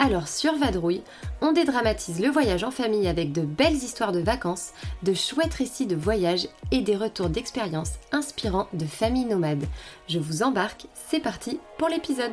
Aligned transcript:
Alors 0.00 0.28
sur 0.28 0.56
Vadrouille, 0.56 1.02
on 1.40 1.50
dédramatise 1.50 2.20
le 2.20 2.28
voyage 2.28 2.62
en 2.62 2.70
famille 2.70 3.08
avec 3.08 3.32
de 3.32 3.40
belles 3.40 3.74
histoires 3.74 4.12
de 4.12 4.20
vacances, 4.20 4.70
de 5.02 5.12
chouettes 5.12 5.54
récits 5.54 5.86
de 5.86 5.96
voyage 5.96 6.46
et 6.70 6.82
des 6.82 6.94
retours 6.94 7.28
d'expériences 7.28 7.94
inspirants 8.12 8.68
de 8.72 8.84
familles 8.84 9.24
nomades. 9.24 9.64
Je 10.08 10.20
vous 10.20 10.44
embarque, 10.44 10.86
c'est 10.94 11.18
parti 11.18 11.58
pour 11.78 11.88
l'épisode. 11.88 12.30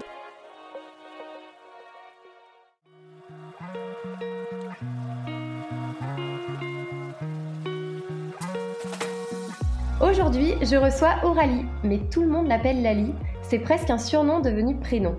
Aujourd'hui, 10.00 10.54
je 10.62 10.76
reçois 10.76 11.16
Aurélie, 11.24 11.66
mais 11.84 12.00
tout 12.12 12.22
le 12.22 12.30
monde 12.30 12.48
l'appelle 12.48 12.84
Lali. 12.84 13.12
C'est 13.41 13.58
presque 13.58 13.90
un 13.90 13.98
surnom 13.98 14.40
devenu 14.40 14.80
prénom. 14.80 15.16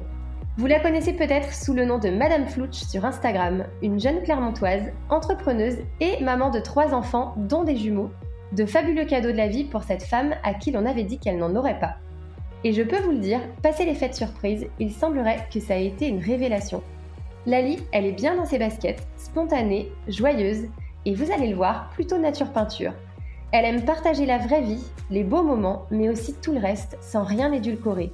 Vous 0.59 0.67
la 0.67 0.81
connaissez 0.81 1.13
peut-être 1.13 1.53
sous 1.53 1.75
le 1.75 1.85
nom 1.85 1.99
de 1.99 2.09
Madame 2.09 2.49
Flouch 2.49 2.77
sur 2.77 3.05
Instagram, 3.05 3.67
une 3.83 4.01
jeune 4.01 4.23
Clermontoise, 4.23 4.91
entrepreneuse 5.11 5.77
et 6.01 6.25
maman 6.25 6.49
de 6.49 6.61
trois 6.61 6.95
enfants, 6.95 7.35
dont 7.37 7.63
des 7.63 7.77
jumeaux. 7.77 8.11
De 8.53 8.65
fabuleux 8.65 9.05
cadeaux 9.05 9.33
de 9.33 9.37
la 9.37 9.49
vie 9.49 9.65
pour 9.65 9.83
cette 9.83 10.03
femme 10.03 10.35
à 10.45 10.55
qui 10.55 10.71
l'on 10.71 10.87
avait 10.87 11.05
dit 11.05 11.19
qu'elle 11.19 11.37
n'en 11.37 11.55
aurait 11.57 11.79
pas. 11.79 11.97
Et 12.65 12.73
je 12.73 12.83
peux 12.83 12.99
vous 13.01 13.11
le 13.11 13.19
dire, 13.19 13.41
passé 13.63 13.85
les 13.85 13.95
fêtes 13.95 14.15
surprises, 14.15 14.67
il 14.79 14.93
semblerait 14.93 15.47
que 15.53 15.61
ça 15.61 15.75
a 15.75 15.77
été 15.77 16.09
une 16.09 16.25
révélation. 16.25 16.83
Lali, 17.45 17.79
elle 17.93 18.07
est 18.07 18.13
bien 18.13 18.35
dans 18.35 18.47
ses 18.47 18.59
baskets, 18.59 19.07
spontanée, 19.19 19.93
joyeuse, 20.09 20.69
et 21.05 21.15
vous 21.15 21.31
allez 21.33 21.49
le 21.49 21.57
voir, 21.57 21.91
plutôt 21.91 22.17
nature 22.17 22.51
peinture. 22.53 22.95
Elle 23.53 23.67
aime 23.67 23.85
partager 23.85 24.25
la 24.25 24.39
vraie 24.39 24.63
vie, 24.63 24.85
les 25.11 25.23
beaux 25.23 25.43
moments, 25.43 25.85
mais 25.91 26.09
aussi 26.09 26.33
tout 26.33 26.53
le 26.53 26.61
reste, 26.61 26.97
sans 27.03 27.25
rien 27.25 27.53
édulcorer. 27.53 28.11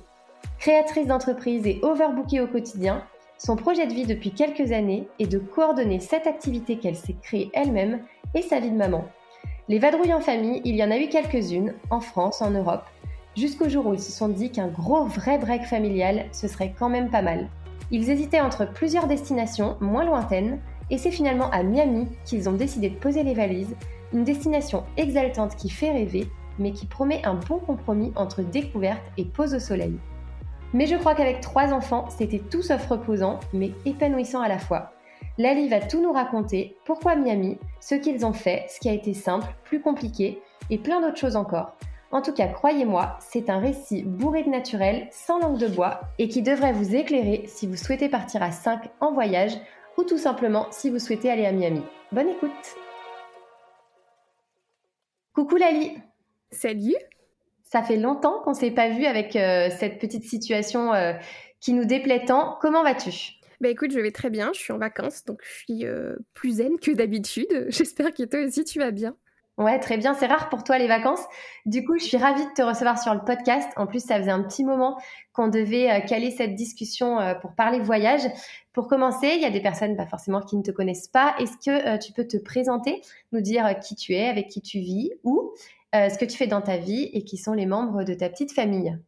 Créatrice 0.62 1.08
d'entreprise 1.08 1.66
et 1.66 1.80
overbookée 1.82 2.41
au 2.41 2.46
quotidien, 2.46 3.02
son 3.36 3.56
projet 3.56 3.88
de 3.88 3.94
vie 3.94 4.06
depuis 4.06 4.30
quelques 4.30 4.70
années 4.70 5.08
est 5.18 5.27
de 5.27 5.41
coordonner 5.41 5.98
cette 5.98 6.28
activité 6.28 6.77
qu'elle 6.77 6.94
s'est 6.94 7.16
créée 7.20 7.50
elle-même 7.52 7.98
et 8.36 8.42
sa 8.42 8.60
vie 8.60 8.70
de 8.70 8.77
maman. 8.77 9.05
Les 9.68 9.80
vadrouilles 9.80 10.14
en 10.14 10.20
famille, 10.20 10.62
il 10.64 10.77
y 10.77 10.84
en 10.84 10.92
a 10.92 10.98
eu 10.98 11.08
quelques-unes, 11.08 11.74
en 11.90 11.98
France, 11.98 12.42
en 12.42 12.52
Europe, 12.52 12.84
jusqu'au 13.36 13.68
jour 13.68 13.88
où 13.88 13.94
ils 13.94 14.00
se 14.00 14.12
sont 14.12 14.28
dit 14.28 14.52
qu'un 14.52 14.68
gros 14.68 15.05
vrai 15.05 15.36
break 15.36 15.64
familial, 15.64 16.27
ce 16.30 16.46
serait 16.46 16.72
quand 16.78 16.88
même 16.88 17.10
pas 17.10 17.22
mal. 17.22 17.48
Ils 17.90 18.08
hésitaient 18.08 18.40
entre 18.40 18.72
plusieurs 18.72 19.08
destinations 19.08 19.77
moins 19.80 20.05
lointaines, 20.05 20.60
et 20.90 20.96
c'est 20.98 21.10
finalement 21.10 21.50
à 21.50 21.64
Miami 21.64 22.06
qu'ils 22.24 22.48
ont 22.48 22.52
décidé 22.52 22.88
de 22.88 23.00
poser 23.00 23.24
les 23.24 23.34
valises, 23.34 23.74
une 24.12 24.22
destination 24.22 24.84
exaltante 24.96 25.56
qui 25.56 25.70
fait 25.70 25.90
rêver, 25.90 26.28
mais 26.60 26.70
qui 26.70 26.86
promet 26.86 27.20
un 27.24 27.34
bon 27.34 27.58
compromis 27.58 28.12
entre 28.14 28.42
découverte 28.42 29.02
et 29.18 29.24
pause 29.24 29.55
au 29.55 29.58
soleil. 29.58 29.98
Mais 30.74 30.86
je 30.86 30.96
crois 30.96 31.14
qu'avec 31.14 31.40
trois 31.40 31.72
enfants, 31.72 32.08
c'était 32.08 32.38
tout 32.38 32.62
sauf 32.62 32.86
reposant, 32.86 33.40
mais 33.52 33.72
épanouissant 33.84 34.40
à 34.40 34.48
la 34.48 34.58
fois. 34.58 34.92
Lali 35.38 35.68
va 35.68 35.80
tout 35.80 36.00
nous 36.00 36.12
raconter, 36.12 36.76
pourquoi 36.84 37.14
Miami, 37.14 37.58
ce 37.80 37.94
qu'ils 37.94 38.24
ont 38.24 38.32
fait, 38.32 38.66
ce 38.68 38.80
qui 38.80 38.88
a 38.88 38.92
été 38.92 39.12
simple, 39.12 39.54
plus 39.64 39.80
compliqué, 39.80 40.40
et 40.70 40.78
plein 40.78 41.00
d'autres 41.00 41.18
choses 41.18 41.36
encore. 41.36 41.77
En 42.11 42.22
tout 42.22 42.32
cas, 42.32 42.48
croyez-moi, 42.48 43.16
c'est 43.20 43.50
un 43.50 43.58
récit 43.58 44.02
bourré 44.02 44.44
de 44.44 44.50
naturel, 44.50 45.08
sans 45.11 45.38
langue 45.38 45.58
de 45.58 45.68
bois, 45.68 46.00
et 46.18 46.28
qui 46.28 46.42
devrait 46.42 46.72
vous 46.72 46.94
éclairer 46.94 47.44
si 47.46 47.66
vous 47.66 47.77
souhaitez 47.77 48.08
partir 48.08 48.42
à 48.42 48.50
5 48.50 48.90
en 49.00 49.12
voyage, 49.12 49.52
ou 49.98 50.05
tout 50.05 50.18
simplement 50.18 50.66
si 50.70 50.90
vous 50.90 50.98
souhaitez 50.98 51.30
aller 51.30 51.46
à 51.46 51.52
Miami. 51.52 51.82
Bonne 52.12 52.28
écoute 52.28 52.77
Coucou 55.34 55.56
Lali 55.56 55.96
Salut 56.50 56.96
ça 57.72 57.83
fait 57.83 57.96
longtemps 57.96 58.42
qu'on 58.44 58.52
s'est 58.52 58.70
pas 58.70 58.90
vu 58.90 59.06
avec 59.06 59.34
euh, 59.34 59.70
cette 59.78 59.98
petite 59.98 60.24
situation 60.24 60.92
euh, 60.92 61.14
qui 61.58 61.72
nous 61.72 61.86
déplaît 61.86 62.27
tant. 62.27 62.58
Comment 62.60 62.83
vas-tu? 62.83 63.33
Bah 63.62 63.70
écoute, 63.70 63.92
je 63.92 63.98
vais 63.98 64.10
très 64.10 64.28
bien, 64.28 64.50
je 64.52 64.58
suis 64.58 64.74
en 64.74 64.78
vacances, 64.78 65.24
donc 65.24 65.40
je 65.42 65.50
suis 65.50 65.86
euh, 65.86 66.16
plus 66.34 66.56
zen 66.56 66.78
que 66.78 66.90
d'habitude. 66.90 67.48
J'espère 67.68 68.12
que 68.12 68.24
toi 68.24 68.40
aussi 68.40 68.64
tu 68.64 68.78
vas 68.78 68.90
bien. 68.90 69.16
Ouais, 69.56 69.78
très 69.78 69.96
bien. 69.96 70.12
C'est 70.12 70.27
rare 70.27 70.50
pour 70.50 70.64
toi 70.64 70.77
les 70.77 70.86
vacances. 70.86 71.24
Du 71.64 71.82
coup, 71.84 71.96
je 71.98 72.05
suis 72.05 72.16
ravie 72.18 72.44
de 72.44 72.52
te 72.55 72.62
recevoir 72.62 73.00
sur 73.00 73.14
le 73.14 73.20
podcast. 73.24 73.70
En 73.77 73.86
plus, 73.86 74.05
ça 74.05 74.18
faisait 74.18 74.30
un 74.30 74.42
petit 74.42 74.64
moment 74.64 74.98
qu'on 75.32 75.48
devait 75.48 76.05
caler 76.06 76.30
cette 76.30 76.55
discussion 76.55 77.18
pour 77.42 77.55
parler 77.55 77.78
voyage. 77.78 78.22
Pour 78.72 78.88
commencer, 78.88 79.28
il 79.34 79.42
y 79.42 79.44
a 79.44 79.50
des 79.50 79.61
personnes 79.61 79.94
pas 79.94 80.06
forcément 80.06 80.40
qui 80.40 80.56
ne 80.56 80.62
te 80.62 80.70
connaissent 80.70 81.06
pas. 81.06 81.34
Est-ce 81.38 81.58
que 81.58 81.98
tu 81.98 82.12
peux 82.14 82.27
te 82.27 82.38
présenter, 82.38 83.02
nous 83.32 83.42
dire 83.42 83.78
qui 83.78 83.94
tu 83.94 84.14
es, 84.14 84.27
avec 84.27 84.48
qui 84.48 84.62
tu 84.62 84.78
vis, 84.78 85.12
où? 85.22 85.52
Euh, 85.95 86.08
ce 86.08 86.19
que 86.19 86.25
tu 86.25 86.36
fais 86.36 86.47
dans 86.47 86.63
ta 86.63 86.79
vie 86.79 87.11
et 87.13 87.25
qui 87.25 87.36
sont 87.36 87.53
les 87.53 87.67
membres 87.67 88.05
de 88.05 88.14
ta 88.14 88.29
petite 88.29 88.53
famille. 88.53 88.98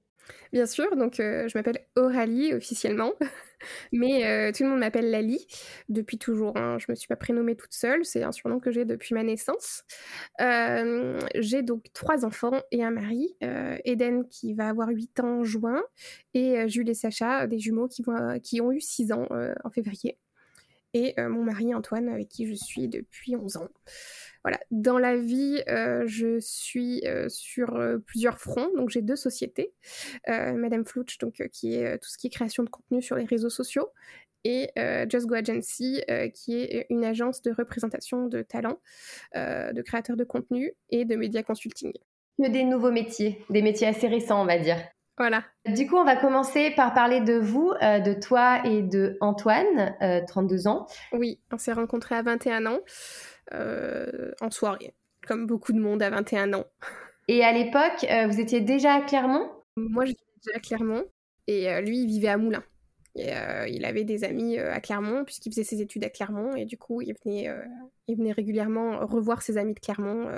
Bien 0.53 0.67
sûr, 0.67 0.97
donc 0.97 1.19
euh, 1.19 1.49
je 1.49 1.59
m'appelle 1.59 1.81
Aurélie 1.97 2.55
officiellement, 2.55 3.13
mais 3.93 4.25
euh, 4.25 4.53
tout 4.53 4.63
le 4.63 4.71
monde 4.71 4.79
m'appelle 4.79 5.11
Lali 5.11 5.47
depuis 5.89 6.17
toujours. 6.17 6.57
Hein. 6.57 6.79
Je 6.79 6.87
me 6.89 6.95
suis 6.95 7.09
pas 7.09 7.17
prénommée 7.17 7.57
toute 7.57 7.73
seule, 7.73 8.05
c'est 8.05 8.23
un 8.23 8.33
surnom 8.33 8.61
que 8.61 8.71
j'ai 8.71 8.85
depuis 8.85 9.15
ma 9.15 9.23
naissance. 9.23 9.85
j'ai 10.39 11.63
donc 11.63 11.85
trois 11.93 12.25
enfants 12.25 12.61
et 12.71 12.85
un 12.85 12.91
mari, 12.91 13.37
Eden 13.85 14.29
qui 14.29 14.55
va 14.55 14.69
avoir 14.69 14.89
8 14.89 15.21
ans 15.21 15.41
en 15.41 15.45
juin 15.45 15.83
et 16.35 16.69
Jules 16.69 16.89
et 16.89 16.95
Sacha, 16.95 17.47
des 17.47 17.59
jumeaux 17.59 17.89
qui, 17.89 18.05
qui 18.43 18.61
ont 18.61 18.73
eu 18.73 18.81
6 18.81 19.13
ans 19.13 19.27
en 19.65 19.71
février. 19.71 20.19
Et 20.95 21.15
mon 21.19 21.43
mari 21.43 21.75
Antoine 21.75 22.09
avec 22.09 22.29
qui 22.29 22.47
je 22.47 22.55
suis 22.55 22.89
depuis 22.89 23.37
11 23.37 23.57
ans. 23.57 23.69
Voilà, 24.45 24.61
dans 24.71 24.99
la 24.99 25.17
vie, 25.17 25.63
euh, 25.69 26.05
je 26.07 26.39
suis 26.39 27.01
euh, 27.07 27.31
sur 27.31 27.77
euh, 27.77 27.97
plusieurs 27.97 28.39
fronts. 28.39 28.69
Donc 28.77 28.91
j'ai 28.91 29.01
deux 29.01 29.17
sociétés, 29.17 29.73
Madame 30.27 30.85
Flouch, 30.85 31.17
donc 31.19 31.43
qui 31.51 31.75
est 31.75 31.99
tout 31.99 32.11
ce 32.11 32.19
qui 32.19 32.27
est 32.27 32.31
création 32.31 32.63
de 32.63 32.69
contenu 32.69 33.01
sur 33.01 33.17
les 33.17 33.25
réseaux 33.25 33.49
sociaux, 33.49 33.89
et 34.47 34.69
Just 35.11 35.27
Go 35.27 35.35
Agency, 35.35 36.03
qui 36.35 36.57
est 36.57 36.87
une 36.91 37.05
agence 37.05 37.41
de 37.41 37.51
représentation 37.51 38.27
de 38.27 38.43
talents, 38.43 38.79
de 39.35 39.83
créateurs 39.83 40.17
de 40.17 40.25
contenu 40.25 40.75
et 40.91 41.07
de 41.07 41.17
médias 41.17 41.43
consulting. 41.43 41.93
Que 42.39 42.51
des 42.51 42.65
nouveaux 42.65 42.91
métiers, 42.91 43.43
des 43.49 43.63
métiers 43.63 43.87
assez 43.87 44.09
récents, 44.09 44.43
on 44.43 44.47
va 44.47 44.59
dire. 44.59 44.77
Voilà. 45.17 45.45
Du 45.67 45.87
coup, 45.87 45.97
on 45.97 46.05
va 46.05 46.17
commencer 46.17 46.73
par 46.73 46.93
parler 46.93 47.21
de 47.21 47.35
vous, 47.35 47.73
de 47.81 48.21
toi 48.21 48.67
et 48.67 48.83
de 48.83 49.17
Antoine, 49.21 49.95
32 50.27 50.67
ans. 50.67 50.87
Oui, 51.13 51.39
on 51.53 51.59
s'est 51.59 51.73
rencontrés 51.73 52.17
à 52.17 52.23
21 52.23 52.67
ans. 52.67 52.81
Euh, 53.53 54.33
en 54.41 54.51
soirée, 54.51 54.95
comme 55.27 55.47
beaucoup 55.47 55.73
de 55.73 55.79
monde 55.79 56.03
à 56.03 56.09
21 56.09 56.55
ans. 56.55 56.65
Et 57.29 57.45
à 57.45 57.53
l'époque, 57.53 58.05
euh, 58.11 58.27
vous 58.27 58.41
étiez 58.41 58.63
déjà 58.63 58.95
à 58.95 59.01
Clermont? 59.03 59.51
Moi, 59.77 60.07
j'étais 60.07 60.25
déjà 60.43 60.57
à 60.57 60.61
Clermont 60.61 61.05
et 61.47 61.71
euh, 61.71 61.83
lui, 61.83 62.01
il 62.01 62.07
vivait 62.07 62.29
à 62.29 62.39
Moulins. 62.39 62.65
Et, 63.17 63.31
il 63.69 63.85
avait 63.85 64.05
des 64.05 64.25
amis 64.25 64.59
à 64.59 64.81
Clermont, 64.81 65.25
puisqu'il 65.25 65.53
faisait 65.53 65.63
ses 65.63 65.81
études 65.81 66.03
à 66.03 66.11
Clermont, 66.11 66.57
et 66.57 66.65
du 66.65 66.77
coup, 66.77 67.01
il 67.01 67.15
venait, 67.25 67.49
il 68.09 68.17
venait 68.17 68.33
régulièrement 68.33 69.07
revoir 69.07 69.41
ses 69.41 69.57
amis 69.57 69.75
de 69.75 69.79
Clermont 69.79 70.29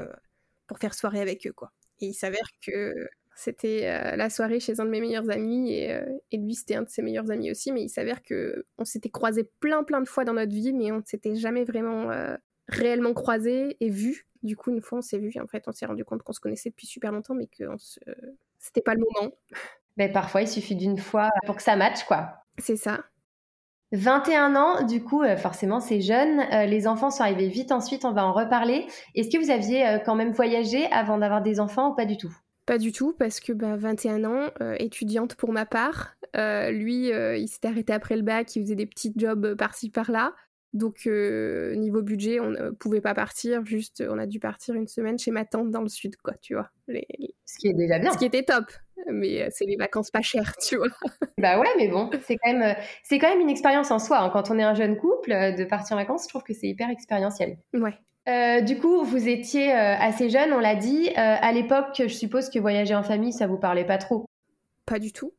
pour 0.67 0.79
faire 0.79 0.93
soirée 0.93 1.23
avec 1.23 1.47
eux, 1.47 1.55
quoi. 1.55 1.73
Et 2.03 2.09
il 2.09 2.13
s'avère 2.13 2.47
que 2.61 3.09
c'était 3.37 4.17
la 4.17 4.31
soirée 4.31 4.61
chez 4.61 4.81
un 4.81 4.85
de 4.85 4.91
mes 4.91 5.01
meilleurs 5.01 5.31
amis, 5.31 5.73
et, 5.73 6.01
et 6.33 6.37
lui, 6.39 6.55
c'était 6.55 6.75
un 6.75 6.83
de 6.83 6.89
ses 6.89 7.03
meilleurs 7.03 7.31
amis 7.31 7.51
aussi, 7.51 7.71
mais 7.71 7.83
il 7.83 7.89
s'avère 7.89 8.23
que 8.23 8.67
on 8.79 8.85
s'était 8.85 9.11
croisés 9.11 9.49
plein, 9.61 9.85
plein 9.85 10.01
de 10.01 10.09
fois 10.09 10.25
dans 10.25 10.33
notre 10.33 10.53
vie, 10.53 10.73
mais 10.73 10.91
on 10.91 10.97
ne 10.97 11.05
s'était 11.05 11.37
jamais 11.37 11.65
vraiment 11.65 12.11
réellement 12.69 13.15
croisé 13.15 13.77
et 13.81 13.91
vu. 13.91 14.27
Du 14.43 14.57
coup, 14.57 14.71
une 14.71 14.81
fois, 14.81 14.99
on 14.99 15.03
s'est 15.03 15.19
vu. 15.19 15.33
En 15.43 15.47
fait, 15.47 15.65
on 15.67 15.73
s'est 15.73 15.87
rendu 15.87 16.05
compte 16.05 16.23
qu'on 16.23 16.33
se 16.33 16.41
connaissait 16.41 16.71
depuis 16.71 16.87
super 16.87 17.13
longtemps, 17.13 17.35
mais 17.35 17.47
que 17.47 17.65
se... 17.79 18.01
c'était 18.59 18.83
pas 18.83 18.95
le 18.95 19.01
moment. 19.01 19.33
Mais 19.97 20.13
parfois, 20.13 20.43
il 20.43 20.49
suffit 20.49 20.77
d'une 20.77 20.99
fois 20.99 21.31
pour 21.47 21.57
que 21.57 21.63
ça 21.63 21.75
matche, 21.75 22.05
quoi. 22.05 22.45
C'est 22.59 22.77
ça. 22.77 23.03
21 23.93 24.55
ans, 24.55 24.83
du 24.85 25.03
coup, 25.03 25.23
euh, 25.23 25.39
forcément, 25.39 25.81
c'est 25.81 26.03
jeune. 26.03 26.41
Euh, 26.53 26.67
les 26.67 26.87
enfants 26.87 27.11
sont 27.11 27.23
arrivés 27.23 27.49
vite 27.49 27.73
ensuite, 27.73 28.05
on 28.05 28.13
va 28.13 28.27
en 28.27 28.33
reparler. 28.33 28.87
Est-ce 29.15 29.31
que 29.31 29.43
vous 29.43 29.51
aviez 29.51 29.87
euh, 29.87 29.99
quand 29.99 30.15
même 30.15 30.33
voyagé 30.33 30.85
avant 30.93 31.17
d'avoir 31.17 31.41
des 31.41 31.61
enfants 31.61 31.93
ou 31.93 31.95
pas 31.95 32.05
du 32.05 32.19
tout? 32.19 32.35
Pas 32.67 32.79
du 32.79 32.93
tout, 32.93 33.15
parce 33.19 33.41
que 33.41 33.53
bah, 33.53 33.77
21 33.77 34.25
ans, 34.25 34.51
étudiante 34.79 35.37
pour 35.37 35.53
ma 35.53 35.67
part. 35.67 36.17
lui, 36.35 37.09
il 37.09 37.49
s'était 37.49 37.69
arrêté 37.69 37.93
après 37.93 38.17
le 38.17 38.23
bac, 38.23 38.55
il 38.57 38.63
faisait 38.63 38.75
des 38.75 38.87
petits 38.87 39.13
jobs 39.17 39.55
par-ci 39.55 39.91
par-là. 39.91 40.35
Donc, 40.77 41.07
euh, 41.07 41.75
niveau 41.75 42.03
budget, 42.03 42.39
on 42.39 42.51
ne 42.51 42.71
pouvait 42.71 43.01
pas 43.01 43.15
partir, 43.15 43.65
juste 43.65 44.05
on 44.07 44.19
a 44.19 44.27
dû 44.27 44.39
partir 44.41 44.75
une 44.75 44.89
semaine 44.89 45.19
chez 45.19 45.31
ma 45.31 45.47
tante 45.47 45.71
dans 45.71 45.81
le 45.81 45.89
sud, 45.89 46.17
quoi, 46.17 46.35
tu 46.43 46.55
vois. 46.55 46.69
Ce 47.47 47.59
qui 47.59 47.69
est 47.69 47.73
déjà 47.73 47.99
bien. 47.99 48.13
Ce 48.13 48.19
qui 48.19 48.27
était 48.27 48.43
top. 48.43 48.67
mais 49.11 49.43
euh, 49.43 49.49
c'est 49.51 49.65
les 49.65 49.77
vacances 49.77 50.11
pas 50.11 50.21
chères, 50.21 50.55
tu 50.59 50.77
vois. 50.77 50.89
Bah 51.39 51.59
ouais, 51.59 51.69
mais 51.77 51.89
bon, 51.89 52.11
c'est 52.23 52.37
quand 52.37 52.53
même, 52.53 52.77
quand 53.11 53.29
même 53.29 53.41
une 53.41 53.51
expérience 53.51 53.91
en 53.91 53.99
soi. 53.99 54.19
Hein. 54.19 54.31
Quand 54.31 54.51
on 54.51 54.59
est 54.59 54.63
un 54.63 54.75
jeune 54.75 54.97
couple, 54.97 55.31
de 55.31 55.65
partir 55.65 55.97
en 55.97 56.01
vacances, 56.01 56.25
je 56.25 56.29
trouve 56.29 56.43
que 56.43 56.55
c'est 56.55 56.69
hyper 56.69 56.91
expérientiel. 56.91 57.59
Ouais. 57.75 57.95
Du 58.27 58.79
coup, 58.79 59.05
vous 59.05 59.29
étiez 59.29 59.73
assez 59.73 60.31
jeune, 60.31 60.53
on 60.53 60.59
l'a 60.59 60.75
dit. 60.75 61.11
à 61.15 61.53
l'époque, 61.53 62.03
je 62.07 62.13
suppose 62.13 62.51
que 62.51 62.59
voyager 62.59 62.95
en 62.95 63.03
famille, 63.03 63.33
ça 63.33 63.47
vous 63.47 63.59
parlait 63.59 63.87
pas 63.87 63.99
trop. 63.99 64.27
Pas 64.85 64.99
du 64.99 65.13
tout. 65.13 65.33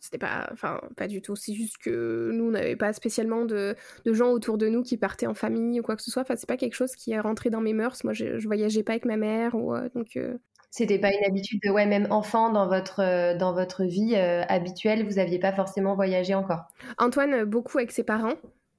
C'était 0.00 0.18
pas 0.18 0.48
enfin 0.52 0.80
pas 0.96 1.08
du 1.08 1.22
tout. 1.22 1.34
C'est 1.34 1.54
juste 1.54 1.78
que 1.78 2.30
nous 2.32 2.44
on 2.44 2.50
n'avait 2.50 2.76
pas 2.76 2.92
spécialement 2.92 3.44
de, 3.44 3.76
gens 4.04 4.30
autour 4.30 4.58
de 4.58 4.68
nous 4.68 4.82
qui 4.82 4.96
partaient 4.96 5.26
en 5.26 5.34
famille 5.34 5.80
ou 5.80 5.82
quoi 5.82 5.96
que 5.96 6.02
ce 6.02 6.10
soit. 6.10 6.22
Enfin 6.22 6.36
c'est 6.36 6.48
pas 6.48 6.56
quelque 6.56 6.74
chose 6.74 6.94
qui 6.94 7.12
est 7.12 7.20
rentré 7.20 7.50
dans 7.50 7.60
mes 7.60 7.72
mœurs. 7.72 8.04
Moi 8.04 8.12
je, 8.12 8.38
je 8.38 8.46
voyageais 8.46 8.82
pas 8.82 8.92
avec 8.92 9.04
ma 9.04 9.16
mère 9.16 9.54
ou 9.54 9.74
euh, 9.74 9.88
donc 9.94 10.16
euh. 10.16 10.38
c'était 10.70 10.98
pas 10.98 11.10
une 11.12 11.24
habitude 11.24 11.60
de 11.64 11.70
ouais 11.70 11.86
même 11.86 12.06
enfant 12.10 12.52
dans 12.52 12.68
votre 12.68 13.00
euh, 13.00 13.36
dans 13.36 13.54
votre 13.54 13.84
vie 13.84 14.14
habituelle 14.14 15.04
vous 15.04 15.18
aviez 15.18 15.38
pas 15.38 15.52
forcément 15.52 15.96
voyagé 15.96 16.34
encore? 16.34 16.66
Antoine 16.98 17.44
beaucoup 17.44 17.78
avec 17.78 17.90
ses 17.90 18.04
parents. 18.04 18.34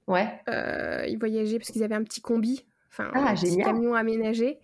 Ouais. 0.07 0.27
Il 1.09 1.17
voyageait 1.19 1.57
parce 1.57 1.71
qu'ils 1.71 1.83
avaient 1.83 1.95
un 1.95 2.03
petit 2.03 2.21
combi 2.21 2.65
enfin 2.89 3.11
ah, 3.13 3.29
un 3.29 3.35
petit 3.35 3.57
camion 3.57 3.93
aménagé 3.93 4.59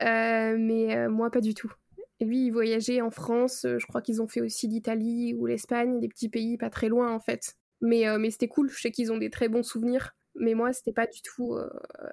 mais 0.00 1.08
moi 1.08 1.30
pas 1.30 1.40
du 1.40 1.54
tout 1.54 1.72
et 2.20 2.24
lui, 2.24 2.46
il 2.46 2.50
voyageait 2.50 3.00
en 3.02 3.10
France, 3.10 3.64
euh, 3.64 3.78
je 3.78 3.86
crois 3.86 4.00
qu'ils 4.00 4.22
ont 4.22 4.28
fait 4.28 4.40
aussi 4.40 4.66
l'Italie 4.68 5.34
ou 5.34 5.46
l'Espagne, 5.46 6.00
des 6.00 6.08
petits 6.08 6.28
pays 6.28 6.56
pas 6.56 6.70
très 6.70 6.88
loin 6.88 7.12
en 7.12 7.20
fait. 7.20 7.56
Mais, 7.82 8.08
euh, 8.08 8.18
mais 8.18 8.30
c'était 8.30 8.48
cool, 8.48 8.70
je 8.70 8.80
sais 8.80 8.90
qu'ils 8.90 9.12
ont 9.12 9.18
des 9.18 9.28
très 9.28 9.48
bons 9.48 9.62
souvenirs, 9.62 10.16
mais 10.34 10.54
moi, 10.54 10.72
c'était 10.72 10.92
pas 10.92 11.06
du 11.06 11.20
tout 11.20 11.54
euh, 11.54 11.68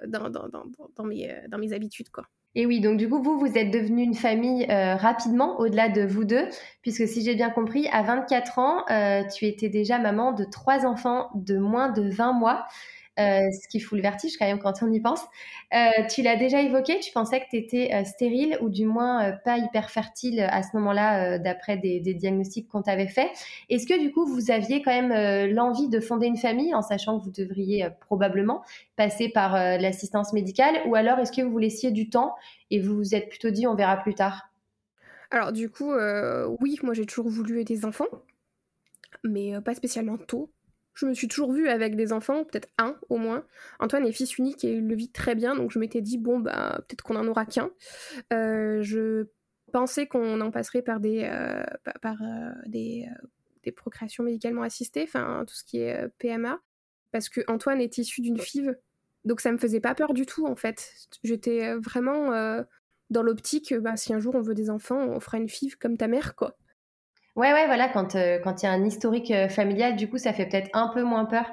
dans, 0.06 0.28
dans, 0.28 0.48
dans, 0.48 0.64
dans, 0.96 1.04
mes, 1.04 1.34
dans 1.48 1.58
mes 1.58 1.72
habitudes 1.72 2.10
quoi. 2.10 2.26
Et 2.56 2.66
oui, 2.66 2.80
donc 2.80 2.98
du 2.98 3.08
coup, 3.08 3.20
vous, 3.20 3.38
vous 3.38 3.58
êtes 3.58 3.72
devenu 3.72 4.02
une 4.02 4.14
famille 4.14 4.64
rapidement, 4.66 5.58
au-delà 5.58 5.88
de 5.88 6.02
vous 6.02 6.22
deux, 6.22 6.46
puisque 6.82 7.08
si 7.08 7.24
j'ai 7.24 7.34
bien 7.34 7.50
compris, 7.50 7.88
à 7.88 8.02
24 8.02 8.58
ans, 8.60 8.84
tu 9.34 9.46
étais 9.46 9.68
déjà 9.68 9.98
maman 9.98 10.30
de 10.30 10.44
trois 10.44 10.86
enfants 10.86 11.30
de 11.34 11.58
moins 11.58 11.88
de 11.88 12.08
20 12.08 12.32
mois. 12.34 12.64
Euh, 13.20 13.48
ce 13.52 13.68
qui 13.68 13.78
fout 13.78 13.96
le 13.96 14.02
vertige 14.02 14.36
quand 14.36 14.46
même 14.46 14.58
quand 14.58 14.82
on 14.82 14.90
y 14.92 14.98
pense. 14.98 15.20
Euh, 15.72 16.04
tu 16.12 16.22
l'as 16.22 16.34
déjà 16.34 16.60
évoqué, 16.60 16.98
tu 16.98 17.12
pensais 17.12 17.38
que 17.38 17.44
tu 17.48 17.56
étais 17.56 17.90
euh, 17.94 18.04
stérile 18.04 18.58
ou 18.60 18.68
du 18.68 18.86
moins 18.86 19.30
pas 19.44 19.56
hyper 19.56 19.90
fertile 19.90 20.40
à 20.40 20.64
ce 20.64 20.76
moment-là, 20.76 21.38
d'après 21.38 21.76
des, 21.76 22.00
diagnostics 22.00 22.68
qu'on 22.68 22.82
t'avait 22.82 23.06
fait. 23.06 23.30
Est-ce 23.70 23.86
que 23.86 24.00
du 24.00 24.10
coup, 24.10 24.26
vous 24.26 24.50
aviez 24.50 24.82
quand 24.82 24.90
même 24.90 25.52
l'envie 25.52 25.88
de 25.88 26.00
fonder 26.00 26.26
une 26.26 26.36
famille 26.36 26.74
en 26.74 26.82
sachant 26.82 27.18
que 27.18 27.24
vous 27.24 27.30
devriez 27.30 27.88
probablement 28.00 28.62
passer 28.96 29.28
par 29.28 29.54
l'assistance 29.54 30.32
médicale 30.32 30.74
ou 30.86 30.94
alors 30.94 31.18
est-ce 31.18 31.32
que 31.32 31.42
vous 31.42 31.58
laissiez 31.58 31.92
du 31.92 32.10
temps 32.10 32.34
et 32.70 32.80
vous 32.80 32.96
vous 32.96 33.14
êtes 33.14 33.28
plutôt 33.28 33.50
dit 33.50 33.66
on 33.66 33.74
verra 33.74 33.96
plus 33.96 34.14
tard? 34.14 34.50
Alors 35.30 35.52
du 35.52 35.70
coup, 35.70 35.92
oui, 36.60 36.78
moi 36.82 36.94
j'ai 36.94 37.06
toujours 37.06 37.28
voulu 37.28 37.64
des 37.64 37.84
enfants, 37.84 38.08
mais 39.22 39.52
pas 39.60 39.74
spécialement 39.74 40.18
tôt. 40.18 40.50
Je 40.94 41.06
me 41.06 41.14
suis 41.14 41.28
toujours 41.28 41.52
vue 41.52 41.68
avec 41.68 41.96
des 41.96 42.12
enfants, 42.12 42.44
peut-être 42.44 42.68
un 42.78 42.96
au 43.08 43.16
moins. 43.16 43.44
Antoine 43.80 44.06
est 44.06 44.12
fils 44.12 44.38
unique 44.38 44.64
et 44.64 44.74
il 44.74 44.86
le 44.86 44.94
vit 44.94 45.10
très 45.10 45.34
bien, 45.34 45.56
donc 45.56 45.72
je 45.72 45.78
m'étais 45.78 46.00
dit, 46.00 46.18
bon, 46.18 46.38
bah, 46.38 46.82
peut-être 46.86 47.02
qu'on 47.02 47.16
en 47.16 47.26
aura 47.26 47.46
qu'un. 47.46 47.70
Euh, 48.32 48.80
je 48.82 49.26
pensais 49.72 50.06
qu'on 50.06 50.40
en 50.40 50.50
passerait 50.52 50.82
par 50.82 51.00
des, 51.00 51.24
euh, 51.24 51.64
par, 52.00 52.22
euh, 52.22 52.52
des, 52.66 53.08
des, 53.64 53.72
procréations 53.72 54.22
médicalement 54.22 54.62
assistées, 54.62 55.02
enfin, 55.02 55.44
tout 55.48 55.54
ce 55.54 55.64
qui 55.64 55.78
est 55.78 56.08
PMA, 56.18 56.60
parce 57.10 57.28
que 57.28 57.40
Antoine 57.48 57.80
est 57.80 57.98
issu 57.98 58.20
d'une 58.20 58.38
FIV, 58.38 58.76
donc 59.24 59.40
ça 59.40 59.50
me 59.50 59.58
faisait 59.58 59.80
pas 59.80 59.96
peur 59.96 60.14
du 60.14 60.26
tout, 60.26 60.46
en 60.46 60.54
fait. 60.54 60.92
J'étais 61.24 61.74
vraiment 61.74 62.30
dans 63.10 63.22
l'optique, 63.22 63.74
bah, 63.74 63.96
si 63.96 64.14
un 64.14 64.20
jour 64.20 64.36
on 64.36 64.42
veut 64.42 64.54
des 64.54 64.70
enfants, 64.70 65.08
on 65.08 65.18
fera 65.18 65.38
une 65.38 65.48
FIV 65.48 65.76
comme 65.76 65.96
ta 65.96 66.06
mère, 66.06 66.36
quoi. 66.36 66.56
Ouais, 67.36 67.52
ouais, 67.52 67.66
voilà, 67.66 67.88
quand 67.88 68.14
euh, 68.14 68.38
quand 68.38 68.62
il 68.62 68.66
y 68.66 68.68
a 68.68 68.72
un 68.72 68.84
historique 68.84 69.30
euh, 69.32 69.48
familial, 69.48 69.96
du 69.96 70.08
coup, 70.08 70.18
ça 70.18 70.32
fait 70.32 70.46
peut-être 70.46 70.70
un 70.72 70.88
peu 70.88 71.02
moins 71.02 71.24
peur 71.24 71.46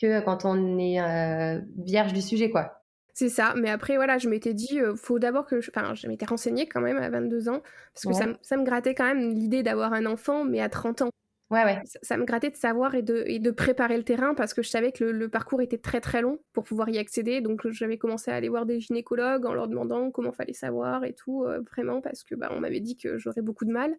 que 0.00 0.20
quand 0.20 0.44
on 0.44 0.78
est 0.78 1.00
euh, 1.00 1.60
vierge 1.76 2.12
du 2.14 2.22
sujet, 2.22 2.50
quoi. 2.50 2.82
C'est 3.12 3.28
ça, 3.28 3.52
mais 3.56 3.68
après, 3.68 3.96
voilà, 3.96 4.16
je 4.16 4.28
m'étais 4.28 4.54
dit, 4.54 4.78
faut 4.94 5.18
d'abord 5.18 5.44
que 5.44 5.60
je... 5.60 5.72
Enfin, 5.74 5.92
je 5.94 6.06
m'étais 6.06 6.24
renseignée 6.24 6.68
quand 6.68 6.80
même 6.80 6.98
à 6.98 7.10
22 7.10 7.48
ans, 7.48 7.62
parce 7.92 8.06
que 8.06 8.12
ça, 8.12 8.26
ça, 8.42 8.56
me 8.56 8.64
grattait 8.64 8.94
quand 8.94 9.06
même 9.06 9.34
l'idée 9.34 9.64
d'avoir 9.64 9.92
un 9.92 10.06
enfant, 10.06 10.44
mais 10.44 10.60
à 10.60 10.68
30 10.68 11.02
ans. 11.02 11.10
Ouais, 11.50 11.64
ouais. 11.64 11.80
Ça, 12.02 12.16
me 12.16 12.24
grattait 12.24 12.50
de 12.50 12.56
savoir 12.56 12.94
et 12.94 13.02
de, 13.02 13.24
et 13.26 13.40
de 13.40 13.50
préparer 13.50 13.96
le 13.96 14.04
terrain, 14.04 14.34
parce 14.34 14.54
que 14.54 14.62
je 14.62 14.68
savais 14.68 14.92
que 14.92 15.02
le, 15.02 15.28
parcours 15.28 15.60
était 15.62 15.78
très 15.78 16.00
très 16.00 16.22
long 16.22 16.38
pour 16.52 16.62
pouvoir 16.62 16.90
y 16.90 16.98
accéder, 16.98 17.40
donc 17.40 17.68
j'avais 17.70 17.98
commencé 17.98 18.30
à 18.30 18.36
aller 18.36 18.48
voir 18.48 18.66
des 18.66 18.78
gynécologues 18.78 19.46
en 19.46 19.52
leur 19.52 19.66
demandant 19.66 20.12
comment 20.12 20.30
fallait 20.30 20.52
savoir 20.52 21.04
et 21.04 21.12
tout, 21.12 21.44
vraiment, 21.72 22.00
parce 22.00 22.22
que 22.22 22.36
bah, 22.36 22.50
on 22.52 22.60
m'avait 22.60 22.80
dit 22.80 22.96
que 22.96 23.18
j'aurais 23.18 23.42
beaucoup 23.42 23.64
de 23.64 23.72
mal. 23.72 23.96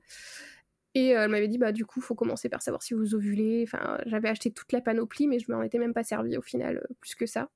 Et 0.95 1.15
euh, 1.15 1.23
elle 1.23 1.29
m'avait 1.29 1.47
dit, 1.47 1.57
bah 1.57 1.71
du 1.71 1.85
coup, 1.85 2.01
faut 2.01 2.15
commencer 2.15 2.49
par 2.49 2.61
savoir 2.61 2.81
si 2.81 2.93
vous 2.93 3.15
ovulez. 3.15 3.63
Enfin, 3.67 3.99
j'avais 4.05 4.29
acheté 4.29 4.51
toute 4.51 4.71
la 4.71 4.81
panoplie, 4.81 5.27
mais 5.27 5.39
je 5.39 5.51
m'en 5.51 5.61
étais 5.61 5.77
même 5.77 5.93
pas 5.93 6.03
servi 6.03 6.37
au 6.37 6.41
final, 6.41 6.77
euh, 6.77 6.93
plus 6.99 7.15
que 7.15 7.25
ça. 7.25 7.49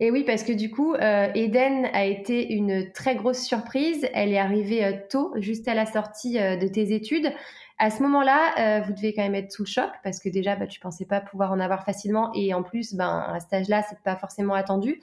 Et 0.00 0.12
oui, 0.12 0.22
parce 0.24 0.44
que 0.44 0.52
du 0.52 0.70
coup, 0.70 0.94
euh, 0.94 1.26
Eden 1.34 1.86
a 1.92 2.04
été 2.04 2.52
une 2.52 2.92
très 2.92 3.16
grosse 3.16 3.40
surprise. 3.40 4.06
Elle 4.14 4.32
est 4.32 4.38
arrivée 4.38 5.02
tôt, 5.10 5.32
juste 5.36 5.66
à 5.66 5.74
la 5.74 5.86
sortie 5.86 6.34
de 6.34 6.68
tes 6.68 6.94
études. 6.94 7.32
À 7.78 7.90
ce 7.90 8.02
moment-là, 8.04 8.80
vous 8.82 8.92
devez 8.92 9.12
quand 9.12 9.22
même 9.22 9.34
être 9.34 9.50
sous 9.50 9.64
le 9.64 9.68
choc 9.68 9.90
parce 10.04 10.20
que 10.20 10.28
déjà, 10.28 10.54
bah, 10.54 10.68
tu 10.68 10.78
pensais 10.78 11.04
pas 11.04 11.20
pouvoir 11.20 11.50
en 11.50 11.58
avoir 11.58 11.84
facilement 11.84 12.30
et 12.34 12.54
en 12.54 12.62
plus, 12.62 12.94
ben, 12.94 13.24
à 13.28 13.40
cet 13.40 13.52
âge-là, 13.52 13.82
c'est 13.88 13.98
pas 14.04 14.14
forcément 14.14 14.54
attendu. 14.54 15.00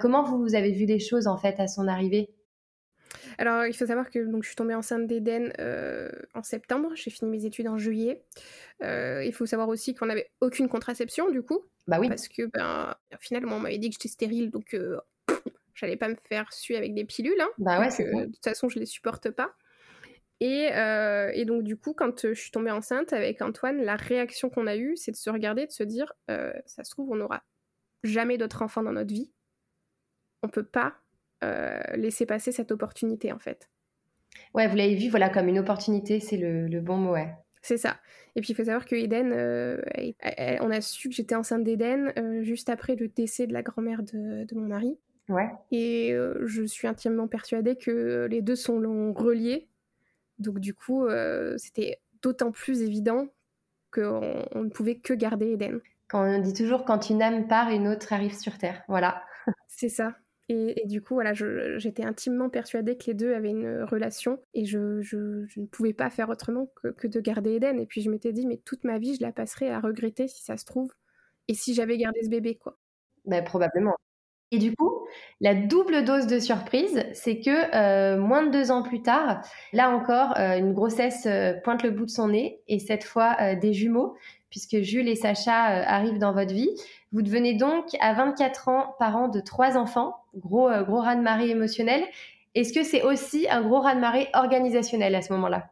comment 0.00 0.22
vous 0.22 0.54
avez 0.54 0.72
vu 0.72 0.86
les 0.86 0.98
choses 0.98 1.26
en 1.26 1.36
fait 1.36 1.60
à 1.60 1.68
son 1.68 1.86
arrivée? 1.86 2.30
Alors, 3.38 3.66
il 3.66 3.74
faut 3.74 3.86
savoir 3.86 4.10
que 4.10 4.18
donc, 4.18 4.42
je 4.42 4.48
suis 4.48 4.56
tombée 4.56 4.74
enceinte 4.74 5.06
d'Eden 5.06 5.52
euh, 5.58 6.10
en 6.34 6.42
septembre. 6.42 6.90
J'ai 6.94 7.10
fini 7.10 7.30
mes 7.30 7.44
études 7.44 7.68
en 7.68 7.78
juillet. 7.78 8.22
Euh, 8.82 9.24
il 9.24 9.32
faut 9.32 9.46
savoir 9.46 9.68
aussi 9.68 9.94
qu'on 9.94 10.06
n'avait 10.06 10.30
aucune 10.40 10.68
contraception, 10.68 11.30
du 11.30 11.42
coup. 11.42 11.60
Bah 11.86 11.98
oui. 12.00 12.08
Parce 12.08 12.28
que, 12.28 12.46
ben, 12.46 12.94
finalement, 13.20 13.56
on 13.56 13.60
m'avait 13.60 13.78
dit 13.78 13.90
que 13.90 13.94
j'étais 13.94 14.08
stérile, 14.08 14.50
donc 14.50 14.74
euh, 14.74 14.98
j'allais 15.74 15.96
pas 15.96 16.08
me 16.08 16.16
faire 16.28 16.52
suer 16.52 16.76
avec 16.76 16.94
des 16.94 17.04
pilules. 17.04 17.40
Hein. 17.40 17.50
bah 17.58 17.80
ouais, 17.80 17.90
c'est 17.90 18.04
De 18.04 18.26
toute 18.26 18.44
façon, 18.44 18.68
je 18.68 18.78
les 18.78 18.86
supporte 18.86 19.30
pas. 19.30 19.54
Et, 20.40 20.70
et, 21.34 21.44
donc, 21.44 21.62
du 21.62 21.76
coup, 21.76 21.94
quand 21.94 22.26
je 22.26 22.34
suis 22.34 22.50
tombée 22.50 22.72
enceinte 22.72 23.12
avec 23.12 23.40
Antoine, 23.42 23.80
la 23.80 23.94
réaction 23.94 24.50
qu'on 24.50 24.66
a 24.66 24.76
eue, 24.76 24.96
c'est 24.96 25.12
de 25.12 25.16
se 25.16 25.30
regarder, 25.30 25.66
de 25.66 25.70
se 25.70 25.84
dire 25.84 26.12
ça 26.26 26.82
se 26.82 26.90
trouve, 26.90 27.10
on 27.10 27.16
n'aura 27.16 27.44
jamais 28.02 28.38
d'autres 28.38 28.62
enfants 28.62 28.82
dans 28.82 28.92
notre 28.92 29.14
vie. 29.14 29.30
On 30.42 30.48
peut 30.48 30.64
pas 30.64 31.01
laisser 31.94 32.26
passer 32.26 32.52
cette 32.52 32.72
opportunité 32.72 33.32
en 33.32 33.38
fait. 33.38 33.68
Ouais, 34.54 34.66
vous 34.68 34.76
l'avez 34.76 34.94
vu, 34.94 35.08
voilà, 35.08 35.28
comme 35.28 35.48
une 35.48 35.58
opportunité, 35.58 36.20
c'est 36.20 36.36
le, 36.36 36.80
bon 36.80 36.96
mot, 36.96 37.12
ouais. 37.12 37.32
C'est 37.62 37.76
ça. 37.76 37.98
Et 38.34 38.40
puis 38.40 38.50
il 38.52 38.56
faut 38.56 38.64
savoir 38.64 38.86
que 38.86 38.96
Eden, 38.96 39.32
euh, 39.32 39.80
on 40.60 40.70
a 40.70 40.80
su 40.80 41.08
que 41.08 41.14
j'étais 41.14 41.34
enceinte 41.34 41.62
d'Eden 41.62 42.12
euh, 42.18 42.42
juste 42.42 42.68
après 42.68 42.96
le 42.96 43.08
décès 43.08 43.46
de 43.46 43.52
la 43.52 43.62
grand-mère 43.62 44.02
de, 44.02 44.46
mon 44.54 44.66
mari. 44.66 44.98
Ouais. 45.28 45.48
Et 45.70 46.14
je 46.44 46.64
suis 46.64 46.88
intimement 46.88 47.28
persuadée 47.28 47.76
que 47.76 48.26
les 48.30 48.42
deux 48.42 48.56
sont 48.56 48.80
reliés. 49.14 49.68
Donc 50.38 50.58
du 50.58 50.74
coup, 50.74 51.06
c'était 51.56 52.00
d'autant 52.22 52.50
plus 52.50 52.82
évident 52.82 53.28
qu'on 53.92 54.44
on 54.52 54.62
ne 54.62 54.70
pouvait 54.70 54.96
que 54.96 55.14
garder 55.14 55.52
Eden. 55.52 55.80
Quand 56.08 56.24
on 56.24 56.40
dit 56.40 56.52
toujours 56.52 56.84
quand 56.84 57.10
une 57.10 57.22
âme 57.22 57.46
part, 57.46 57.70
une 57.70 57.86
autre 57.86 58.12
arrive 58.12 58.36
sur 58.36 58.58
Terre. 58.58 58.82
Voilà. 58.88 59.22
C'est 59.68 59.88
ça. 59.88 60.14
Et, 60.48 60.86
du 60.86 61.00
coup, 61.00 61.14
voilà, 61.14 61.32
j'étais 61.32 62.04
intimement 62.04 62.50
persuadée 62.50 62.96
que 62.96 63.04
les 63.06 63.14
deux 63.14 63.32
avaient 63.32 63.50
une 63.50 63.84
relation 63.84 64.38
et 64.54 64.64
je, 64.64 64.78
ne 64.78 65.66
pouvais 65.66 65.94
pas 65.94 66.10
faire 66.10 66.28
autrement 66.28 66.68
que, 66.98 67.06
de 67.06 67.20
garder 67.20 67.54
Eden. 67.54 67.78
Et 67.78 67.86
puis 67.86 68.02
je 68.02 68.10
m'étais 68.10 68.32
dit, 68.32 68.46
mais 68.46 68.58
toute 68.58 68.84
ma 68.84 68.98
vie, 68.98 69.14
je 69.14 69.22
la 69.22 69.32
passerais 69.32 69.70
à 69.70 69.80
regretter 69.80 70.28
si 70.28 70.42
ça 70.42 70.56
se 70.56 70.64
trouve. 70.64 70.92
Et 71.48 71.54
si 71.54 71.74
j'avais 71.74 71.96
gardé 71.96 72.22
ce 72.22 72.28
bébé, 72.28 72.56
quoi. 72.56 72.76
Ben, 73.24 73.42
probablement. 73.42 73.96
Et 74.50 74.58
du 74.58 74.76
coup, 74.76 75.06
la 75.40 75.54
double 75.54 76.04
dose 76.04 76.26
de 76.26 76.38
surprise, 76.38 77.02
c'est 77.14 77.40
que 77.40 77.74
euh, 77.74 78.18
moins 78.18 78.44
de 78.44 78.50
deux 78.50 78.70
ans 78.70 78.82
plus 78.82 79.00
tard, 79.00 79.40
là 79.72 79.88
encore, 79.90 80.38
euh, 80.38 80.58
une 80.58 80.74
grossesse 80.74 81.24
euh, 81.24 81.54
pointe 81.64 81.82
le 81.82 81.90
bout 81.90 82.04
de 82.04 82.10
son 82.10 82.28
nez, 82.28 82.60
et 82.68 82.78
cette 82.78 83.04
fois 83.04 83.54
des 83.54 83.72
jumeaux, 83.72 84.14
puisque 84.50 84.82
Jules 84.82 85.08
et 85.08 85.16
Sacha 85.16 85.54
arrivent 85.54 86.18
dans 86.18 86.34
votre 86.34 86.52
vie. 86.52 86.68
Vous 87.12 87.22
devenez 87.22 87.54
donc 87.54 87.94
à 88.00 88.14
24 88.14 88.68
ans 88.68 88.96
parent 88.98 89.28
de 89.28 89.40
trois 89.40 89.76
enfants, 89.76 90.16
gros, 90.34 90.70
gros 90.84 91.00
raz-de-marée 91.00 91.50
émotionnel. 91.50 92.04
Est-ce 92.54 92.72
que 92.72 92.82
c'est 92.82 93.02
aussi 93.02 93.46
un 93.50 93.62
gros 93.62 93.80
raz-de-marée 93.80 94.28
organisationnel 94.34 95.14
à 95.14 95.22
ce 95.22 95.32
moment-là? 95.32 95.70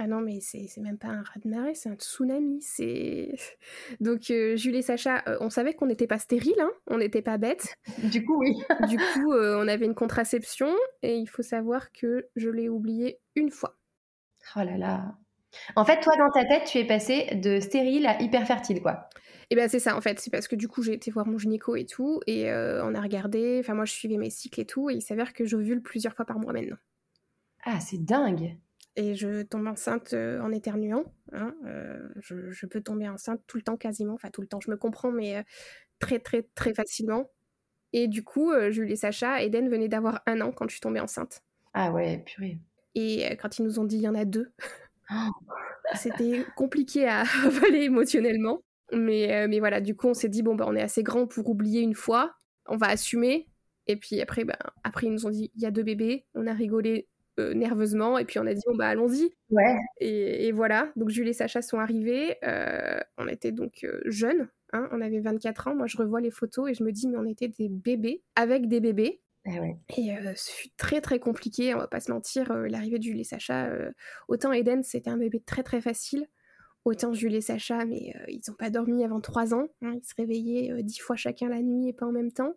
Ah 0.00 0.06
non, 0.06 0.20
mais 0.20 0.38
c'est 0.40 0.68
même 0.78 0.96
pas 0.96 1.08
un 1.08 1.22
raz-de-marée, 1.22 1.74
c'est 1.74 1.88
un 1.88 1.96
tsunami. 1.96 2.62
C'est 2.62 3.34
donc 4.00 4.30
euh, 4.30 4.54
Jules 4.54 4.76
et 4.76 4.82
Sacha, 4.82 5.24
euh, 5.26 5.36
on 5.40 5.50
savait 5.50 5.74
qu'on 5.74 5.86
n'était 5.86 6.06
pas 6.06 6.20
stérile, 6.20 6.60
hein, 6.60 6.70
on 6.86 6.98
n'était 6.98 7.20
pas 7.20 7.36
bêtes. 7.36 7.76
Du 8.04 8.24
coup, 8.24 8.38
oui. 8.38 8.54
du 8.88 8.96
coup, 8.96 9.32
euh, 9.32 9.60
on 9.60 9.66
avait 9.66 9.86
une 9.86 9.96
contraception 9.96 10.72
et 11.02 11.16
il 11.16 11.26
faut 11.26 11.42
savoir 11.42 11.90
que 11.90 12.28
je 12.36 12.48
l'ai 12.48 12.68
oublié 12.68 13.18
une 13.34 13.50
fois. 13.50 13.76
Oh 14.54 14.60
là 14.60 14.78
là. 14.78 15.16
En 15.74 15.84
fait, 15.84 15.98
toi, 15.98 16.14
dans 16.16 16.30
ta 16.30 16.44
tête, 16.44 16.68
tu 16.68 16.78
es 16.78 16.86
passé 16.86 17.34
de 17.34 17.58
stérile 17.58 18.06
à 18.06 18.22
hyper 18.22 18.46
fertile, 18.46 18.80
quoi. 18.80 19.08
Et 19.50 19.56
ben 19.56 19.68
c'est 19.68 19.78
ça 19.78 19.96
en 19.96 20.00
fait, 20.00 20.20
c'est 20.20 20.30
parce 20.30 20.46
que 20.46 20.56
du 20.56 20.68
coup 20.68 20.82
j'ai 20.82 20.92
été 20.92 21.10
voir 21.10 21.26
mon 21.26 21.38
gynéco 21.38 21.74
et 21.74 21.86
tout, 21.86 22.20
et 22.26 22.52
on 22.52 22.94
a 22.94 23.00
regardé, 23.00 23.58
enfin 23.60 23.74
moi 23.74 23.86
je 23.86 23.92
suivais 23.92 24.18
mes 24.18 24.30
cycles 24.30 24.60
et 24.60 24.66
tout, 24.66 24.90
et 24.90 24.94
il 24.94 25.00
s'avère 25.00 25.32
que 25.32 25.46
j'ovule 25.46 25.82
plusieurs 25.82 26.14
fois 26.14 26.26
par 26.26 26.38
mois 26.38 26.52
maintenant. 26.52 26.76
Ah 27.64 27.80
c'est 27.80 28.04
dingue 28.04 28.56
et 28.96 29.14
je 29.14 29.42
tombe 29.42 29.68
enceinte 29.68 30.12
en 30.12 30.50
éternuant. 30.50 31.04
Hein, 31.32 31.54
je, 32.16 32.50
je, 32.50 32.66
peux 32.66 32.80
tomber 32.80 33.08
enceinte 33.08 33.40
tout 33.46 33.56
le 33.56 33.62
temps 33.62 33.76
quasiment, 33.76 34.14
enfin 34.14 34.28
tout 34.28 34.40
le 34.40 34.48
temps, 34.48 34.58
je 34.60 34.72
me 34.72 34.76
comprends, 34.76 35.12
mais 35.12 35.44
très 35.98 36.18
très 36.18 36.42
très 36.54 36.74
facilement. 36.74 37.30
Et 37.92 38.08
du 38.08 38.22
coup, 38.22 38.52
Julie 38.70 38.92
et 38.92 38.96
Sacha, 38.96 39.42
Eden 39.42 39.68
venait 39.68 39.88
d'avoir 39.88 40.20
un 40.26 40.40
an 40.40 40.52
quand 40.52 40.68
je 40.68 40.74
suis 40.74 40.80
tombée 40.80 41.00
enceinte. 41.00 41.42
Ah 41.72 41.92
ouais, 41.92 42.22
purée. 42.24 42.58
Et 42.94 43.24
quand 43.36 43.58
ils 43.58 43.64
nous 43.64 43.78
ont 43.78 43.84
dit 43.84 43.96
il 43.96 44.02
y 44.02 44.08
en 44.08 44.14
a 44.14 44.24
deux, 44.24 44.52
oh. 45.10 45.30
c'était 45.94 46.44
compliqué 46.56 47.06
à 47.06 47.20
avaler 47.44 47.84
émotionnellement. 47.84 48.62
Mais, 48.92 49.46
mais 49.48 49.58
voilà, 49.58 49.80
du 49.80 49.94
coup, 49.94 50.08
on 50.08 50.14
s'est 50.14 50.28
dit, 50.28 50.42
bon, 50.42 50.54
bah, 50.54 50.64
on 50.68 50.74
est 50.74 50.82
assez 50.82 51.02
grand 51.02 51.26
pour 51.26 51.48
oublier 51.48 51.80
une 51.80 51.94
fois, 51.94 52.34
on 52.66 52.76
va 52.76 52.86
assumer. 52.86 53.48
Et 53.88 53.96
puis 53.96 54.20
après, 54.20 54.44
bah, 54.44 54.58
après 54.84 55.06
ils 55.06 55.12
nous 55.12 55.26
ont 55.26 55.30
dit, 55.30 55.50
il 55.54 55.62
y 55.62 55.66
a 55.66 55.70
deux 55.70 55.82
bébés, 55.82 56.26
on 56.34 56.46
a 56.46 56.52
rigolé 56.52 57.08
euh, 57.38 57.54
nerveusement 57.54 58.18
et 58.18 58.24
puis 58.24 58.38
on 58.38 58.46
a 58.46 58.52
dit 58.52 58.62
bon 58.66 58.76
bah 58.76 58.88
allons-y. 58.88 59.32
Ouais. 59.50 59.76
Et, 59.98 60.52
voilà, 60.52 60.92
donc 60.96 61.08
Julie 61.08 61.30
et 61.30 61.32
Sacha 61.32 61.62
sont 61.62 61.78
arrivés. 61.78 62.36
Euh, 62.44 63.00
on 63.16 63.26
était 63.28 63.52
donc 63.52 63.84
euh, 63.84 64.00
jeunes, 64.04 64.48
hein, 64.72 64.88
on 64.92 65.00
avait 65.00 65.20
24 65.20 65.68
ans. 65.68 65.74
Moi 65.74 65.86
je 65.86 65.96
revois 65.96 66.20
les 66.20 66.30
photos 66.30 66.70
et 66.70 66.74
je 66.74 66.84
me 66.84 66.92
dis 66.92 67.08
mais 67.08 67.16
on 67.16 67.24
était 67.24 67.48
des 67.48 67.68
bébés 67.68 68.22
avec 68.36 68.68
des 68.68 68.80
bébés. 68.80 69.22
Ouais. 69.46 69.78
Et 69.96 70.10
ce 70.36 70.50
fut 70.50 70.68
très 70.76 71.00
très 71.00 71.18
compliqué, 71.18 71.74
on 71.74 71.78
va 71.78 71.86
pas 71.86 72.00
se 72.00 72.10
mentir. 72.10 72.52
L'arrivée 72.52 72.98
de 72.98 73.04
Julie 73.04 73.22
et 73.22 73.24
Sacha, 73.24 73.70
autant 74.26 74.52
Eden 74.52 74.82
c'était 74.82 75.08
un 75.08 75.16
bébé 75.16 75.40
très 75.40 75.62
très 75.62 75.80
facile. 75.80 76.26
Autant 76.84 77.12
Julie 77.12 77.36
et 77.36 77.40
Sacha, 77.40 77.84
mais 77.84 78.14
ils 78.28 78.40
n'ont 78.48 78.54
pas 78.54 78.70
dormi 78.70 79.04
avant 79.04 79.20
3 79.20 79.54
ans. 79.54 79.66
Hein. 79.82 79.94
ils 79.94 80.04
se 80.04 80.14
réveillaient 80.16 80.82
10 80.82 80.98
fois 80.98 81.16
chacun 81.16 81.48
la 81.48 81.60
nuit 81.60 81.88
et 81.88 81.92
pas 81.92 82.06
en 82.06 82.12
même 82.12 82.32
temps. 82.32 82.54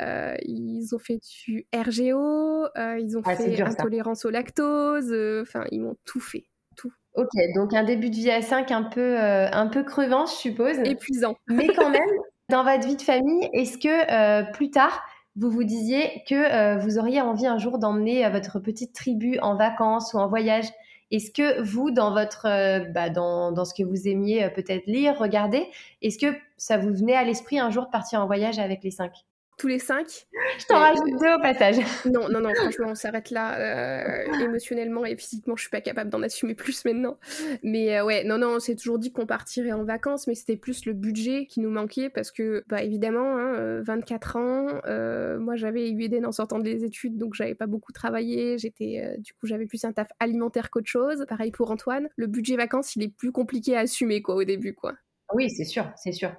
Euh, 0.00 0.34
ils 0.44 0.94
ont 0.94 0.98
fait 0.98 1.20
du 1.44 1.66
RGO, 1.74 2.64
euh, 2.78 2.98
ils 2.98 3.18
ont 3.18 3.22
fait 3.22 3.60
intolérance 3.60 4.24
au 4.24 4.30
lactose, 4.30 5.12
euh, 5.12 5.42
enfin, 5.42 5.64
ils 5.70 5.80
m'ont 5.80 5.96
tout 6.04 6.20
fait. 6.20 6.44
Tout. 6.76 6.92
Ok, 7.14 7.28
donc 7.54 7.74
un 7.74 7.84
début 7.84 8.08
de 8.08 8.14
vie 8.14 8.30
à 8.30 8.40
5 8.40 8.70
un 8.70 8.84
peu, 8.84 9.16
un 9.18 9.66
peu 9.66 9.82
crevant, 9.82 10.26
je 10.26 10.32
suppose. 10.32 10.78
Épuisant. 10.84 11.36
Mais 11.48 11.68
quand 11.68 11.90
même, 11.90 12.08
dans 12.48 12.62
votre 12.62 12.86
vie 12.86 12.96
de 12.96 13.02
famille, 13.02 13.48
est-ce 13.52 13.78
que 13.78 14.52
plus 14.52 14.70
tard, 14.70 15.02
vous 15.36 15.50
vous 15.50 15.64
disiez 15.64 16.22
que 16.28 16.78
vous 16.82 16.98
auriez 16.98 17.20
envie 17.20 17.46
un 17.46 17.58
jour 17.58 17.78
d'emmener 17.78 18.28
votre 18.30 18.60
petite 18.60 18.94
tribu 18.94 19.38
en 19.40 19.56
vacances 19.56 20.14
ou 20.14 20.18
en 20.18 20.28
voyage? 20.28 20.66
Est-ce 21.10 21.30
que 21.30 21.60
vous, 21.62 21.90
dans 21.90 22.12
votre, 22.12 22.44
bah, 22.92 23.10
dans, 23.10 23.52
dans, 23.52 23.64
ce 23.64 23.74
que 23.74 23.82
vous 23.82 24.08
aimiez 24.08 24.48
peut-être 24.50 24.86
lire, 24.86 25.18
regarder, 25.18 25.66
est-ce 26.02 26.18
que 26.18 26.36
ça 26.56 26.78
vous 26.78 26.92
venait 26.94 27.16
à 27.16 27.24
l'esprit 27.24 27.58
un 27.58 27.70
jour 27.70 27.86
de 27.86 27.90
partir 27.90 28.20
en 28.20 28.26
voyage 28.26 28.58
avec 28.58 28.84
les 28.84 28.90
cinq? 28.90 29.24
Tous 29.60 29.68
les 29.68 29.78
cinq. 29.78 30.26
Je 30.58 30.66
t'en 30.66 30.78
rajoute 30.78 31.20
deux 31.20 31.34
au 31.34 31.40
passage. 31.40 31.76
Non, 32.10 32.28
non, 32.30 32.40
non, 32.40 32.54
franchement, 32.54 32.88
on 32.88 32.94
s'arrête 32.94 33.30
là. 33.30 33.58
Euh, 33.58 34.40
émotionnellement 34.40 35.04
et 35.04 35.16
physiquement, 35.16 35.54
je 35.54 35.62
suis 35.62 35.70
pas 35.70 35.82
capable 35.82 36.08
d'en 36.08 36.22
assumer 36.22 36.54
plus 36.54 36.84
maintenant. 36.86 37.18
Mais 37.62 37.98
euh, 37.98 38.04
ouais, 38.04 38.24
non, 38.24 38.38
non, 38.38 38.56
on 38.56 38.58
s'est 38.58 38.74
toujours 38.74 38.98
dit 38.98 39.12
qu'on 39.12 39.26
partirait 39.26 39.72
en 39.72 39.84
vacances, 39.84 40.26
mais 40.26 40.34
c'était 40.34 40.56
plus 40.56 40.86
le 40.86 40.94
budget 40.94 41.46
qui 41.46 41.60
nous 41.60 41.70
manquait 41.70 42.08
parce 42.08 42.30
que, 42.30 42.64
bah 42.68 42.82
évidemment, 42.82 43.36
24 43.82 44.36
hein, 44.36 44.80
euh, 44.86 45.36
ans, 45.36 45.40
moi 45.40 45.56
j'avais 45.56 45.90
eu 45.90 46.02
Eden 46.02 46.24
en 46.24 46.32
sortant 46.32 46.58
des 46.58 46.84
études, 46.84 47.18
donc 47.18 47.34
j'avais 47.34 47.54
pas 47.54 47.66
beaucoup 47.66 47.92
travaillé. 47.92 48.56
J'étais, 48.56 49.16
du 49.18 49.34
coup, 49.34 49.46
j'avais 49.46 49.66
plus 49.66 49.84
un 49.84 49.92
taf 49.92 50.08
alimentaire 50.20 50.70
qu'autre 50.70 50.88
chose. 50.88 51.26
Pareil 51.28 51.50
pour 51.50 51.70
Antoine. 51.70 52.08
Le 52.16 52.26
budget 52.26 52.56
vacances, 52.56 52.96
il 52.96 53.02
est 53.02 53.14
plus 53.14 53.30
compliqué 53.30 53.76
à 53.76 53.80
assumer, 53.80 54.22
quoi, 54.22 54.36
au 54.36 54.44
début, 54.44 54.74
quoi. 54.74 54.94
Oui, 55.32 55.50
c'est 55.50 55.64
sûr, 55.64 55.86
c'est 55.96 56.12
sûr. 56.12 56.32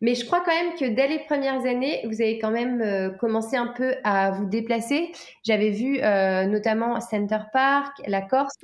Mais 0.00 0.14
je 0.14 0.24
crois 0.24 0.40
quand 0.40 0.54
même 0.54 0.74
que 0.76 0.86
dès 0.86 1.08
les 1.08 1.18
premières 1.20 1.66
années, 1.66 2.00
vous 2.06 2.22
avez 2.22 2.38
quand 2.38 2.50
même 2.50 2.80
euh, 2.80 3.10
commencé 3.10 3.56
un 3.56 3.66
peu 3.66 3.94
à 4.02 4.30
vous 4.30 4.46
déplacer. 4.46 5.12
J'avais 5.44 5.70
vu 5.70 6.00
euh, 6.02 6.46
notamment 6.46 7.00
Center 7.00 7.40
Park, 7.52 7.92
la 8.06 8.22
Corse, 8.22 8.54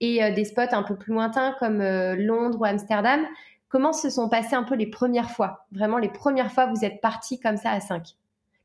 et 0.00 0.22
euh, 0.22 0.32
des 0.32 0.44
spots 0.44 0.72
un 0.72 0.82
peu 0.82 0.96
plus 0.96 1.12
lointains 1.12 1.54
comme 1.60 1.80
Londres 1.80 2.58
ou 2.60 2.64
Amsterdam. 2.64 3.24
Comment 3.68 3.92
se 3.92 4.10
sont 4.10 4.28
passées 4.28 4.56
un 4.56 4.64
peu 4.64 4.74
les 4.74 4.88
premières 4.88 5.30
fois? 5.30 5.66
Vraiment, 5.70 5.98
les 5.98 6.08
premières 6.08 6.50
fois, 6.50 6.66
vous 6.66 6.84
êtes 6.84 7.00
partis 7.00 7.38
comme 7.38 7.56
ça 7.56 7.70
à 7.70 7.78
5 7.78 8.16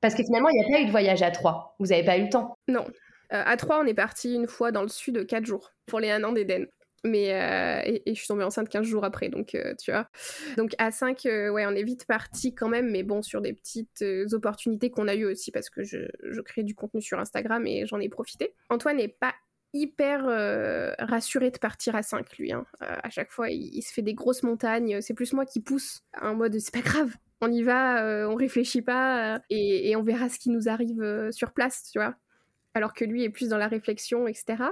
Parce 0.01 0.15
que 0.15 0.23
finalement, 0.23 0.49
il 0.49 0.59
n'y 0.59 0.65
a 0.65 0.77
pas 0.77 0.81
eu 0.81 0.85
de 0.87 0.91
voyage 0.91 1.21
à 1.21 1.29
3. 1.29 1.75
Vous 1.77 1.87
n'avez 1.87 2.03
pas 2.03 2.17
eu 2.17 2.23
le 2.23 2.29
temps. 2.29 2.57
Non. 2.67 2.85
à 3.29 3.55
3, 3.55 3.81
on 3.83 3.85
est 3.85 3.93
parti 3.93 4.33
une 4.33 4.47
fois 4.47 4.71
dans 4.71 4.81
le 4.81 4.87
sud 4.87 5.27
4 5.27 5.45
jours 5.45 5.73
pour 5.85 5.99
les 5.99 6.09
1 6.09 6.23
an 6.23 6.31
d'Éden. 6.31 6.65
Mais 7.05 7.33
euh, 7.33 7.81
et, 7.85 8.15
je 8.15 8.19
suis 8.19 8.27
tombée 8.27 8.43
enceinte 8.43 8.67
15 8.67 8.85
jours 8.85 9.03
après, 9.03 9.29
donc 9.29 9.53
euh, 9.53 9.75
tu 9.79 9.91
vois. 9.91 10.09
Donc 10.57 10.73
à 10.79 10.91
5, 10.91 11.25
euh, 11.27 11.49
ouais, 11.49 11.65
on 11.67 11.75
est 11.75 11.83
vite 11.83 12.05
parti 12.05 12.55
quand 12.55 12.67
même, 12.67 12.89
mais 12.89 13.03
bon, 13.03 13.21
sur 13.21 13.41
des 13.41 13.53
petites 13.53 14.03
opportunités 14.33 14.89
qu'on 14.89 15.07
a 15.07 15.13
eues 15.15 15.25
aussi 15.25 15.51
parce 15.51 15.69
que 15.69 15.83
je, 15.83 16.41
crée 16.41 16.63
du 16.63 16.73
contenu 16.73 17.01
sur 17.01 17.19
Instagram 17.19 17.65
et 17.67 17.85
j'en 17.85 17.99
ai 17.99 18.09
profité. 18.09 18.53
Antoine 18.69 18.97
n'est 18.97 19.07
pas 19.07 19.33
hyper 19.73 20.25
rassuré 20.99 21.51
de 21.51 21.59
partir 21.59 21.95
à 21.95 22.01
5, 22.01 22.37
lui. 22.37 22.51
Hein. 22.51 22.65
à 22.79 23.09
chaque 23.09 23.31
fois, 23.31 23.49
il, 23.49 23.81
se 23.81 23.93
fait 23.93 24.01
des 24.01 24.13
grosses 24.13 24.43
montagnes. 24.43 25.01
C'est 25.01 25.13
plus 25.13 25.33
moi 25.33 25.45
qui 25.45 25.59
pousse 25.59 26.03
en 26.21 26.33
mode 26.33 26.57
c'est 26.59 26.73
pas 26.73 26.81
grave, 26.81 27.13
on 27.41 27.51
y 27.51 27.61
va, 27.61 28.27
on 28.29 28.35
réfléchit 28.35 28.81
pas 28.81 29.41
et, 29.49 29.89
et, 29.89 29.95
on 29.95 30.01
verra 30.01 30.29
ce 30.29 30.39
qui 30.39 30.49
nous 30.49 30.69
arrive 30.69 31.29
sur 31.31 31.51
place, 31.51 31.89
tu 31.91 31.99
vois. 31.99 32.15
Alors 32.73 32.93
que 32.93 33.05
lui 33.05 33.23
est 33.23 33.29
plus 33.29 33.49
dans 33.49 33.57
la 33.57 33.67
réflexion, 33.67 34.27
etc. 34.27 34.63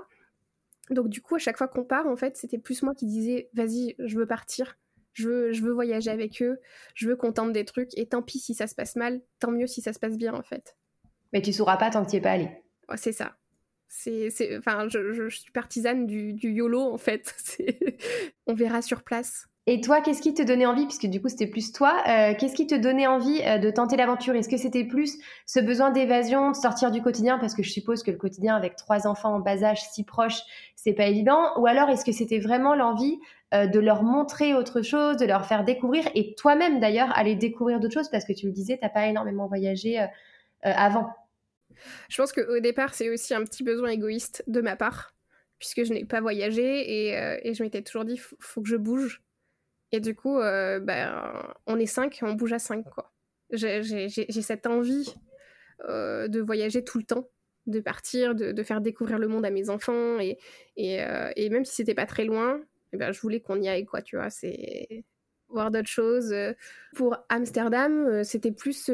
Donc 0.90 1.10
du 1.10 1.22
coup, 1.22 1.36
à 1.36 1.40
chaque 1.40 1.58
fois 1.58 1.68
qu'on 1.68 1.84
part, 1.84 2.08
en 2.08 2.16
fait, 2.16 2.38
c'était 2.38 2.58
plus 2.58 2.82
moi 2.84 2.94
qui 2.94 3.06
disais, 3.06 3.50
vas-y, 3.54 3.96
je 4.00 4.18
veux 4.18 4.28
partir, 4.28 4.78
je 5.14 5.28
veux, 5.28 5.54
je 5.54 5.62
veux 5.62 5.72
voyager 5.72 6.12
avec 6.12 6.42
eux, 6.42 6.60
je 6.96 7.08
veux 7.08 7.16
qu'on 7.16 7.32
tente 7.32 7.54
des 7.54 7.66
trucs, 7.66 7.98
et 7.98 8.08
tant 8.08 8.22
pis 8.22 8.40
si 8.40 8.54
ça 8.54 8.68
se 8.68 8.76
passe 8.76 8.96
mal, 8.96 9.22
tant 9.40 9.52
mieux 9.52 9.68
si 9.68 9.82
ça 9.82 9.94
se 9.94 10.00
passe 10.00 10.18
bien, 10.18 10.34
en 10.34 10.44
fait. 10.44 10.76
Mais 11.32 11.42
tu 11.42 11.54
sauras 11.54 11.78
pas 11.78 11.90
tant 11.90 12.06
que 12.06 12.12
tu 12.12 12.18
es 12.18 12.22
pas 12.22 12.32
allé. 12.32 12.50
c'est 12.96 13.14
ça. 13.14 13.38
C'est, 13.88 14.58
enfin, 14.58 14.88
je, 14.90 15.30
suis 15.30 15.52
partisane 15.52 16.08
du, 16.08 16.34
du 16.34 16.52
YOLO, 16.52 16.82
en 16.82 16.98
fait. 16.98 17.36
On 18.48 18.56
verra 18.56 18.82
sur 18.82 19.04
place. 19.04 19.48
Et 19.66 19.80
toi, 19.80 20.02
qu'est-ce 20.02 20.22
qui 20.22 20.34
te 20.34 20.42
donnait 20.42 20.66
envie, 20.66 20.86
puisque 20.86 21.06
du 21.06 21.22
coup 21.22 21.30
c'était 21.30 21.48
plus 21.48 21.72
toi, 21.72 22.04
euh, 22.10 22.34
qu'est-ce 22.38 22.54
qui 22.54 22.68
te 22.68 22.76
donnait 22.76 23.08
envie 23.08 23.42
euh, 23.46 23.60
de 23.60 23.72
tenter 23.72 23.96
l'aventure? 23.96 24.36
Est-ce 24.36 24.50
que 24.50 24.58
c'était 24.58 24.84
plus 24.84 25.18
ce 25.46 25.62
besoin 25.62 25.92
d'évasion, 25.92 26.52
de 26.52 26.56
sortir 26.56 26.92
du 26.92 27.02
quotidien, 27.02 27.40
parce 27.40 27.54
que 27.54 27.64
je 27.64 27.72
suppose 27.72 28.04
que 28.04 28.12
le 28.12 28.18
quotidien 28.18 28.58
avec 28.58 28.76
trois 28.76 29.08
enfants 29.08 29.36
en 29.36 29.40
bas 29.40 29.64
âge 29.64 29.82
si 29.82 30.04
proches, 30.04 30.42
c'est 30.76 30.92
pas 30.92 31.08
évident, 31.08 31.58
ou 31.58 31.66
alors 31.66 31.90
est-ce 31.90 32.04
que 32.04 32.12
c'était 32.12 32.40
vraiment 32.40 32.76
l'envie 32.76 33.18
euh, 33.54 33.66
de 33.66 33.80
leur 33.80 34.04
montrer 34.04 34.54
autre 34.54 34.82
chose, 34.82 35.16
de 35.16 35.26
leur 35.26 35.46
faire 35.46 35.64
découvrir, 35.64 36.10
et 36.14 36.36
toi-même 36.36 36.82
d'ailleurs 36.82 37.18
aller 37.18 37.36
découvrir 37.36 37.80
d'autres 37.80 37.94
choses, 37.94 38.10
parce 38.10 38.26
que 38.26 38.34
tu 38.34 38.48
le 38.48 38.52
disais, 38.52 38.78
t'as 38.82 38.90
pas 38.90 39.08
énormément 39.08 39.48
voyagé 39.48 40.06
avant. 40.62 41.10
Je 42.10 42.22
pense 42.22 42.34
qu'au 42.34 42.60
départ 42.60 42.94
c'est 42.94 43.10
aussi 43.10 43.34
un 43.34 43.44
petit 43.44 43.64
besoin 43.64 43.90
égoïste 43.90 44.44
de 44.48 44.60
ma 44.60 44.76
part, 44.76 45.14
puisque 45.58 45.86
je 45.86 45.94
n'ai 45.94 46.04
pas 46.04 46.20
voyagé 46.20 47.08
et, 47.10 47.54
je 47.54 47.64
m'étais 47.64 47.82
toujours 47.82 48.04
dit 48.04 48.18
faut, 48.18 48.36
faut 48.40 48.62
que 48.62 48.68
je 48.68 48.76
bouge 48.76 49.22
et 49.94 50.00
du 50.00 50.16
coup, 50.16 50.40
euh, 50.40 50.80
ben, 50.80 51.32
on 51.68 51.78
est 51.78 51.86
cinq, 51.86 52.20
on 52.24 52.34
bouge 52.34 52.52
à 52.52 52.58
cinq, 52.60 52.84
quoi. 52.90 53.14
J'ai 53.52 54.10
cette 54.10 54.66
envie 54.66 55.14
euh, 55.88 56.28
de 56.28 56.42
voyager 56.42 56.84
tout 56.84 56.98
le 56.98 57.04
temps, 57.04 57.30
de 57.68 57.80
partir, 57.80 58.34
de, 58.34 58.64
faire 58.64 58.82
découvrir 58.82 59.20
le 59.20 59.28
monde 59.28 59.46
à 59.46 59.52
mes 59.52 59.70
enfants. 59.70 60.20
Et, 60.20 60.40
et, 60.78 61.04
euh, 61.04 61.30
même 61.52 61.64
si 61.64 61.76
c'était 61.76 61.94
pas 61.94 62.08
très 62.08 62.26
loin, 62.26 62.60
eh 62.92 62.98
ben, 62.98 63.12
je 63.12 63.22
voulais 63.22 63.40
qu'on 63.40 63.62
y 63.62 63.70
aille, 63.70 63.86
quoi, 63.86 64.02
tu 64.02 64.16
vois. 64.16 64.32
C'est 64.32 65.06
voir 65.48 65.70
d'autres 65.70 65.88
choses. 65.88 66.34
Pour 66.96 67.16
Amsterdam, 67.30 68.24
c'était 68.24 68.52
plus 68.52 68.90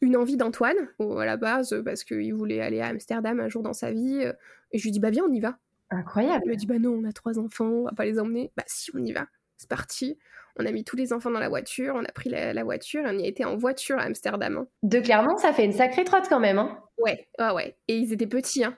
une 0.00 0.16
envie 0.16 0.38
d'Antoine, 0.38 0.88
à 0.98 1.26
la 1.26 1.36
base, 1.36 1.82
parce 1.84 2.02
qu'il 2.02 2.32
voulait 2.32 2.62
aller 2.62 2.80
à 2.80 2.86
Amsterdam 2.86 3.40
un 3.40 3.48
jour 3.50 3.62
dans 3.62 3.74
sa 3.74 3.92
vie. 3.92 4.24
Et 4.72 4.78
je 4.78 4.84
lui 4.84 4.90
dis, 4.90 5.00
bah 5.00 5.10
viens, 5.10 5.24
on 5.24 5.32
y 5.34 5.40
va. 5.40 5.58
Incroyable. 5.90 6.44
Il 6.46 6.50
me 6.52 6.56
dit, 6.56 6.66
bah 6.66 6.78
non, 6.78 6.92
on 6.92 7.04
a 7.04 7.12
trois 7.12 7.38
enfants, 7.38 7.66
on 7.66 7.84
va 7.84 7.92
pas 7.92 8.06
les 8.06 8.18
emmener. 8.18 8.50
Bah 8.56 8.64
si, 8.66 8.90
on 8.94 9.04
y 9.04 9.12
va. 9.12 9.26
C'est 9.60 9.68
parti. 9.68 10.16
On 10.58 10.64
a 10.64 10.72
mis 10.72 10.84
tous 10.84 10.96
les 10.96 11.12
enfants 11.12 11.30
dans 11.30 11.38
la 11.38 11.50
voiture, 11.50 11.94
on 11.94 12.02
a 12.02 12.12
pris 12.12 12.30
la, 12.30 12.64
voiture 12.64 13.06
et 13.06 13.10
on 13.10 13.18
y 13.18 13.24
a 13.24 13.26
été 13.26 13.44
en 13.44 13.58
voiture 13.58 13.98
à 13.98 14.04
Amsterdam. 14.04 14.56
Hein. 14.56 14.66
De 14.82 15.00
Clermont, 15.00 15.36
ça 15.36 15.52
fait 15.52 15.66
une 15.66 15.74
sacrée 15.74 16.04
trotte 16.04 16.28
quand 16.30 16.40
même. 16.40 16.58
Hein. 16.58 16.78
ouais, 16.96 17.28
ouais, 17.38 17.50
ouais. 17.50 17.76
Et 17.86 17.98
ils 17.98 18.10
étaient 18.14 18.26
petits. 18.26 18.64
Hein. 18.64 18.74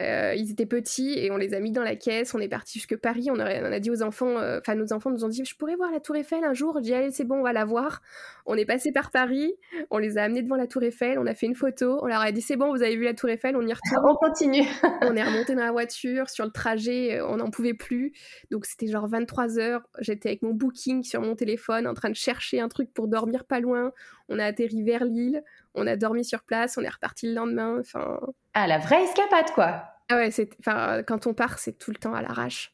Euh, 0.00 0.34
ils 0.36 0.50
étaient 0.50 0.66
petits 0.66 1.18
et 1.18 1.30
on 1.30 1.36
les 1.36 1.54
a 1.54 1.60
mis 1.60 1.72
dans 1.72 1.82
la 1.82 1.96
caisse. 1.96 2.34
On 2.34 2.38
est 2.38 2.48
parti 2.48 2.78
jusque 2.78 2.96
Paris. 2.96 3.28
On 3.30 3.38
a, 3.38 3.80
dit 3.80 3.90
aux 3.90 4.02
enfants, 4.02 4.38
euh, 4.38 4.58
enfin 4.58 4.74
nos 4.74 4.92
enfants 4.92 5.10
nous 5.10 5.24
ont 5.24 5.28
dit, 5.28 5.44
je 5.44 5.56
pourrais 5.56 5.76
voir 5.76 5.90
la 5.90 6.00
Tour 6.00 6.16
Eiffel 6.16 6.44
un 6.44 6.52
jour. 6.52 6.74
J'ai 6.76 6.82
dit 6.82 6.94
allez 6.94 7.10
c'est 7.10 7.24
bon, 7.24 7.36
on 7.36 7.42
va 7.42 7.52
la 7.52 7.64
voir. 7.64 8.02
On 8.44 8.56
est 8.56 8.66
passé 8.66 8.92
par 8.92 9.10
Paris. 9.10 9.54
On 9.90 9.98
les 9.98 10.18
a 10.18 10.24
amenés 10.24 10.42
devant 10.42 10.56
la 10.56 10.66
Tour 10.66 10.82
Eiffel. 10.82 11.18
On 11.18 11.26
a 11.26 11.34
fait 11.34 11.46
une 11.46 11.54
photo. 11.54 11.98
On 12.02 12.06
leur 12.06 12.20
a 12.20 12.30
dit 12.30 12.42
c'est 12.42 12.56
bon, 12.56 12.74
vous 12.74 12.82
avez 12.82 12.96
vu 12.96 13.04
la 13.04 13.14
Tour 13.14 13.30
Eiffel, 13.30 13.56
on 13.56 13.66
y 13.66 13.72
retourne. 13.72 14.04
on 14.06 14.14
continue. 14.16 14.66
on 15.02 15.16
est 15.16 15.24
remonté 15.24 15.54
dans 15.54 15.64
la 15.64 15.72
voiture. 15.72 16.28
Sur 16.28 16.44
le 16.44 16.52
trajet, 16.52 17.18
euh, 17.18 17.26
on 17.26 17.36
n'en 17.36 17.50
pouvait 17.50 17.74
plus. 17.74 18.12
Donc 18.50 18.66
c'était 18.66 18.88
genre 18.88 19.08
23 19.08 19.58
heures. 19.58 19.82
J'étais 20.00 20.28
avec 20.28 20.42
mon 20.42 20.52
booking 20.52 21.04
sur 21.04 21.22
mon 21.22 21.34
téléphone 21.34 21.86
en 21.86 21.94
train 21.94 22.10
de 22.10 22.16
chercher 22.16 22.60
un 22.60 22.68
truc 22.68 22.92
pour 22.92 23.08
dormir 23.08 23.44
pas 23.44 23.60
loin. 23.60 23.92
On 24.28 24.38
a 24.38 24.44
atterri 24.44 24.82
vers 24.82 25.04
Lille. 25.04 25.42
On 25.76 25.86
a 25.86 25.96
dormi 25.96 26.24
sur 26.24 26.42
place. 26.42 26.76
On 26.78 26.82
est 26.82 26.88
reparti 26.88 27.28
le 27.28 27.34
lendemain. 27.34 27.78
Enfin. 27.80 28.20
Ah 28.54 28.66
la 28.66 28.78
vraie 28.78 29.04
escapade 29.04 29.50
quoi. 29.54 29.84
Ah 30.08 30.16
ouais, 30.16 30.30
c'est, 30.30 30.50
enfin, 30.60 31.02
quand 31.02 31.26
on 31.26 31.34
part, 31.34 31.58
c'est 31.58 31.78
tout 31.78 31.90
le 31.90 31.96
temps 31.96 32.14
à 32.14 32.22
l'arrache. 32.22 32.72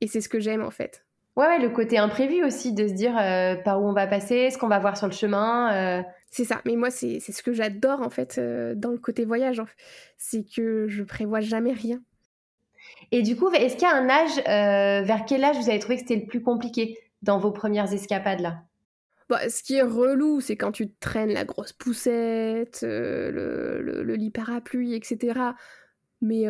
Et 0.00 0.06
c'est 0.06 0.20
ce 0.20 0.28
que 0.28 0.40
j'aime 0.40 0.62
en 0.62 0.70
fait. 0.70 1.04
Ouais, 1.36 1.46
ouais, 1.46 1.58
le 1.58 1.70
côté 1.70 1.98
imprévu 1.98 2.44
aussi, 2.44 2.72
de 2.72 2.88
se 2.88 2.92
dire 2.92 3.16
euh, 3.18 3.54
par 3.54 3.80
où 3.80 3.88
on 3.88 3.92
va 3.92 4.06
passer, 4.06 4.50
ce 4.50 4.58
qu'on 4.58 4.68
va 4.68 4.78
voir 4.78 4.96
sur 4.96 5.06
le 5.06 5.12
chemin. 5.12 5.72
Euh. 5.74 6.02
C'est 6.30 6.44
ça, 6.44 6.60
mais 6.64 6.76
moi, 6.76 6.90
c'est, 6.90 7.20
ce 7.20 7.42
que 7.42 7.52
j'adore 7.52 8.00
en 8.02 8.10
fait 8.10 8.38
euh, 8.38 8.74
dans 8.74 8.90
le 8.90 8.98
côté 8.98 9.24
voyage. 9.24 9.62
C'est 10.16 10.44
que 10.44 10.86
je 10.88 11.02
prévois 11.02 11.40
jamais 11.40 11.72
rien. 11.72 12.00
Et 13.12 13.22
du 13.22 13.36
coup, 13.36 13.50
est-ce 13.50 13.76
qu'il 13.76 13.88
y 13.88 13.90
a 13.90 13.94
un 13.94 14.08
âge, 14.08 15.04
vers 15.06 15.24
quel 15.26 15.44
âge 15.44 15.56
vous 15.56 15.68
avez 15.68 15.78
trouvé 15.78 15.96
que 15.96 16.02
c'était 16.02 16.16
le 16.16 16.26
plus 16.26 16.42
compliqué 16.42 16.98
dans 17.22 17.38
vos 17.38 17.50
premières 17.50 17.92
escapades 17.92 18.40
là? 18.40 18.62
Bah, 19.30 19.48
ce 19.48 19.62
qui 19.62 19.76
est 19.76 19.82
relou, 19.82 20.40
c'est 20.40 20.56
quand 20.56 20.72
tu 20.72 20.92
traînes 20.94 21.32
la 21.32 21.44
grosse 21.44 21.72
poussette, 21.72 22.80
le, 22.82 23.80
le, 23.80 24.14
lit 24.14 24.30
parapluie, 24.30 24.94
etc. 24.94 25.54
Mais 26.20 26.46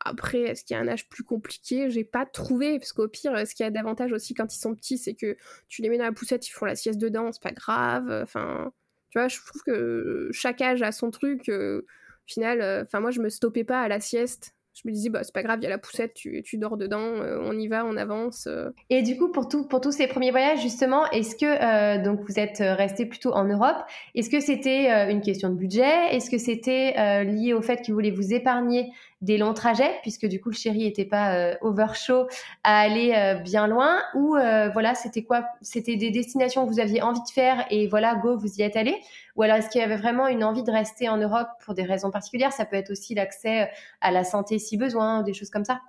après, 0.00 0.40
est-ce 0.40 0.64
qu'il 0.64 0.74
y 0.74 0.78
a 0.78 0.82
un 0.82 0.88
âge 0.88 1.08
plus 1.08 1.22
compliqué? 1.22 1.90
J'ai 1.90 2.02
pas 2.02 2.24
trouvé, 2.24 2.78
parce 2.78 2.94
qu'au 2.94 3.08
pire, 3.08 3.46
ce 3.46 3.54
qu'il 3.54 3.64
y 3.64 3.66
a 3.66 3.70
d'avantage 3.70 4.12
aussi 4.12 4.32
quand 4.32 4.54
ils 4.54 4.58
sont 4.58 4.74
petits, 4.74 4.96
c'est 4.96 5.14
que 5.14 5.36
tu 5.68 5.82
les 5.82 5.90
mets 5.90 5.98
dans 5.98 6.04
la 6.04 6.12
poussette, 6.12 6.48
ils 6.48 6.52
font 6.52 6.64
la 6.64 6.76
sieste 6.76 6.98
dedans, 6.98 7.30
c'est 7.30 7.42
pas 7.42 7.52
grave. 7.52 8.10
Enfin, 8.22 8.72
tu 9.10 9.18
vois, 9.18 9.28
je 9.28 9.38
trouve 9.44 9.62
que 9.62 10.30
chaque 10.32 10.62
âge 10.62 10.82
a 10.82 10.92
son 10.92 11.10
truc. 11.10 11.50
au 11.50 11.82
final, 12.26 12.86
moi, 12.94 13.10
je 13.10 13.20
me 13.20 13.28
stoppais 13.28 13.64
pas 13.64 13.82
à 13.82 13.88
la 13.88 14.00
sieste 14.00 14.54
je 14.74 14.88
me 14.88 14.92
disais, 14.92 15.08
bah, 15.08 15.20
c'est 15.22 15.32
pas 15.32 15.42
grave, 15.42 15.60
il 15.60 15.64
y 15.64 15.66
a 15.66 15.70
la 15.70 15.78
poussette, 15.78 16.14
tu, 16.14 16.42
tu 16.42 16.58
dors 16.58 16.76
dedans, 16.76 16.98
euh, 16.98 17.38
on 17.42 17.56
y 17.56 17.68
va, 17.68 17.86
on 17.86 17.96
avance. 17.96 18.48
Euh. 18.48 18.70
Et 18.90 19.02
du 19.02 19.16
coup, 19.16 19.30
pour, 19.30 19.48
tout, 19.48 19.66
pour 19.68 19.80
tous 19.80 19.92
ces 19.92 20.08
premiers 20.08 20.32
voyages, 20.32 20.60
justement, 20.60 21.08
est-ce 21.10 21.36
que 21.36 21.46
euh, 21.46 22.02
donc 22.02 22.20
vous 22.28 22.40
êtes 22.40 22.58
resté 22.58 23.06
plutôt 23.06 23.32
en 23.32 23.44
Europe 23.44 23.76
Est-ce 24.16 24.28
que 24.28 24.40
c'était 24.40 25.10
une 25.10 25.20
question 25.20 25.48
de 25.48 25.54
budget? 25.54 26.14
Est-ce 26.14 26.28
que 26.28 26.38
c'était 26.38 27.24
lié 27.24 27.52
au 27.52 27.62
fait 27.62 27.76
que 27.78 27.86
vous 27.88 27.94
voulez 27.94 28.10
vous 28.10 28.34
épargner 28.34 28.90
des 29.20 29.38
longs 29.38 29.54
trajets, 29.54 29.98
puisque 30.02 30.26
du 30.26 30.40
coup 30.40 30.50
le 30.50 30.54
chéri 30.54 30.80
n'était 30.80 31.04
pas 31.04 31.56
over 31.62 31.86
show 31.94 32.26
à 32.62 32.80
aller 32.80 33.40
bien 33.42 33.66
loin 33.66 34.02
Ou 34.14 34.36
voilà, 34.72 34.94
c'était 34.94 35.22
quoi 35.22 35.46
C'était 35.62 35.96
des 35.96 36.10
destinations 36.10 36.66
que 36.66 36.72
vous 36.72 36.80
aviez 36.80 37.00
envie 37.00 37.22
de 37.22 37.30
faire 37.32 37.64
et 37.70 37.86
voilà, 37.88 38.14
go, 38.16 38.36
vous 38.36 38.56
y 38.58 38.62
êtes 38.62 38.76
allé? 38.76 39.00
Ou 39.36 39.42
alors 39.42 39.56
est-ce 39.56 39.70
qu'il 39.70 39.80
y 39.80 39.84
avait 39.84 39.96
vraiment 39.96 40.28
une 40.28 40.44
envie 40.44 40.62
de 40.62 40.70
rester 40.70 41.08
en 41.08 41.16
Europe 41.16 41.48
pour 41.64 41.74
des 41.74 41.84
raisons 41.84 42.10
particulières? 42.10 42.52
Ça 42.52 42.66
peut 42.66 42.76
être 42.76 42.90
aussi 42.90 43.14
l'accès 43.14 43.70
à 44.00 44.10
la 44.10 44.24
santé 44.24 44.58
si 44.58 44.76
besoin, 44.76 45.22
des 45.22 45.32
choses 45.32 45.50
comme 45.50 45.64
ça. 45.64 45.80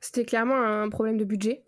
C'était 0.00 0.24
clairement 0.24 0.60
un 0.60 0.88
problème 0.88 1.16
de 1.16 1.24
budget. 1.24 1.64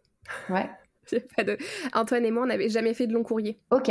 Ouais. 0.48 0.68
Antoine 1.92 2.24
et 2.24 2.30
moi, 2.30 2.44
on 2.44 2.46
n'avait 2.46 2.68
jamais 2.68 2.94
fait 2.94 3.06
de 3.06 3.12
long 3.12 3.22
courrier. 3.22 3.58
Ok. 3.70 3.90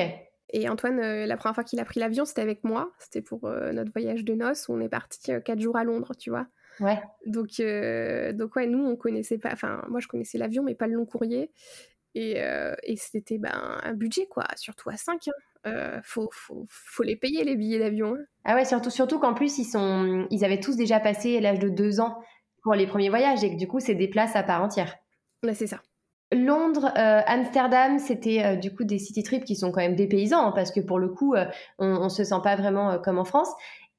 Et 0.55 0.69
Antoine, 0.69 0.99
euh, 0.99 1.25
la 1.25 1.35
première 1.35 1.55
fois 1.55 1.63
qu'il 1.63 1.79
a 1.79 1.85
pris 1.85 1.99
l'avion, 1.99 2.25
c'était 2.25 2.41
avec 2.41 2.63
moi. 2.63 2.91
C'était 2.99 3.21
pour 3.21 3.45
euh, 3.45 3.71
notre 3.71 3.91
voyage 3.91 4.23
de 4.23 4.33
noces 4.35 4.67
où 4.67 4.73
on 4.73 4.79
est 4.79 4.89
parti 4.89 5.31
euh, 5.31 5.39
quatre 5.39 5.59
jours 5.59 5.77
à 5.77 5.83
Londres, 5.83 6.13
tu 6.17 6.29
vois. 6.29 6.47
Ouais. 6.79 7.01
Donc, 7.25 7.61
donc 8.37 8.55
ouais, 8.55 8.67
nous, 8.67 8.85
on 8.85 8.95
connaissait 8.95 9.37
pas. 9.37 9.49
Enfin, 9.53 9.83
moi, 9.89 9.99
je 9.99 10.07
connaissais 10.07 10.37
l'avion, 10.37 10.63
mais 10.63 10.75
pas 10.75 10.87
le 10.87 10.93
long 10.93 11.05
courrier. 11.05 11.51
Et, 12.15 12.37
et 12.83 12.95
c'était 12.95 13.37
ben, 13.37 13.79
un 13.83 13.93
budget, 13.93 14.27
quoi, 14.27 14.45
surtout 14.55 14.89
à 14.89 14.97
5. 14.97 15.29
Euh, 15.65 15.99
faut, 16.03 16.29
faut, 16.33 16.65
faut, 16.67 17.03
les 17.03 17.15
payer 17.15 17.43
les 17.45 17.55
billets 17.55 17.79
d'avion. 17.79 18.15
Hein. 18.15 18.25
Ah 18.43 18.55
ouais, 18.55 18.65
surtout, 18.65 18.89
surtout 18.89 19.19
qu'en 19.19 19.33
plus, 19.33 19.57
ils, 19.59 19.65
sont, 19.65 20.27
ils 20.29 20.43
avaient 20.43 20.59
tous 20.59 20.75
déjà 20.75 20.99
passé 20.99 21.39
l'âge 21.39 21.59
de 21.59 21.69
deux 21.69 22.01
ans 22.01 22.17
pour 22.63 22.73
les 22.73 22.85
premiers 22.85 23.09
voyages 23.09 23.43
et 23.43 23.51
que 23.51 23.57
du 23.57 23.67
coup, 23.67 23.79
c'est 23.79 23.95
des 23.95 24.09
places 24.09 24.35
à 24.35 24.43
part 24.43 24.61
entière. 24.61 24.95
Ouais, 25.41 25.53
c'est 25.53 25.67
ça. 25.67 25.79
Londres, 26.33 26.91
euh, 26.97 27.21
Amsterdam, 27.27 27.99
c'était 27.99 28.43
euh, 28.43 28.55
du 28.55 28.73
coup 28.73 28.83
des 28.83 28.97
city 28.97 29.21
trips 29.23 29.45
qui 29.45 29.55
sont 29.55 29.71
quand 29.71 29.81
même 29.81 29.95
des 29.95 30.07
paysans 30.07 30.47
hein, 30.47 30.51
parce 30.53 30.71
que 30.71 30.79
pour 30.79 30.97
le 30.97 31.09
coup, 31.09 31.35
on, 31.77 31.87
on 31.87 32.09
se 32.09 32.23
sent 32.23 32.39
pas 32.43 32.55
vraiment 32.55 32.97
comme 32.99 33.19
en 33.19 33.25
France. 33.25 33.49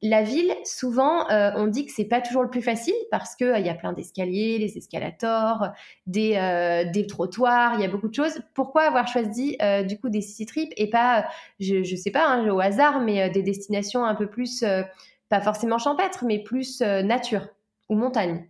La 0.03 0.23
ville, 0.23 0.55
souvent, 0.65 1.31
euh, 1.31 1.51
on 1.57 1.67
dit 1.67 1.87
que 1.87 1.93
c'est 1.93 2.05
pas 2.05 2.21
toujours 2.21 2.43
le 2.43 2.51
plus 2.51 2.61
facile 2.61 2.95
parce 3.11 3.35
qu'il 3.37 3.55
il 3.57 3.65
y 3.65 3.71
a 3.71 3.75
plein 3.75 3.95
d'escaliers, 3.95 4.59
les 4.59 4.77
escalators, 4.77 5.69
des, 6.07 6.37
euh, 6.37 6.91
des 6.91 7.07
trottoirs, 7.07 7.75
il 7.75 7.81
y 7.81 7.85
a 7.85 7.89
beaucoup 7.89 8.09
de 8.09 8.15
choses. 8.15 8.39
Pourquoi 8.53 8.83
avoir 8.83 9.09
choisi 9.09 9.57
euh, 9.63 9.83
du 9.83 9.99
coup 9.99 10.11
des 10.11 10.21
city 10.21 10.45
trips 10.45 10.73
et 10.77 10.91
pas, 10.91 11.27
je, 11.59 11.83
je 11.83 11.97
sais 11.97 12.11
pas, 12.11 12.27
hein, 12.27 12.47
au 12.51 12.61
hasard, 12.61 13.01
mais 13.01 13.31
des 13.31 13.43
destinations 13.43 14.05
un 14.05 14.15
peu 14.15 14.27
plus, 14.27 14.63
pas 15.31 15.41
forcément 15.41 15.79
champêtres, 15.79 16.25
mais 16.27 16.43
plus 16.43 16.81
nature 16.83 17.49
ou 17.89 17.95
montagne? 17.95 18.47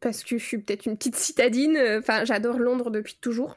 Parce 0.00 0.22
que 0.22 0.38
je 0.38 0.44
suis 0.44 0.58
peut-être 0.58 0.86
une 0.86 0.96
petite 0.96 1.16
citadine. 1.16 1.76
Enfin, 1.98 2.24
j'adore 2.24 2.60
Londres 2.60 2.92
depuis 2.92 3.18
toujours. 3.20 3.56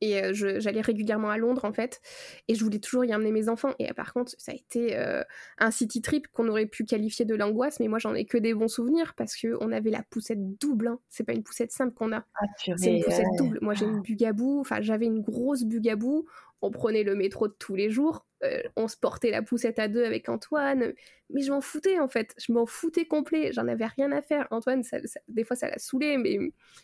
Et 0.00 0.22
euh, 0.22 0.32
j'allais 0.32 0.80
régulièrement 0.80 1.30
à 1.30 1.36
Londres, 1.36 1.64
en 1.64 1.72
fait. 1.72 2.00
Et 2.48 2.54
je 2.54 2.64
voulais 2.64 2.78
toujours 2.78 3.04
y 3.04 3.14
emmener 3.14 3.32
mes 3.32 3.48
enfants. 3.48 3.74
Et 3.78 3.90
euh, 3.90 3.94
par 3.94 4.12
contre, 4.12 4.32
ça 4.38 4.52
a 4.52 4.54
été 4.54 4.96
euh, 4.96 5.22
un 5.58 5.70
city 5.70 6.00
trip 6.00 6.28
qu'on 6.28 6.48
aurait 6.48 6.66
pu 6.66 6.84
qualifier 6.84 7.24
de 7.24 7.34
l'angoisse. 7.34 7.80
Mais 7.80 7.88
moi, 7.88 7.98
j'en 7.98 8.14
ai 8.14 8.24
que 8.24 8.38
des 8.38 8.54
bons 8.54 8.68
souvenirs 8.68 9.14
parce 9.16 9.36
qu'on 9.36 9.72
avait 9.72 9.90
la 9.90 10.02
poussette 10.02 10.58
double. 10.58 10.88
Hein. 10.88 10.98
C'est 11.08 11.24
pas 11.24 11.34
une 11.34 11.42
poussette 11.42 11.72
simple 11.72 11.94
qu'on 11.94 12.12
a. 12.12 12.24
Ah, 12.34 12.46
c'est 12.56 12.96
une 12.96 13.04
poussette 13.04 13.26
double. 13.36 13.58
Moi, 13.60 13.74
j'ai 13.74 13.84
une 13.84 14.00
bugaboo. 14.00 14.60
Enfin, 14.60 14.80
j'avais 14.80 15.06
une 15.06 15.20
grosse 15.20 15.64
bugaboo 15.64 16.26
on 16.62 16.70
prenait 16.70 17.02
le 17.02 17.14
métro 17.14 17.48
de 17.48 17.54
tous 17.58 17.74
les 17.74 17.90
jours, 17.90 18.26
euh, 18.42 18.62
on 18.76 18.88
se 18.88 18.96
portait 18.96 19.30
la 19.30 19.42
poussette 19.42 19.78
à 19.78 19.88
deux 19.88 20.04
avec 20.04 20.28
Antoine, 20.28 20.92
mais 21.30 21.42
je 21.42 21.50
m'en 21.52 21.60
foutais 21.60 21.98
en 21.98 22.08
fait, 22.08 22.34
je 22.38 22.52
m'en 22.52 22.66
foutais 22.66 23.04
complet, 23.04 23.52
j'en 23.52 23.68
avais 23.68 23.86
rien 23.86 24.12
à 24.12 24.22
faire. 24.22 24.46
Antoine, 24.50 24.82
des 25.28 25.44
fois 25.44 25.56
ça 25.56 25.68
l'a 25.68 25.78
saoulé, 25.78 26.16
mais, 26.16 26.38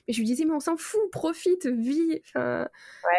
je 0.09 0.19
lui 0.19 0.25
disais, 0.25 0.45
mais 0.45 0.53
on 0.53 0.61
s'en 0.61 0.77
fout, 0.77 1.11
profite, 1.11 1.67
vis. 1.67 2.23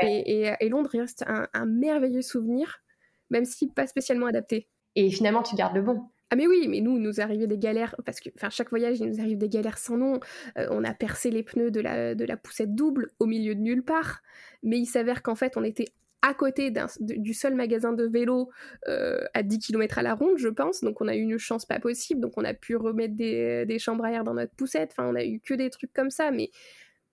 Et, 0.01 0.69
Londres 0.69 0.89
reste 0.91 1.23
un, 1.27 1.65
merveilleux 1.65 2.21
souvenir, 2.21 2.81
même 3.29 3.45
si 3.45 3.67
pas 3.67 3.87
spécialement 3.87 4.27
adapté. 4.27 4.67
Et 4.95 5.09
finalement, 5.09 5.43
tu 5.43 5.55
gardes 5.55 5.75
le 5.75 5.81
bon. 5.81 6.09
Ah 6.29 6.35
mais 6.35 6.45
oui, 6.45 6.67
mais 6.67 6.81
nous, 6.81 6.97
il 6.97 7.01
nous 7.01 7.21
arrivait 7.21 7.47
des 7.47 7.57
galères, 7.57 7.95
parce 8.05 8.19
que 8.19 8.29
enfin, 8.35 8.49
chaque 8.49 8.69
voyage, 8.69 8.99
il 8.99 9.07
nous 9.07 9.21
arrive 9.21 9.37
des 9.37 9.47
galères 9.47 9.77
sans 9.77 9.95
nom. 9.95 10.19
Euh, 10.57 10.67
on 10.71 10.83
a 10.83 10.93
percé 10.93 11.31
les 11.31 11.41
pneus 11.41 11.71
de 11.71 11.79
la, 11.79 12.15
de 12.15 12.25
la 12.25 12.35
poussette 12.35 12.75
double 12.75 13.11
au 13.19 13.25
milieu 13.25 13.55
de 13.55 13.61
nulle 13.61 13.83
part, 13.83 14.21
mais 14.61 14.77
il 14.77 14.85
s'avère 14.85 15.23
qu'en 15.23 15.35
fait, 15.35 15.55
on 15.55 15.63
était 15.63 15.87
à 16.21 16.34
côté 16.34 16.73
du 16.99 17.34
seul 17.34 17.56
magasin 17.56 17.93
de 17.93 18.03
vélo 18.03 18.49
euh, 18.88 19.23
à 19.34 19.43
10 19.43 19.60
km 19.60 19.99
à 19.99 20.01
la 20.01 20.15
ronde, 20.15 20.38
je 20.38 20.49
pense. 20.49 20.84
Donc 20.84 20.99
on 21.01 21.08
a 21.08 21.15
eu 21.15 21.21
une 21.21 21.38
chance 21.38 21.65
pas 21.65 21.80
possible. 21.80 22.21
Donc 22.21 22.34
on 22.38 22.43
a 22.43 22.53
pu 22.53 22.75
remettre 22.75 23.15
des, 23.15 23.80
chambres 23.80 24.06
à 24.06 24.12
air 24.12 24.23
dans 24.23 24.34
notre 24.34 24.53
poussette. 24.56 24.91
Enfin, 24.91 25.08
on 25.08 25.15
a 25.15 25.23
eu 25.23 25.39
que 25.39 25.53
des 25.53 25.69
trucs 25.69 25.93
comme 25.93 26.10
ça. 26.10 26.32
Mais, 26.32 26.49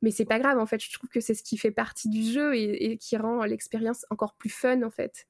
mais 0.02 0.10
c'est 0.10 0.24
pas 0.24 0.38
grave, 0.38 0.58
en 0.58 0.66
fait. 0.66 0.82
Je 0.82 0.92
trouve 0.92 1.10
que 1.10 1.20
c'est 1.20 1.34
ce 1.34 1.42
qui 1.42 1.58
fait 1.58 1.70
partie 1.70 2.08
du 2.08 2.22
jeu 2.22 2.56
et, 2.56 2.96
qui 2.98 3.16
rend 3.16 3.44
l'expérience 3.44 4.06
encore 4.10 4.34
plus 4.34 4.50
fun, 4.50 4.82
en 4.82 4.90
fait. 4.90 5.26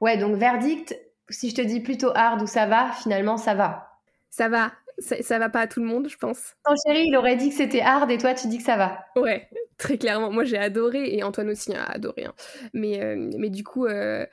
Ouais, 0.00 0.16
donc 0.16 0.36
verdict, 0.36 0.96
si 1.28 1.50
je 1.50 1.56
te 1.56 1.62
dis 1.62 1.80
plutôt 1.80 2.12
hard 2.14 2.40
ou 2.42 2.46
ça 2.46 2.66
va, 2.66 2.92
finalement 2.92 3.36
ça 3.36 3.54
va. 3.54 3.98
Ça 4.30 4.48
va. 4.48 4.72
Ça, 5.00 5.22
ça, 5.22 5.38
va 5.38 5.48
pas 5.48 5.60
à 5.60 5.66
tout 5.68 5.80
le 5.80 5.86
monde, 5.86 6.08
je 6.08 6.16
pense. 6.16 6.56
Ton 6.64 6.74
chéri, 6.84 7.04
il 7.06 7.16
aurait 7.16 7.36
dit 7.36 7.50
que 7.50 7.54
c'était 7.54 7.80
hard 7.80 8.10
et 8.10 8.18
toi, 8.18 8.34
tu 8.34 8.48
dis 8.48 8.58
que 8.58 8.64
ça 8.64 8.76
va. 8.76 9.06
Ouais, 9.14 9.48
très 9.78 9.96
clairement. 9.96 10.30
Moi, 10.30 10.44
j'ai 10.44 10.58
adoré 10.58 11.14
et 11.14 11.22
Antoine 11.22 11.48
aussi 11.48 11.72
a 11.72 11.84
adoré. 11.84 12.24
Hein. 12.24 12.34
Mais, 12.74 13.02
euh, 13.02 13.30
mais 13.38 13.48
du 13.48 13.64
coup, 13.64 13.86
euh, 13.86 14.26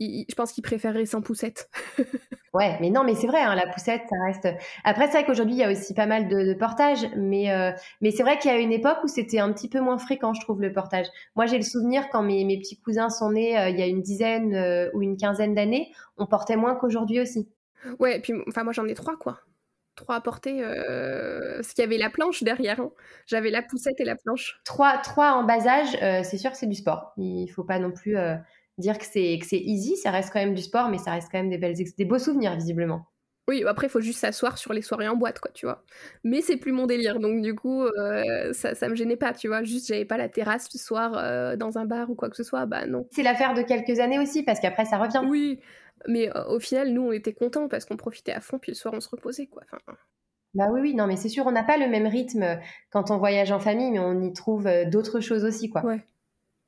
je 0.00 0.34
pense 0.34 0.52
qu'il 0.52 0.62
préférerait 0.62 1.06
sans 1.06 1.20
poussette. 1.20 1.68
ouais, 2.54 2.78
mais 2.80 2.90
non, 2.90 3.04
mais 3.04 3.14
c'est 3.14 3.26
vrai, 3.26 3.40
hein, 3.40 3.54
la 3.54 3.66
poussette, 3.66 4.02
ça 4.08 4.16
reste. 4.24 4.48
Après, 4.84 5.06
c'est 5.06 5.12
vrai 5.12 5.26
qu'aujourd'hui, 5.26 5.56
il 5.56 5.58
y 5.58 5.64
a 5.64 5.70
aussi 5.70 5.92
pas 5.92 6.06
mal 6.06 6.28
de, 6.28 6.54
portages, 6.54 7.06
mais, 7.16 7.50
euh, 7.50 7.72
mais 8.00 8.10
c'est 8.10 8.22
vrai 8.22 8.38
qu'il 8.38 8.50
y 8.50 8.54
a 8.54 8.58
une 8.58 8.72
époque 8.72 8.98
où 9.04 9.08
c'était 9.08 9.40
un 9.40 9.52
petit 9.52 9.68
peu 9.68 9.80
moins 9.80 9.98
fréquent, 9.98 10.32
je 10.32 10.40
trouve, 10.40 10.62
le 10.62 10.72
portage. 10.72 11.06
Moi, 11.34 11.46
j'ai 11.46 11.56
le 11.56 11.64
souvenir 11.64 12.08
quand 12.10 12.22
mes, 12.22 12.44
mes 12.44 12.58
petits 12.58 12.80
cousins 12.80 13.10
sont 13.10 13.32
nés 13.32 13.50
il 13.70 13.78
y 13.78 13.82
a 13.82 13.86
une 13.86 14.02
dizaine 14.02 14.90
ou 14.94 15.02
une 15.02 15.16
quinzaine 15.16 15.54
d'années, 15.54 15.92
on 16.16 16.26
portait 16.26 16.56
moins 16.56 16.76
qu'aujourd'hui 16.76 17.20
aussi. 17.20 17.48
Ouais, 17.98 18.16
et 18.16 18.20
puis, 18.20 18.32
enfin, 18.48 18.64
moi, 18.64 18.72
j'en 18.72 18.86
ai 18.86 18.94
trois, 18.94 19.16
quoi 19.16 19.40
trois 19.96 20.16
à 20.16 20.20
porter, 20.20 20.58
euh, 20.62 21.56
parce 21.56 21.72
qu'il 21.72 21.82
y 21.82 21.86
avait 21.86 21.98
la 21.98 22.10
planche 22.10 22.42
derrière. 22.42 22.78
Hein. 22.78 22.92
J'avais 23.26 23.50
la 23.50 23.62
poussette 23.62 23.98
et 23.98 24.04
la 24.04 24.14
planche. 24.14 24.60
Trois, 24.64 24.98
trois 24.98 25.32
en 25.32 25.44
bas 25.44 25.66
âge, 25.66 25.96
euh, 26.02 26.22
c'est 26.22 26.38
sûr 26.38 26.52
que 26.52 26.56
c'est 26.56 26.66
du 26.66 26.76
sport. 26.76 27.12
Il 27.16 27.48
faut 27.48 27.64
pas 27.64 27.78
non 27.78 27.90
plus 27.90 28.16
euh, 28.16 28.36
dire 28.78 28.98
que 28.98 29.04
c'est 29.04 29.40
easy. 29.50 29.96
Ça 29.96 30.10
reste 30.10 30.32
quand 30.32 30.38
même 30.40 30.54
du 30.54 30.62
sport, 30.62 30.88
mais 30.88 30.98
ça 30.98 31.12
reste 31.12 31.28
quand 31.32 31.38
même 31.38 31.50
des 31.50 31.58
belles, 31.58 31.74
des 31.74 32.04
beaux 32.04 32.18
souvenirs 32.18 32.54
visiblement. 32.54 33.06
Oui, 33.48 33.62
après, 33.64 33.86
il 33.86 33.90
faut 33.90 34.00
juste 34.00 34.18
s'asseoir 34.18 34.58
sur 34.58 34.72
les 34.72 34.82
soirées 34.82 35.08
en 35.08 35.16
boîte, 35.16 35.38
quoi, 35.38 35.50
tu 35.52 35.66
vois. 35.66 35.84
Mais 36.24 36.40
c'est 36.40 36.56
plus 36.56 36.72
mon 36.72 36.86
délire, 36.86 37.20
donc 37.20 37.42
du 37.42 37.54
coup, 37.54 37.84
ça, 38.52 38.74
ça 38.74 38.88
me 38.88 38.94
gênait 38.94 39.16
pas, 39.16 39.32
tu 39.32 39.48
vois. 39.48 39.62
Juste, 39.62 39.86
j'avais 39.88 40.04
pas 40.04 40.16
la 40.16 40.28
terrasse 40.28 40.68
ce 40.70 40.78
soir 40.78 41.56
dans 41.56 41.78
un 41.78 41.84
bar 41.84 42.10
ou 42.10 42.14
quoi 42.14 42.28
que 42.28 42.36
ce 42.36 42.42
soit, 42.42 42.66
bah 42.66 42.86
non. 42.86 43.06
C'est 43.12 43.22
l'affaire 43.22 43.54
de 43.54 43.62
quelques 43.62 44.00
années 44.00 44.18
aussi, 44.18 44.42
parce 44.42 44.60
qu'après, 44.60 44.84
ça 44.84 44.98
revient. 44.98 45.22
Oui, 45.28 45.60
mais 46.08 46.34
euh, 46.36 46.44
au 46.48 46.60
final, 46.60 46.92
nous, 46.92 47.02
on 47.02 47.12
était 47.12 47.32
contents 47.32 47.68
parce 47.68 47.84
qu'on 47.84 47.96
profitait 47.96 48.32
à 48.32 48.40
fond, 48.40 48.58
puis 48.58 48.72
le 48.72 48.76
soir, 48.76 48.94
on 48.94 49.00
se 49.00 49.08
reposait, 49.08 49.46
quoi. 49.46 49.62
Bah 50.54 50.68
oui, 50.70 50.80
oui, 50.80 50.94
non, 50.94 51.06
mais 51.06 51.16
c'est 51.16 51.28
sûr, 51.28 51.46
on 51.46 51.52
n'a 51.52 51.64
pas 51.64 51.76
le 51.76 51.88
même 51.88 52.06
rythme 52.06 52.58
quand 52.90 53.10
on 53.10 53.18
voyage 53.18 53.52
en 53.52 53.60
famille, 53.60 53.90
mais 53.90 53.98
on 53.98 54.22
y 54.22 54.32
trouve 54.32 54.66
euh, 54.66 54.84
d'autres 54.84 55.20
choses 55.20 55.44
aussi, 55.44 55.70
quoi. 55.70 55.84
Ouais, 55.84 56.04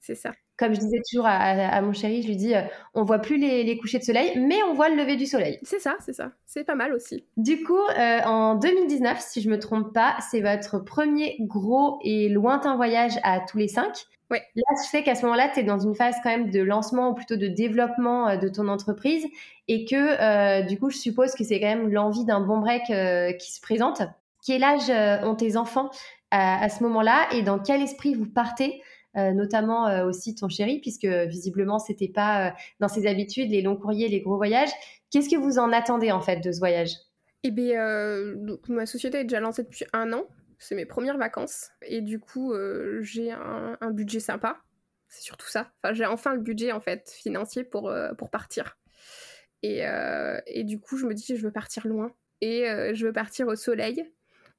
c'est 0.01 0.14
ça. 0.14 0.33
Comme 0.59 0.75
je 0.75 0.81
disais 0.81 1.01
toujours 1.09 1.27
à, 1.27 1.81
mon 1.81 1.92
chéri, 1.92 2.23
je 2.23 2.29
lui 2.29 2.37
dis, 2.37 2.55
euh, 2.55 2.62
on 2.92 3.05
voit 3.05 3.21
plus 3.21 3.38
les, 3.38 3.79
couchers 3.79 3.99
de 3.99 4.05
soleil, 4.05 4.33
mais 4.37 4.62
on 4.68 4.75
voit 4.75 4.88
le 4.88 4.97
lever 4.97 5.16
du 5.16 5.25
soleil. 5.25 5.59
C'est 5.62 5.79
ça, 5.79 5.97
c'est 6.05 6.12
ça. 6.12 6.33
C'est 6.47 6.64
pas 6.64 6.75
mal 6.75 6.92
aussi. 6.92 7.25
Du 7.37 7.62
coup, 7.62 7.81
en 7.97 8.57
2019, 8.57 9.21
si 9.21 9.40
je 9.40 9.49
me 9.49 9.59
trompe 9.59 9.94
pas, 9.94 10.16
c'est 10.31 10.40
votre 10.40 10.79
premier 10.79 11.37
gros 11.40 11.99
et 12.03 12.29
lointain 12.29 12.77
voyage 12.77 13.18
à 13.23 13.40
tous 13.40 13.59
les 13.59 13.68
cinq. 13.68 14.07
Ouais. 14.31 14.42
Là, 14.55 14.62
je 14.85 14.88
sais 14.90 15.03
qu'à 15.03 15.14
ce 15.14 15.23
moment-là, 15.23 15.49
tu 15.53 15.61
es 15.61 15.62
dans 15.62 15.79
une 15.79 15.94
phase 15.94 16.16
quand 16.23 16.29
même 16.29 16.51
de 16.51 16.61
lancement 16.61 17.11
ou 17.11 17.14
plutôt 17.14 17.37
de 17.37 17.47
développement 17.47 18.29
euh, 18.29 18.37
de 18.37 18.49
ton 18.49 18.68
entreprise 18.68 19.27
et 19.68 19.87
que 19.87 19.97
euh, 19.97 20.62
du 20.62 20.79
coup, 20.79 20.90
je 20.90 20.99
suppose 20.99 21.35
que 21.35 21.44
c'est 21.44 21.61
quand 21.61 21.66
même 21.66 21.90
l'envie 21.90 22.27
d'un 22.27 22.40
bon 22.40 22.59
break 22.59 22.90
euh, 22.90 23.33
qui 23.33 23.53
se 23.53 23.61
présente. 23.61 24.03
Quel 24.44 24.64
âge 24.64 24.90
ont 25.25 25.35
tes 25.35 25.57
enfants 25.57 25.90
à, 26.31 26.68
ce 26.68 26.83
moment-là 26.85 27.27
et 27.33 27.42
dans 27.42 27.59
quel 27.59 27.83
esprit 27.83 28.14
vous 28.14 28.27
partez 28.27 28.83
notamment 29.14 30.05
aussi 30.05 30.35
ton 30.35 30.49
chéri, 30.49 30.81
puisque 30.81 31.07
visiblement 31.07 31.79
c'était 31.79 32.09
pas 32.09 32.55
dans 32.79 32.88
ses 32.88 33.07
habitudes 33.07 33.51
les 33.51 33.62
longs 33.62 33.77
courriers, 33.77 34.09
les 34.09 34.21
gros 34.21 34.37
voyages. 34.37 34.71
Qu'est-ce 35.11 35.29
que 35.29 35.37
vous 35.37 35.59
en 35.59 35.73
attendez 35.73 36.12
en 36.12 36.21
fait 36.21 36.37
de 36.40 36.53
ce 36.53 36.59
voyage? 36.59 36.92
Eh 37.44 37.51
bien, 37.51 38.37
ma 38.68 38.87
société 38.87 39.18
est 39.18 39.25
déjà 39.25 39.40
lancée 39.40 39.62
depuis 39.62 39.87
un 39.92 40.12
an, 40.12 40.27
c'est 40.59 40.75
mes 40.75 40.87
premières 40.87 41.18
vacances. 41.18 41.71
Et 41.83 42.01
du 42.01 42.18
coup, 42.18 42.53
euh, 42.53 43.01
j'ai 43.03 43.31
un, 43.31 43.90
budget 43.90 44.21
sympa. 44.21 44.61
C'est 45.09 45.23
surtout 45.23 45.49
ça. 45.49 45.73
Enfin, 45.83 45.94
j'ai 45.94 46.05
enfin 46.05 46.35
le 46.35 46.40
budget 46.40 46.73
en 46.73 46.81
fait 46.81 47.11
financier 47.11 47.64
pour, 47.64 47.88
euh, 47.88 48.12
pour 48.14 48.31
partir. 48.31 48.77
Et, 49.62 49.83
et, 50.47 50.62
du 50.62 50.79
coup, 50.79 50.97
je 50.97 51.07
me 51.07 51.14
dis, 51.14 51.37
je 51.37 51.42
veux 51.42 51.53
partir 51.53 51.87
loin. 51.87 52.12
Et 52.40 52.64
je 52.94 53.07
veux 53.07 53.12
partir 53.12 53.49
au 53.49 53.57
soleil. 53.57 54.05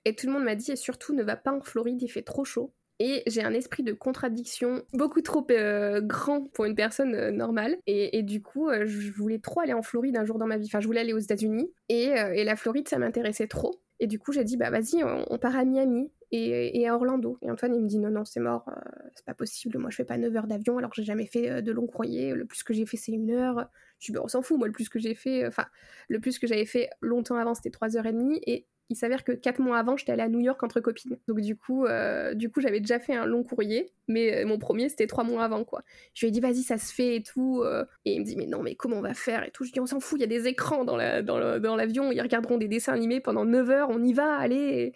Et 0.04 0.16
tout 0.16 0.28
le 0.28 0.34
monde 0.34 0.44
m'a 0.44 0.56
dit, 0.56 0.72
et 0.72 0.76
surtout, 0.76 1.14
ne 1.14 1.24
va 1.24 1.38
pas 1.38 1.52
en 1.52 1.62
Floride, 1.62 2.02
il 2.02 2.10
fait 2.10 2.22
trop 2.22 2.44
chaud. 2.44 2.74
Et 3.02 3.24
j'ai 3.28 3.42
un 3.42 3.54
esprit 3.54 3.82
de 3.82 3.94
contradiction 3.94 4.84
beaucoup 4.92 5.22
trop 5.22 5.46
euh, 5.52 6.02
grand 6.02 6.42
pour 6.54 6.66
une 6.66 6.76
personne 6.76 7.16
euh, 7.16 7.32
normale. 7.32 7.78
Et, 7.88 8.24
du 8.24 8.42
coup, 8.42 8.68
euh, 8.68 8.86
je 8.86 9.12
voulais 9.14 9.40
trop 9.40 9.62
aller 9.62 9.74
en 9.74 9.82
Floride 9.82 10.18
un 10.18 10.26
jour 10.26 10.38
dans 10.38 10.48
ma 10.48 10.58
vie. 10.58 10.66
Enfin, 10.66 10.82
je 10.82 10.88
voulais 10.88 11.00
aller 11.00 11.14
aux 11.14 11.20
États-Unis. 11.20 11.72
Et, 11.88 12.10
la 12.44 12.56
Floride, 12.58 12.90
ça 12.90 12.98
m'intéressait 12.98 13.48
trop. 13.48 13.82
Et 14.02 14.08
du 14.08 14.20
coup, 14.20 14.34
j'ai 14.34 14.44
dit, 14.44 14.58
bah 14.58 14.70
vas-y, 14.70 15.04
on, 15.04 15.38
part 15.38 15.58
à 15.58 15.64
Miami 15.64 16.12
et, 16.32 16.88
à 16.88 16.96
Orlando. 16.96 17.38
Et 17.42 17.50
Antoine, 17.50 17.76
il 17.76 17.82
me 17.82 17.88
dit, 17.88 18.00
non, 18.00 18.10
non, 18.10 18.26
c'est 18.26 18.40
mort, 18.40 18.70
c'est 19.16 19.26
pas 19.26 19.34
possible. 19.34 19.78
Moi, 19.78 19.90
je 19.90 19.96
fais 19.96 20.06
pas 20.06 20.18
9 20.18 20.36
heures 20.36 20.48
d'avion 20.48 20.78
alors 20.78 20.90
que 20.90 20.96
j'ai 20.98 21.06
jamais 21.06 21.26
fait 21.26 21.62
de 21.62 21.72
long 21.72 21.88
courrier. 21.88 22.34
Le 22.34 22.46
plus 22.46 22.64
que 22.64 22.74
j'ai 22.74 22.86
fait, 22.86 22.98
c'est 22.98 23.12
une 23.12 23.32
heure. 23.32 23.70
Je 24.00 24.06
suis, 24.06 24.14
bah, 24.14 24.22
on 24.24 24.28
s'en 24.28 24.42
fout, 24.42 24.58
moi, 24.58 24.68
le 24.68 24.74
plus 24.74 24.90
que 24.90 25.00
j'ai 25.00 25.16
fait, 25.16 25.46
enfin, 25.46 25.66
le 26.08 26.20
plus 26.20 26.40
que 26.40 26.48
j'avais 26.48 26.66
fait 26.66 26.90
longtemps 27.02 27.36
avant, 27.36 27.54
c'était 27.54 27.70
3h30. 27.70 28.40
Et 28.46 28.68
il 28.90 28.96
s'avère 28.96 29.24
que 29.24 29.32
quatre 29.32 29.60
mois 29.60 29.78
avant, 29.78 29.96
j'étais 29.98 30.12
allée 30.12 30.24
à 30.24 30.30
New 30.30 30.40
York 30.40 30.62
entre 30.64 30.80
copines. 30.80 31.18
Donc 31.28 31.40
du 31.42 31.56
coup, 31.56 31.86
euh, 31.86 32.34
coup, 32.52 32.60
j'avais 32.60 32.80
déjà 32.80 33.00
fait 33.00 33.14
un 33.14 33.26
long 33.26 33.44
courrier, 33.44 33.92
mais 34.08 34.38
euh, 34.44 34.48
mon 34.48 34.58
premier 34.58 34.90
c'était 34.90 35.06
trois 35.06 35.24
mois 35.24 35.44
avant 35.44 35.64
quoi. 35.64 35.84
Je 36.16 36.26
lui 36.26 36.30
ai 36.30 36.32
dit 36.32 36.40
vas-y, 36.40 36.64
ça 36.64 36.80
se 36.80 36.92
fait 36.92 37.18
et 37.18 37.24
tout, 37.24 37.62
euh. 37.64 37.86
et 38.06 38.14
il 38.14 38.22
me 38.22 38.26
dit 38.26 38.36
mais 38.36 38.48
non 38.48 38.64
mais 38.64 38.74
comment 38.74 38.98
on 38.98 39.02
va 39.02 39.14
faire 39.14 39.44
et 39.44 39.52
tout? 39.52 39.64
Je 39.64 39.72
dis 39.72 39.80
on 39.80 39.86
s'en 39.86 40.00
fout, 40.00 40.18
il 40.18 40.22
y 40.22 40.24
a 40.24 40.28
des 40.28 40.48
écrans 40.48 40.86
dans 40.86 40.98
la 40.98 41.22
dans 41.22 41.76
l'avion, 41.76 42.12
ils 42.12 42.22
regarderont 42.22 42.58
des 42.58 42.68
dessins 42.68 42.94
animés 42.94 43.20
pendant 43.20 43.46
9 43.46 43.70
heures, 43.70 43.90
on 43.92 44.04
y 44.04 44.14
va, 44.14 44.36
allez. 44.36 44.94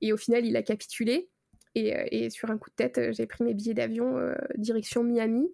Et, 0.00 0.12
au 0.12 0.16
final, 0.16 0.44
il 0.44 0.56
a 0.56 0.62
capitulé. 0.62 1.30
Et, 1.74 2.24
et 2.24 2.30
sur 2.30 2.50
un 2.50 2.58
coup 2.58 2.70
de 2.70 2.74
tête, 2.74 3.00
j'ai 3.12 3.26
pris 3.26 3.42
mes 3.42 3.54
billets 3.54 3.74
d'avion 3.74 4.16
direction 4.56 5.02
Miami, 5.02 5.48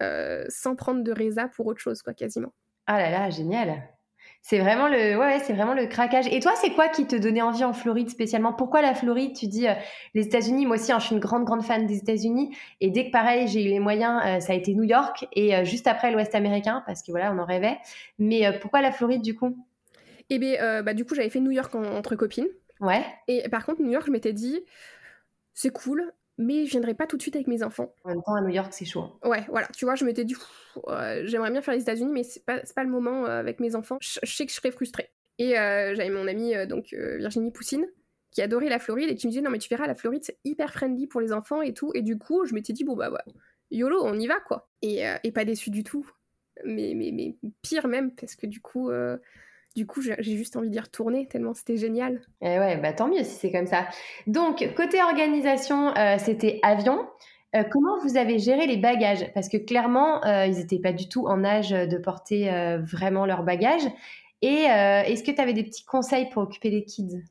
sans 0.00 0.76
prendre 0.76 1.02
de 1.02 1.12
résa 1.12 1.48
pour 1.48 1.66
autre 1.66 1.80
chose 1.80 2.02
quoi, 2.02 2.14
quasiment. 2.14 2.52
Ah 2.86 2.98
là 2.98 3.10
là, 3.10 3.30
génial. 3.30 3.95
C'est 4.48 4.60
vraiment 4.60 4.86
le, 4.86 5.18
ouais, 5.18 5.40
c'est 5.40 5.54
vraiment 5.54 5.74
le 5.74 5.86
craquage. 5.86 6.28
Et 6.30 6.38
toi, 6.38 6.52
c'est 6.54 6.70
quoi 6.70 6.86
qui 6.86 7.04
te 7.08 7.16
donnait 7.16 7.42
envie 7.42 7.64
en 7.64 7.72
Floride 7.72 8.10
spécialement? 8.10 8.52
Pourquoi 8.52 8.80
la 8.80 8.94
Floride? 8.94 9.34
Tu 9.34 9.48
dis 9.48 9.66
euh, 9.66 9.72
les 10.14 10.24
États-Unis. 10.24 10.66
Moi 10.66 10.76
aussi, 10.76 10.92
hein, 10.92 11.00
je 11.00 11.06
suis 11.06 11.16
une 11.16 11.20
grande, 11.20 11.42
grande 11.42 11.64
fan 11.64 11.84
des 11.84 11.96
États-Unis. 11.96 12.56
Et 12.80 12.90
dès 12.90 13.06
que 13.06 13.10
pareil, 13.10 13.48
j'ai 13.48 13.64
eu 13.64 13.68
les 13.68 13.80
moyens, 13.80 14.22
euh, 14.24 14.38
ça 14.38 14.52
a 14.52 14.54
été 14.54 14.72
New 14.74 14.84
York 14.84 15.26
et 15.32 15.56
euh, 15.56 15.64
juste 15.64 15.88
après 15.88 16.12
l'Ouest 16.12 16.32
américain 16.36 16.84
parce 16.86 17.02
que 17.02 17.10
voilà, 17.10 17.32
on 17.32 17.38
en 17.40 17.44
rêvait. 17.44 17.76
Mais 18.20 18.56
pourquoi 18.60 18.82
la 18.82 18.92
Floride 18.92 19.20
du 19.20 19.34
coup? 19.34 19.58
Eh 20.30 20.38
bien, 20.38 20.80
bah, 20.84 20.94
du 20.94 21.04
coup, 21.04 21.16
j'avais 21.16 21.28
fait 21.28 21.40
New 21.40 21.50
York 21.50 21.74
entre 21.74 22.14
copines. 22.14 22.46
Ouais. 22.80 23.04
Et 23.26 23.48
par 23.48 23.66
contre, 23.66 23.82
New 23.82 23.90
York, 23.90 24.04
je 24.06 24.12
m'étais 24.12 24.32
dit, 24.32 24.60
c'est 25.54 25.70
cool, 25.70 26.12
mais 26.38 26.66
je 26.66 26.70
viendrai 26.70 26.94
pas 26.94 27.06
tout 27.06 27.16
de 27.16 27.22
suite 27.22 27.36
avec 27.36 27.46
mes 27.46 27.62
enfants. 27.62 27.94
En 28.04 28.10
même 28.10 28.22
temps, 28.22 28.34
à 28.34 28.40
New 28.40 28.50
York, 28.50 28.72
c'est 28.72 28.84
chaud. 28.84 29.00
Hein. 29.00 29.28
Ouais, 29.28 29.44
voilà. 29.48 29.68
Tu 29.68 29.84
vois, 29.84 29.94
je 29.94 30.04
m'étais 30.04 30.24
dit, 30.24 30.34
j'aimerais 31.24 31.50
bien 31.50 31.62
faire 31.62 31.74
les 31.74 31.82
États-Unis, 31.82 32.10
mais 32.12 32.22
c'est 32.22 32.44
pas, 32.44 32.60
pas 32.74 32.84
le 32.84 32.90
moment 32.90 33.24
euh, 33.24 33.40
avec 33.40 33.60
mes 33.60 33.74
enfants. 33.74 33.98
Je, 34.00 34.18
sais 34.24 34.44
que 34.44 34.52
je 34.52 34.56
serais 34.56 34.70
frustrée. 34.70 35.10
Et 35.38 35.58
euh, 35.58 35.94
j'avais 35.94 36.10
mon 36.10 36.26
amie, 36.26 36.54
euh, 36.54 36.66
donc 36.66 36.92
Virginie 36.92 37.50
Poussine, 37.50 37.86
qui 38.30 38.42
adorait 38.42 38.68
la 38.68 38.78
Floride 38.78 39.10
et 39.10 39.14
qui 39.14 39.26
me 39.26 39.32
disait, 39.32 39.42
non, 39.42 39.50
mais 39.50 39.58
tu 39.58 39.68
verras, 39.68 39.86
la 39.86 39.94
Floride, 39.94 40.24
c'est 40.24 40.38
hyper 40.44 40.72
friendly 40.72 41.06
pour 41.06 41.20
les 41.20 41.32
enfants 41.32 41.62
et 41.62 41.72
tout. 41.72 41.90
Et 41.94 42.02
du 42.02 42.18
coup, 42.18 42.44
je 42.44 42.54
m'étais 42.54 42.72
dit, 42.72 42.84
bon, 42.84 42.96
bah, 42.96 43.10
ouais, 43.10 43.34
YOLO, 43.70 44.02
on 44.04 44.18
y 44.18 44.26
va, 44.26 44.38
quoi. 44.40 44.68
Et, 44.82 45.02
et 45.24 45.32
pas 45.32 45.44
déçu 45.44 45.70
du 45.70 45.84
tout. 45.84 46.06
Mais, 46.64 46.92
mais, 46.94 47.12
mais 47.12 47.36
pire 47.62 47.86
même, 47.86 48.14
parce 48.14 48.34
que 48.34 48.46
du 48.46 48.60
coup 48.60 48.90
du 49.76 49.86
coup, 49.86 50.00
j'ai 50.00 50.36
juste 50.36 50.56
envie 50.56 50.70
d'y 50.70 50.80
retourner 50.80 51.28
tellement 51.28 51.52
c'était 51.52 51.76
génial. 51.76 52.14
Et 52.40 52.54
eh 52.54 52.58
ouais, 52.58 52.78
bah 52.78 52.94
tant 52.94 53.08
mieux 53.08 53.22
si 53.24 53.36
c'est 53.36 53.52
comme 53.52 53.66
ça. 53.66 53.86
Donc, 54.26 54.66
côté 54.74 55.02
organisation, 55.02 55.94
euh, 55.96 56.16
c'était 56.18 56.58
avion. 56.62 57.06
Euh, 57.54 57.62
comment 57.70 57.98
vous 57.98 58.16
avez 58.16 58.38
géré 58.38 58.66
les 58.66 58.78
bagages? 58.78 59.30
Parce 59.34 59.50
que 59.50 59.58
clairement, 59.58 60.24
euh, 60.24 60.46
ils 60.46 60.56
n'étaient 60.56 60.78
pas 60.78 60.92
du 60.92 61.10
tout 61.10 61.26
en 61.26 61.44
âge 61.44 61.70
de 61.70 61.98
porter 61.98 62.50
vraiment 62.80 63.26
leurs 63.26 63.42
bagages. 63.42 63.86
Et 64.40 64.64
est-ce 64.64 65.22
que 65.22 65.30
tu 65.30 65.40
avais 65.40 65.52
des 65.52 65.64
petits 65.64 65.84
conseils 65.84 66.28
pour 66.30 66.42
occuper 66.42 66.70
les 66.70 66.84
kids? 66.84 67.22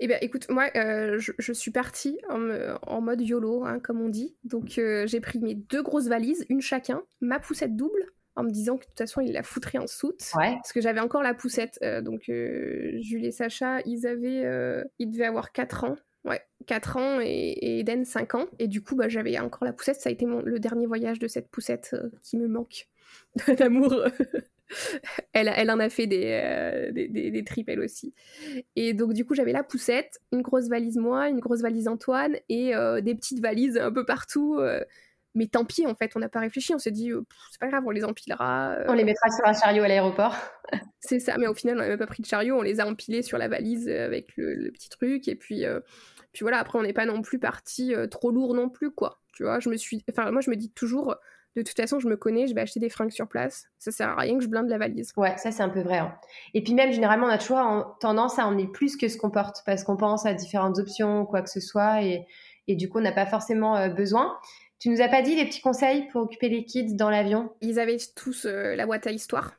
Eh 0.00 0.06
bien, 0.06 0.16
écoute, 0.22 0.48
moi, 0.48 0.70
je, 0.74 1.52
suis 1.52 1.70
partie 1.70 2.18
en, 2.28 3.00
mode 3.02 3.20
YOLO, 3.20 3.64
hein, 3.64 3.78
comme 3.78 4.00
on 4.00 4.08
dit. 4.08 4.34
Donc, 4.44 4.68
j'ai 4.68 5.20
pris 5.20 5.38
mes 5.38 5.54
deux 5.54 5.82
grosses 5.82 6.08
valises, 6.08 6.46
une 6.48 6.62
chacun, 6.62 7.02
ma 7.20 7.38
poussette 7.38 7.76
double, 7.76 8.13
en 8.36 8.42
me 8.42 8.50
disant 8.50 8.76
que 8.76 8.82
de 8.82 8.88
toute 8.88 8.98
façon 8.98 9.20
il 9.20 9.32
la 9.32 9.42
foutrait 9.42 9.78
en 9.78 9.86
soute. 9.86 10.22
Parce 10.32 10.72
que 10.72 10.80
j'avais 10.80 11.00
encore 11.00 11.22
la 11.22 11.34
poussette 11.34 11.78
euh, 11.82 12.02
donc 12.02 12.28
euh, 12.28 12.98
Julie 13.00 13.26
et 13.26 13.32
Sacha 13.32 13.80
ils 13.86 14.06
avaient 14.06 14.44
euh, 14.44 14.84
ils 14.98 15.10
devaient 15.10 15.26
avoir 15.26 15.52
4 15.52 15.84
ans. 15.84 15.96
Ouais 16.24 16.40
4 16.66 16.96
ans 16.96 17.20
et, 17.20 17.78
Eden 17.80 18.04
5 18.04 18.34
ans. 18.34 18.46
Et 18.58 18.68
du 18.68 18.82
coup 18.82 18.96
bah, 18.96 19.08
j'avais 19.08 19.38
encore 19.38 19.64
la 19.64 19.72
poussette. 19.72 20.00
Ça 20.00 20.08
a 20.08 20.12
été 20.12 20.26
mon, 20.26 20.40
le 20.42 20.58
dernier 20.58 20.86
voyage 20.86 21.18
de 21.18 21.28
cette 21.28 21.48
poussette 21.48 21.94
qui 22.22 22.36
me 22.36 22.48
manque 22.48 22.88
d'amour. 23.58 23.94
Elle, 25.34 25.52
elle 25.54 25.70
en 25.70 25.78
a 25.78 25.90
fait 25.90 26.06
des, 26.06 26.90
des, 26.92 27.06
des, 27.06 27.30
des, 27.30 27.44
tripes 27.44 27.68
elle 27.68 27.80
aussi. 27.80 28.14
Et 28.76 28.94
donc 28.94 29.12
du 29.12 29.26
coup 29.26 29.34
j'avais 29.34 29.52
la 29.52 29.62
poussette 29.62 30.20
une 30.32 30.40
grosse 30.40 30.68
valise 30.68 30.96
moi 30.96 31.28
une 31.28 31.38
grosse 31.38 31.60
valise 31.60 31.86
Antoine 31.86 32.36
et 32.48 32.72
des 33.02 33.14
petites 33.14 33.40
valises 33.40 33.76
un 33.76 33.92
peu 33.92 34.06
partout 34.06 34.58
mais 35.34 35.46
tant 35.48 35.64
pis, 35.64 35.86
en 35.86 35.94
fait, 35.94 36.12
on 36.14 36.20
n'a 36.20 36.28
pas 36.28 36.40
réfléchi, 36.40 36.74
on 36.74 36.78
s'est 36.78 36.92
dit, 36.92 37.12
oh, 37.12 37.24
c'est 37.50 37.60
pas 37.60 37.68
grave, 37.68 37.82
on 37.86 37.90
les 37.90 38.04
empilera. 38.04 38.76
On 38.86 38.92
les 38.92 39.04
mettra 39.04 39.30
sur 39.30 39.46
un 39.46 39.52
chariot 39.52 39.82
à 39.82 39.88
l'aéroport. 39.88 40.36
c'est 41.00 41.18
ça, 41.18 41.36
mais 41.38 41.46
au 41.46 41.54
final, 41.54 41.76
on 41.76 41.80
n'a 41.80 41.88
même 41.88 41.98
pas 41.98 42.06
pris 42.06 42.22
de 42.22 42.26
chariot, 42.26 42.56
on 42.56 42.62
les 42.62 42.80
a 42.80 42.86
empilés 42.86 43.22
sur 43.22 43.38
la 43.38 43.48
valise 43.48 43.88
euh, 43.88 44.06
avec 44.06 44.36
le, 44.36 44.70
petit 44.70 44.88
truc, 44.88 45.28
et 45.28 45.34
puis, 45.34 45.64
euh, 45.64 45.80
puis 46.32 46.42
voilà, 46.42 46.58
après, 46.58 46.78
on 46.78 46.82
n'est 46.82 46.92
pas 46.92 47.06
non 47.06 47.22
plus 47.22 47.38
parti 47.38 47.94
euh, 47.94 48.06
trop 48.06 48.30
lourd 48.30 48.54
non 48.54 48.68
plus, 48.68 48.90
quoi. 48.90 49.20
Tu 49.32 49.42
vois, 49.42 49.58
je 49.58 49.68
me 49.68 49.76
suis. 49.76 50.04
Enfin, 50.10 50.30
moi, 50.30 50.40
je 50.40 50.50
me 50.50 50.56
dis 50.56 50.70
toujours, 50.70 51.16
de 51.56 51.62
toute 51.62 51.76
façon, 51.76 51.98
je 51.98 52.06
me 52.06 52.16
connais, 52.16 52.46
je 52.46 52.54
vais 52.54 52.60
acheter 52.60 52.78
des 52.78 52.88
fringues 52.88 53.10
sur 53.10 53.26
place. 53.26 53.66
Ça 53.78 53.90
sert 53.90 54.10
à 54.10 54.16
rien 54.16 54.38
que 54.38 54.44
je 54.44 54.48
blinde 54.48 54.68
la 54.68 54.78
valise. 54.78 55.12
Ouais, 55.16 55.36
ça 55.38 55.50
c'est 55.50 55.62
un 55.62 55.68
peu 55.68 55.80
vrai. 55.80 55.98
Hein. 55.98 56.14
Et 56.54 56.62
puis 56.62 56.74
même, 56.74 56.92
généralement, 56.92 57.26
on 57.26 57.30
a 57.30 57.38
toujours 57.38 57.96
tendance 58.00 58.38
à 58.38 58.46
emmener 58.46 58.68
plus 58.68 58.96
que 58.96 59.08
ce 59.08 59.16
qu'on 59.16 59.30
porte 59.30 59.62
parce 59.66 59.82
qu'on 59.82 59.96
pense 59.96 60.24
à 60.24 60.34
différentes 60.34 60.78
options 60.78 61.26
quoi 61.26 61.42
que 61.42 61.50
ce 61.50 61.58
soit. 61.58 62.02
Et, 62.02 62.26
et 62.68 62.76
du 62.76 62.88
coup, 62.88 62.98
on 62.98 63.02
n'a 63.02 63.12
pas 63.12 63.26
forcément 63.26 63.88
besoin. 63.88 64.38
Tu 64.84 64.90
nous 64.90 65.00
as 65.00 65.08
pas 65.08 65.22
dit 65.22 65.34
des 65.34 65.46
petits 65.46 65.62
conseils 65.62 66.08
pour 66.08 66.20
occuper 66.20 66.50
les 66.50 66.66
kids 66.66 66.92
dans 66.92 67.08
l'avion? 67.08 67.50
Ils 67.62 67.80
avaient 67.80 67.96
tous 68.14 68.44
euh, 68.44 68.76
la 68.76 68.84
boîte 68.84 69.06
à 69.06 69.12
histoire. 69.12 69.54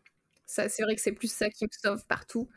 Ça, 0.45 0.69
c'est 0.69 0.83
vrai 0.83 0.93
que 0.93 1.01
c'est 1.01 1.13
plus 1.13 1.31
ça 1.31 1.49
qui 1.49 1.65
me 1.65 1.69
sauve 1.71 2.05
partout. 2.05 2.47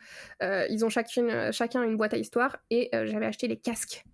Euh, 0.42 0.66
ils 0.68 0.84
ont 0.84 0.90
chacune, 0.90 1.30
euh, 1.30 1.50
chacun 1.50 1.82
une 1.82 1.96
boîte 1.96 2.12
à 2.12 2.18
histoire 2.18 2.58
et 2.68 2.90
j'avais 2.92 3.24
acheté 3.24 3.48
les 3.48 3.56
casques 3.56 4.04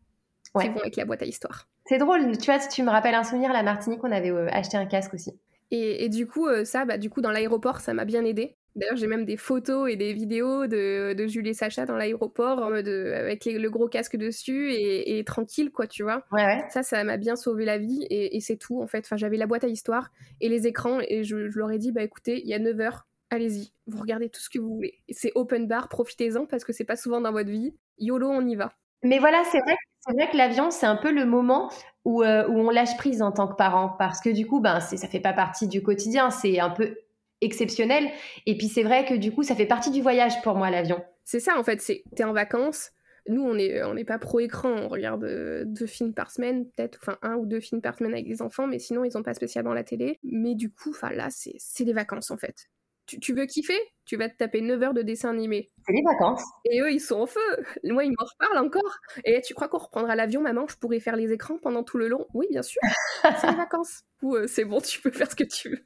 qui 0.45 0.69
vont 0.69 0.79
avec 0.79 0.95
la 0.95 1.05
boîte 1.05 1.23
à 1.23 1.25
histoire. 1.25 1.67
C'est 1.87 1.99
drôle, 1.99 2.39
tu 2.39 2.45
vois, 2.45 2.61
tu 2.61 2.85
me 2.85 2.91
rappelles 2.91 3.17
un 3.17 3.25
souvenir, 3.25 3.53
la 3.53 3.65
Martinique, 3.65 4.05
on 4.05 4.13
avait 4.13 4.31
acheté 4.53 4.77
un 4.77 4.87
casque 4.87 5.15
aussi. 5.15 5.33
Et, 5.73 6.05
et 6.05 6.09
du 6.09 6.29
coup, 6.29 6.47
ça, 6.65 6.85
bah, 6.85 6.97
du 6.97 7.11
coup, 7.11 7.23
dans 7.23 7.33
l'aéroport, 7.33 7.81
ça 7.81 7.93
m'a 7.93 8.05
bien 8.05 8.25
aidé. 8.25 8.55
D'ailleurs, 8.77 8.97
j'ai 8.97 9.07
même 9.07 9.25
des 9.25 9.37
photos 9.37 9.89
et 9.91 9.97
des 9.97 10.13
vidéos 10.13 10.67
de, 10.67 11.13
de 11.13 11.27
Julie 11.27 11.51
et 11.51 11.55
Sacha 11.55 11.87
dans 11.87 11.97
l'aéroport 11.97 12.65
avec 12.65 13.45
le 13.45 13.69
gros 13.69 13.89
casque 13.89 14.17
dessus 14.17 14.73
et, 14.73 15.23
tranquille, 15.25 15.71
quoi, 15.71 15.87
tu 15.87 16.03
vois. 16.03 16.25
Ouais, 16.33 16.45
ouais. 16.45 16.65
Ça, 16.71 16.83
ça 16.83 17.05
m'a 17.05 17.17
bien 17.17 17.37
sauvé 17.37 17.65
la 17.65 17.79
vie 17.79 18.07
et, 18.11 18.41
c'est 18.41 18.57
tout, 18.57 18.83
en 18.83 18.87
fait. 18.87 19.01
Enfin, 19.01 19.17
j'avais 19.17 19.37
la 19.37 19.47
boîte 19.47 19.65
à 19.65 19.69
histoire 19.69 20.11
et 20.41 20.49
les 20.49 20.67
écrans 20.67 20.99
et 21.09 21.23
je, 21.23 21.37
leur 21.37 21.71
ai 21.71 21.79
dit, 21.79 21.93
bah 21.93 22.03
écoutez, 22.03 22.41
il 22.43 22.49
y 22.49 22.55
a 22.55 22.59
9 22.59 22.81
heures, 22.81 23.07
allez-y, 23.31 23.73
vous 23.87 24.01
regardez 24.01 24.29
tout 24.29 24.41
ce 24.41 24.51
que 24.51 24.59
vous 24.59 24.75
voulez. 24.75 24.99
C'est 25.11 25.33
open 25.37 25.69
bar, 25.69 25.89
profitez-en 25.89 26.47
parce 26.47 26.65
que 26.65 26.73
c'est 26.73 26.85
pas 26.85 26.97
souvent 26.97 27.21
dans 27.21 27.33
votre 27.33 27.51
vie. 27.51 27.75
YOLO, 27.99 28.29
on 28.29 28.47
y 28.47 28.57
va. 28.57 28.73
Mais 29.05 29.19
voilà, 29.19 29.43
c'est 29.53 29.61
vrai, 29.61 29.77
c'est 30.01 30.13
vrai 30.15 30.29
que 30.31 30.37
l'avion, 30.37 30.71
c'est 30.71 30.87
un 30.87 30.97
peu 30.97 31.13
le 31.13 31.27
moment 31.27 31.71
où, 32.05 32.23
euh, 32.23 32.49
où, 32.49 32.59
on 32.59 32.71
lâche 32.71 32.97
prise 32.97 33.23
en 33.23 33.33
tant 33.33 33.47
que 33.47 33.55
parent 33.55 33.95
parce 33.99 34.21
que 34.21 34.31
du 34.31 34.47
coup, 34.47 34.61
ben, 34.61 34.81
ça 34.81 35.09
fait 35.09 35.21
pas 35.21 35.33
partie 35.33 35.69
du 35.69 35.83
quotidien, 35.83 36.31
c'est 36.31 36.59
un 36.59 36.71
peu 36.71 36.97
exceptionnel. 37.45 38.11
Et 38.47 38.57
puis 38.57 38.69
c'est 38.69 38.83
vrai 38.83 39.05
que 39.05 39.15
du 39.15 39.33
coup, 39.33 39.43
ça 39.43 39.55
fait 39.55 39.67
partie 39.67 39.91
du 39.91 40.03
voyage 40.03 40.41
pour 40.43 40.57
moi, 40.57 40.71
l'avion. 40.71 41.03
C'est 41.25 41.41
ça, 41.41 41.59
en 41.59 41.65
fait, 41.65 41.81
c'est 41.81 42.03
t'es 42.17 42.25
en 42.25 42.33
vacances. 42.33 42.91
Nous, 43.29 43.43
on 43.43 43.55
n'est 43.55 43.83
on 43.85 43.97
est 43.97 44.05
pas 44.05 44.19
pro-écran, 44.19 44.71
on 44.71 44.89
regarde 44.89 45.25
euh, 45.25 45.65
deux 45.67 45.87
films 45.87 46.13
par 46.13 46.31
semaine, 46.31 46.67
peut-être, 46.71 46.99
enfin 47.01 47.17
un 47.23 47.37
ou 47.37 47.47
deux 47.47 47.61
films 47.61 47.81
par 47.81 47.97
semaine 47.97 48.13
avec 48.13 48.27
les 48.27 48.43
enfants, 48.43 48.67
mais 48.67 48.79
sinon, 48.79 49.05
ils 49.05 49.13
n'ont 49.15 49.23
pas 49.23 49.33
spécialement 49.33 49.73
la 49.73 49.85
télé. 49.85 50.19
Mais 50.23 50.55
du 50.55 50.71
coup, 50.71 50.95
là, 51.03 51.29
c'est 51.31 51.85
des 51.85 51.93
vacances, 51.95 52.31
en 52.31 52.37
fait 52.37 52.69
tu, 53.07 53.33
veux 53.35 53.47
kiffer? 53.47 53.79
Tu 54.05 54.17
vas 54.17 54.29
te 54.29 54.37
taper 54.37 54.61
9 54.61 54.83
heures 54.83 54.95
de 54.95 55.03
dessin 55.03 55.31
animé. 55.31 55.71
C'est 55.87 55.93
les 55.93 56.03
vacances. 56.03 56.43
Et 56.65 56.81
eux, 56.81 56.91
ils 56.93 57.01
sont 57.01 57.21
en 57.21 57.27
feu. 57.27 57.41
Moi, 57.85 58.05
ils 58.05 58.11
m'en 58.11 58.25
reparlent 58.25 58.65
encore. 58.65 58.99
Et 59.25 59.41
tu 59.43 59.55
crois 59.55 59.69
qu'on 59.69 59.79
reprendra 59.79 60.17
l'avion, 60.17 60.41
maman 60.41 60.67
Je 60.69 60.77
pourrais 60.77 61.01
faire 61.01 61.17
les 61.17 61.33
écrans 61.33 61.59
pendant 61.59 61.83
tout 61.83 61.99
le 61.99 62.09
long? 62.09 62.27
Oui, 62.35 62.47
bien 62.51 62.63
sûr. 62.63 62.81
c'est 63.41 63.51
les 63.51 63.57
vacances. 63.57 64.03
Ou 64.23 64.37
euh, 64.37 64.47
c'est 64.47 64.65
bon, 64.65 64.81
tu 64.81 65.01
peux 65.01 65.11
faire 65.11 65.31
ce 65.31 65.37
que 65.37 65.45
tu 65.45 65.71
veux. 65.71 65.85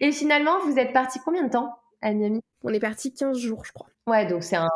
Et 0.00 0.12
finalement, 0.12 0.58
vous 0.60 0.78
êtes 0.78 0.92
parti 0.92 1.18
combien 1.24 1.44
de 1.44 1.50
temps 1.50 1.70
à 2.02 2.12
Miami? 2.12 2.40
On 2.62 2.72
est 2.72 2.80
parti 2.80 3.12
15 3.12 3.38
jours, 3.38 3.64
je 3.64 3.72
crois. 3.72 3.88
Ouais, 4.06 4.26
donc 4.26 4.42
c'est 4.42 4.56
un, 4.56 4.68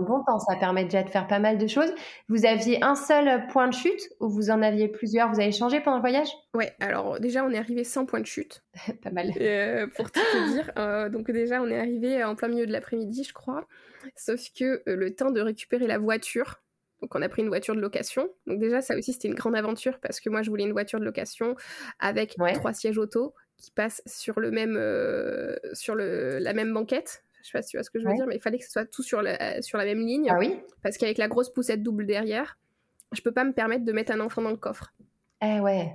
bon 0.00 0.22
temps, 0.22 0.38
ça 0.38 0.54
permet 0.54 0.84
déjà 0.84 1.02
de 1.02 1.08
faire 1.08 1.26
pas 1.26 1.40
mal 1.40 1.58
de 1.58 1.66
choses. 1.66 1.92
Vous 2.28 2.46
aviez 2.46 2.84
un 2.84 2.94
seul 2.94 3.48
point 3.48 3.66
de 3.66 3.74
chute 3.74 4.08
ou 4.20 4.28
vous 4.28 4.50
en 4.50 4.62
aviez 4.62 4.86
plusieurs? 4.86 5.32
Vous 5.32 5.40
avez 5.40 5.50
changé 5.50 5.80
pendant 5.80 5.96
le 5.96 6.02
voyage? 6.02 6.28
Ouais, 6.54 6.72
alors 6.78 7.18
déjà 7.18 7.44
on 7.44 7.50
est 7.50 7.58
arrivé 7.58 7.82
sans 7.82 8.06
point 8.06 8.20
de 8.20 8.26
chute. 8.26 8.62
pas 9.02 9.10
mal. 9.10 9.32
Euh, 9.40 9.88
pour 9.88 10.12
tout 10.12 10.20
te 10.20 10.52
dire, 10.52 10.70
euh, 10.78 11.08
donc 11.08 11.30
déjà 11.32 11.60
on 11.60 11.68
est 11.68 11.78
arrivé 11.78 12.22
en 12.22 12.36
plein 12.36 12.46
milieu 12.46 12.66
de 12.66 12.72
l'après-midi, 12.72 13.24
je 13.24 13.32
crois. 13.32 13.66
Sauf 14.14 14.40
que 14.56 14.82
euh, 14.88 14.94
le 14.94 15.16
temps 15.16 15.32
de 15.32 15.40
récupérer 15.40 15.88
la 15.88 15.98
voiture, 15.98 16.62
Donc 17.02 17.12
on 17.16 17.22
a 17.22 17.28
pris 17.28 17.42
une 17.42 17.48
voiture 17.48 17.74
de 17.74 17.80
location. 17.80 18.28
Donc 18.46 18.60
déjà 18.60 18.82
ça 18.82 18.96
aussi 18.96 19.12
c'était 19.12 19.28
une 19.28 19.34
grande 19.34 19.56
aventure 19.56 19.98
parce 20.00 20.20
que 20.20 20.30
moi 20.30 20.42
je 20.42 20.50
voulais 20.50 20.64
une 20.64 20.72
voiture 20.72 21.00
de 21.00 21.04
location 21.04 21.56
avec 21.98 22.36
trois 22.54 22.72
sièges 22.72 22.98
auto 22.98 23.34
qui 23.56 23.70
passent 23.70 24.02
sur 24.06 24.38
le 24.38 24.50
même 24.50 24.76
euh, 24.76 25.56
sur 25.72 25.94
le, 25.94 26.38
la 26.38 26.52
même 26.52 26.72
banquette. 26.72 27.24
Je 27.46 27.52
sais 27.52 27.58
pas 27.58 27.62
si 27.62 27.70
tu 27.70 27.76
vois 27.76 27.84
ce 27.84 27.90
que 27.90 28.00
je 28.00 28.08
veux 28.08 28.14
dire, 28.14 28.26
mais 28.26 28.34
il 28.34 28.40
fallait 28.40 28.58
que 28.58 28.64
ce 28.64 28.72
soit 28.72 28.86
tout 28.86 29.04
sur 29.04 29.22
la, 29.22 29.62
sur 29.62 29.78
la 29.78 29.84
même 29.84 30.00
ligne. 30.00 30.28
Ah 30.30 30.36
oui? 30.36 30.60
Parce 30.82 30.98
qu'avec 30.98 31.16
la 31.16 31.28
grosse 31.28 31.52
poussette 31.52 31.80
double 31.80 32.04
derrière, 32.04 32.58
je 33.12 33.22
peux 33.22 33.30
pas 33.30 33.44
me 33.44 33.52
permettre 33.52 33.84
de 33.84 33.92
mettre 33.92 34.10
un 34.10 34.18
enfant 34.18 34.42
dans 34.42 34.50
le 34.50 34.56
coffre. 34.56 34.92
Eh 35.42 35.60
ouais, 35.60 35.92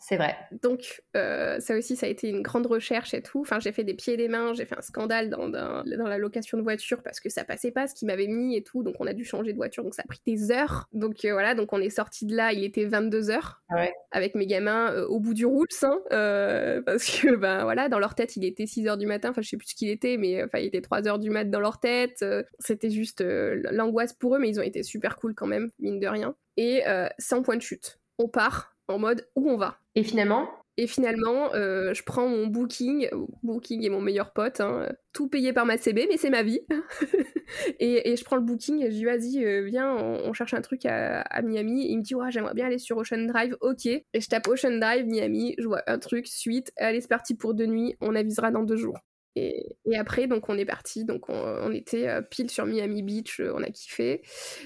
c'est 0.00 0.16
vrai. 0.16 0.36
Donc 0.60 1.02
euh, 1.16 1.60
ça 1.60 1.76
aussi, 1.76 1.94
ça 1.94 2.06
a 2.06 2.08
été 2.08 2.28
une 2.28 2.42
grande 2.42 2.66
recherche 2.66 3.14
et 3.14 3.22
tout. 3.22 3.40
Enfin, 3.40 3.60
j'ai 3.60 3.70
fait 3.70 3.84
des 3.84 3.94
pieds 3.94 4.14
et 4.14 4.16
des 4.16 4.26
mains, 4.26 4.54
j'ai 4.54 4.64
fait 4.64 4.76
un 4.76 4.82
scandale 4.82 5.30
dans, 5.30 5.48
dans, 5.48 5.84
la 5.84 6.18
location 6.18 6.58
de 6.58 6.64
voiture 6.64 7.00
parce 7.00 7.20
que 7.20 7.28
ça 7.28 7.44
passait 7.44 7.70
pas 7.70 7.86
ce 7.86 7.94
qu'il 7.94 8.08
m'avait 8.08 8.26
mis 8.26 8.56
et 8.56 8.64
tout. 8.64 8.82
Donc 8.82 8.96
on 8.98 9.06
a 9.06 9.12
dû 9.12 9.24
changer 9.24 9.52
de 9.52 9.56
voiture, 9.56 9.84
donc 9.84 9.94
ça 9.94 10.02
a 10.04 10.08
pris 10.08 10.20
des 10.26 10.50
heures. 10.50 10.88
Donc 10.92 11.24
euh, 11.24 11.32
voilà, 11.32 11.54
donc 11.54 11.72
on 11.72 11.80
est 11.80 11.90
sorti 11.90 12.26
de 12.26 12.34
là, 12.34 12.52
il 12.52 12.64
était 12.64 12.84
22 12.84 13.30
heures 13.30 13.62
ouais. 13.70 13.92
avec 14.10 14.34
mes 14.34 14.48
gamins 14.48 14.92
euh, 14.92 15.06
au 15.06 15.20
bout 15.20 15.34
du 15.34 15.46
roules, 15.46 15.68
hein, 15.82 16.00
parce 16.84 17.04
que 17.04 17.36
ben 17.36 17.62
voilà, 17.62 17.88
dans 17.88 18.00
leur 18.00 18.16
tête, 18.16 18.34
il 18.34 18.44
était 18.44 18.66
6 18.66 18.88
heures 18.88 18.98
du 18.98 19.06
matin. 19.06 19.30
Enfin, 19.30 19.42
je 19.42 19.48
sais 19.48 19.56
plus 19.56 19.68
ce 19.68 19.74
qu'il 19.76 19.90
était, 19.90 20.16
mais 20.16 20.42
enfin, 20.42 20.58
il 20.58 20.66
était 20.66 20.80
3 20.80 21.06
heures 21.06 21.20
du 21.20 21.30
mat 21.30 21.48
dans 21.48 21.60
leur 21.60 21.78
tête. 21.78 22.24
C'était 22.58 22.90
juste 22.90 23.22
l'angoisse 23.22 24.12
pour 24.12 24.34
eux, 24.34 24.40
mais 24.40 24.48
ils 24.48 24.58
ont 24.58 24.64
été 24.64 24.82
super 24.82 25.18
cool 25.18 25.34
quand 25.36 25.46
même, 25.46 25.70
mine 25.78 26.00
de 26.00 26.08
rien. 26.08 26.34
Et 26.56 26.82
sans 27.18 27.42
point 27.42 27.56
de 27.56 27.62
chute. 27.62 28.00
On 28.18 28.28
part, 28.28 28.71
en 28.88 28.98
mode 28.98 29.28
où 29.36 29.50
on 29.50 29.56
va. 29.56 29.78
Et 29.94 30.02
finalement 30.02 30.48
et 30.78 30.86
finalement, 30.86 31.52
euh, 31.54 31.92
je 31.92 32.02
prends 32.02 32.26
mon 32.26 32.46
booking, 32.46 33.08
booking 33.42 33.84
est 33.84 33.90
mon 33.90 34.00
meilleur 34.00 34.32
pote, 34.32 34.60
hein, 34.60 34.88
tout 35.12 35.28
payé 35.28 35.52
par 35.52 35.66
ma 35.66 35.76
CB, 35.76 36.06
mais 36.08 36.16
c'est 36.16 36.30
ma 36.30 36.42
vie. 36.42 36.60
et, 37.78 38.16
je 38.16 38.24
prends 38.24 38.36
le 38.36 38.42
booking 38.42 38.80
et 38.80 38.90
je 38.90 38.96
dis 38.96 39.04
vas-y, 39.04 39.44
euh, 39.44 39.64
viens, 39.64 39.94
on, 39.94 40.32
cherche 40.32 40.54
un 40.54 40.62
truc 40.62 40.86
à, 40.86 41.42
Miami. 41.42 41.90
il 41.90 41.98
me 41.98 42.02
dit 42.02 42.14
ouais, 42.14 42.30
j'aimerais 42.30 42.54
bien 42.54 42.66
aller 42.66 42.78
sur 42.78 42.96
Ocean 42.96 43.26
Drive, 43.26 43.54
ok. 43.60 43.84
Et 43.84 44.04
je 44.14 44.28
tape 44.28 44.48
Ocean 44.48 44.78
Drive, 44.78 45.04
Miami, 45.06 45.54
je 45.58 45.66
vois 45.66 45.82
un 45.86 45.98
truc, 45.98 46.26
suite, 46.26 46.72
allez 46.78 47.02
c'est 47.02 47.08
parti 47.08 47.34
pour 47.34 47.52
deux 47.52 47.66
nuits, 47.66 47.94
on 48.00 48.14
avisera 48.14 48.50
dans 48.50 48.62
deux 48.62 48.76
jours. 48.76 48.98
Et, 49.36 49.76
après, 49.94 50.26
donc 50.26 50.48
on 50.48 50.56
est 50.56 50.64
parti, 50.64 51.04
donc 51.04 51.28
on, 51.28 51.34
on 51.34 51.72
était 51.72 52.08
euh, 52.08 52.22
pile 52.22 52.50
sur 52.50 52.64
Miami 52.64 53.02
Beach, 53.02 53.40
on 53.40 53.62
a 53.62 53.70
kiffé. 53.70 54.22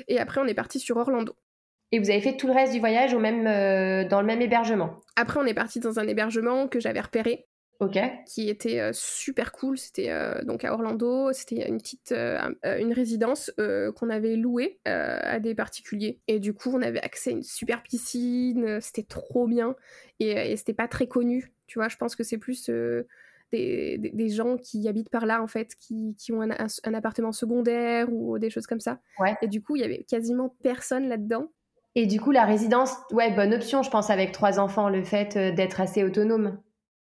Et 0.06 0.20
après, 0.20 0.40
on 0.40 0.46
est 0.46 0.54
parti 0.54 0.78
sur 0.78 0.96
Orlando. 0.98 1.34
Et 1.92 1.98
vous 1.98 2.10
avez 2.10 2.20
fait 2.20 2.36
tout 2.36 2.46
le 2.46 2.52
reste 2.52 2.72
du 2.72 2.80
voyage 2.80 3.14
au 3.14 3.20
même, 3.20 3.46
euh, 3.46 4.08
dans 4.08 4.20
le 4.20 4.26
même 4.26 4.42
hébergement 4.42 4.96
Après, 5.14 5.38
on 5.40 5.46
est 5.46 5.54
parti 5.54 5.78
dans 5.80 5.98
un 5.98 6.06
hébergement 6.06 6.66
que 6.66 6.80
j'avais 6.80 7.00
repéré. 7.00 7.46
Ok. 7.78 7.98
Qui 8.26 8.48
était 8.48 8.80
euh, 8.80 8.90
super 8.92 9.52
cool. 9.52 9.76
C'était 9.78 10.10
euh, 10.10 10.42
donc 10.42 10.64
à 10.64 10.72
Orlando. 10.72 11.32
C'était 11.32 11.68
une 11.68 11.78
petite 11.78 12.12
une 12.12 12.92
résidence 12.92 13.52
qu'on 13.56 14.10
avait 14.10 14.36
louée 14.36 14.80
à 14.84 15.38
des 15.38 15.54
particuliers. 15.54 16.20
Et 16.26 16.40
du 16.40 16.54
coup, 16.54 16.70
on 16.74 16.82
avait 16.82 17.02
accès 17.02 17.30
à 17.30 17.32
une 17.34 17.42
super 17.42 17.82
piscine. 17.82 18.80
C'était 18.80 19.04
trop 19.04 19.46
bien. 19.46 19.76
Et, 20.18 20.56
c'était 20.56 20.72
pas 20.72 20.88
très 20.88 21.06
connu. 21.06 21.52
Tu 21.66 21.78
vois, 21.78 21.88
je 21.88 21.96
pense 21.96 22.16
que 22.16 22.24
c'est 22.24 22.38
plus. 22.38 22.70
Des, 23.52 23.96
des, 23.98 24.28
gens 24.28 24.56
qui 24.56 24.88
habitent 24.88 25.08
par 25.08 25.24
là 25.24 25.40
en 25.40 25.46
fait, 25.46 25.76
qui, 25.76 26.16
qui 26.18 26.32
ont 26.32 26.42
un, 26.42 26.50
un, 26.50 26.94
appartement 26.94 27.30
secondaire 27.30 28.12
ou 28.12 28.40
des 28.40 28.50
choses 28.50 28.66
comme 28.66 28.80
ça. 28.80 28.98
Ouais. 29.20 29.36
Et 29.40 29.46
du 29.46 29.62
coup, 29.62 29.76
il 29.76 29.82
y 29.82 29.84
avait 29.84 30.02
quasiment 30.02 30.56
personne 30.64 31.06
là-dedans. 31.06 31.52
Et 31.96 32.04
du 32.04 32.20
coup, 32.20 32.30
la 32.30 32.44
résidence, 32.44 32.94
ouais, 33.10 33.32
bonne 33.32 33.54
option, 33.54 33.82
je 33.82 33.88
pense, 33.88 34.10
avec 34.10 34.30
trois 34.30 34.60
enfants, 34.60 34.90
le 34.90 35.02
fait 35.02 35.34
euh, 35.36 35.50
d'être 35.50 35.80
assez 35.80 36.04
autonome. 36.04 36.60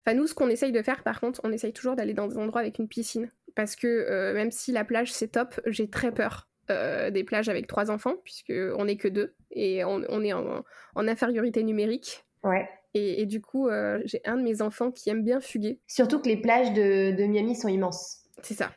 Enfin, 0.04 0.16
nous, 0.16 0.26
ce 0.26 0.34
qu'on 0.34 0.48
essaye 0.48 0.72
de 0.72 0.82
faire, 0.82 1.04
par 1.04 1.20
contre, 1.20 1.40
on 1.44 1.52
essaye 1.52 1.72
toujours 1.72 1.94
d'aller 1.94 2.14
dans 2.14 2.26
des 2.26 2.36
endroits 2.36 2.60
avec 2.60 2.80
une 2.80 2.88
piscine. 2.88 3.30
Parce 3.54 3.76
que 3.76 3.86
euh, 3.86 4.34
même 4.34 4.50
si 4.50 4.72
la 4.72 4.84
plage, 4.84 5.12
c'est 5.12 5.28
top, 5.28 5.60
j'ai 5.66 5.88
très 5.88 6.10
peur 6.10 6.48
euh, 6.70 7.10
des 7.10 7.22
plages 7.22 7.48
avec 7.48 7.68
trois 7.68 7.92
enfants, 7.92 8.14
puisqu'on 8.24 8.84
n'est 8.84 8.96
que 8.96 9.06
deux, 9.06 9.36
et 9.52 9.84
on, 9.84 10.02
est 10.02 10.32
en, 10.32 10.64
infériorité 10.96 11.62
numérique. 11.62 12.24
Ouais. 12.42 12.68
Et, 12.94 13.24
du 13.24 13.40
coup, 13.40 13.70
j'ai 14.04 14.20
un 14.26 14.36
de 14.36 14.42
mes 14.42 14.60
enfants 14.60 14.90
qui 14.90 15.08
aime 15.08 15.22
bien 15.22 15.40
fuguer. 15.40 15.80
Surtout 15.86 16.18
que 16.18 16.28
les 16.28 16.36
plages 16.36 16.74
de 16.74 17.24
Miami 17.24 17.54
sont 17.54 17.68
immenses. 17.68 18.24
C'est 18.42 18.54
ça. 18.54 18.70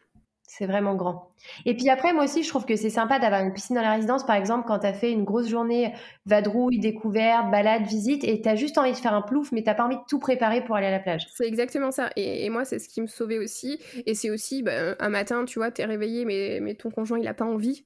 C'est 0.57 0.67
vraiment 0.67 0.95
grand. 0.95 1.33
Et 1.65 1.75
puis 1.75 1.89
après, 1.89 2.13
moi 2.13 2.23
aussi, 2.23 2.41
je 2.41 2.47
trouve 2.47 2.65
que 2.65 2.77
c'est 2.77 2.89
sympa 2.89 3.19
d'avoir 3.19 3.41
une 3.41 3.51
piscine 3.51 3.75
dans 3.75 3.81
la 3.81 3.91
résidence, 3.91 4.25
par 4.25 4.37
exemple, 4.37 4.65
quand 4.65 4.79
tu 4.79 4.87
as 4.87 4.93
fait 4.93 5.11
une 5.11 5.25
grosse 5.25 5.49
journée 5.49 5.93
vadrouille, 6.25 6.79
découverte, 6.79 7.51
balade, 7.51 7.85
visite, 7.85 8.23
et 8.23 8.41
tu 8.41 8.47
as 8.47 8.55
juste 8.55 8.77
envie 8.77 8.93
de 8.93 8.97
faire 8.97 9.13
un 9.13 9.21
plouf, 9.21 9.51
mais 9.51 9.63
t'as 9.63 9.73
pas 9.73 9.83
envie 9.83 9.97
de 9.97 10.03
tout 10.07 10.17
préparer 10.17 10.63
pour 10.63 10.77
aller 10.77 10.87
à 10.87 10.91
la 10.91 10.99
plage. 10.99 11.27
C'est 11.33 11.45
exactement 11.45 11.91
ça. 11.91 12.09
Et, 12.15 12.49
moi, 12.49 12.63
c'est 12.63 12.79
ce 12.79 12.87
qui 12.87 13.01
me 13.01 13.07
sauvait 13.07 13.37
aussi. 13.37 13.79
Et 14.05 14.15
c'est 14.15 14.29
aussi, 14.29 14.63
bah, 14.63 14.95
un 14.97 15.09
matin, 15.09 15.43
tu 15.43 15.59
vois, 15.59 15.71
tu 15.71 15.81
es 15.81 15.85
réveillé, 15.85 16.23
mais, 16.23 16.59
mais 16.61 16.75
ton 16.75 16.89
conjoint, 16.89 17.19
il 17.19 17.27
a 17.27 17.33
pas 17.33 17.43
envie. 17.43 17.85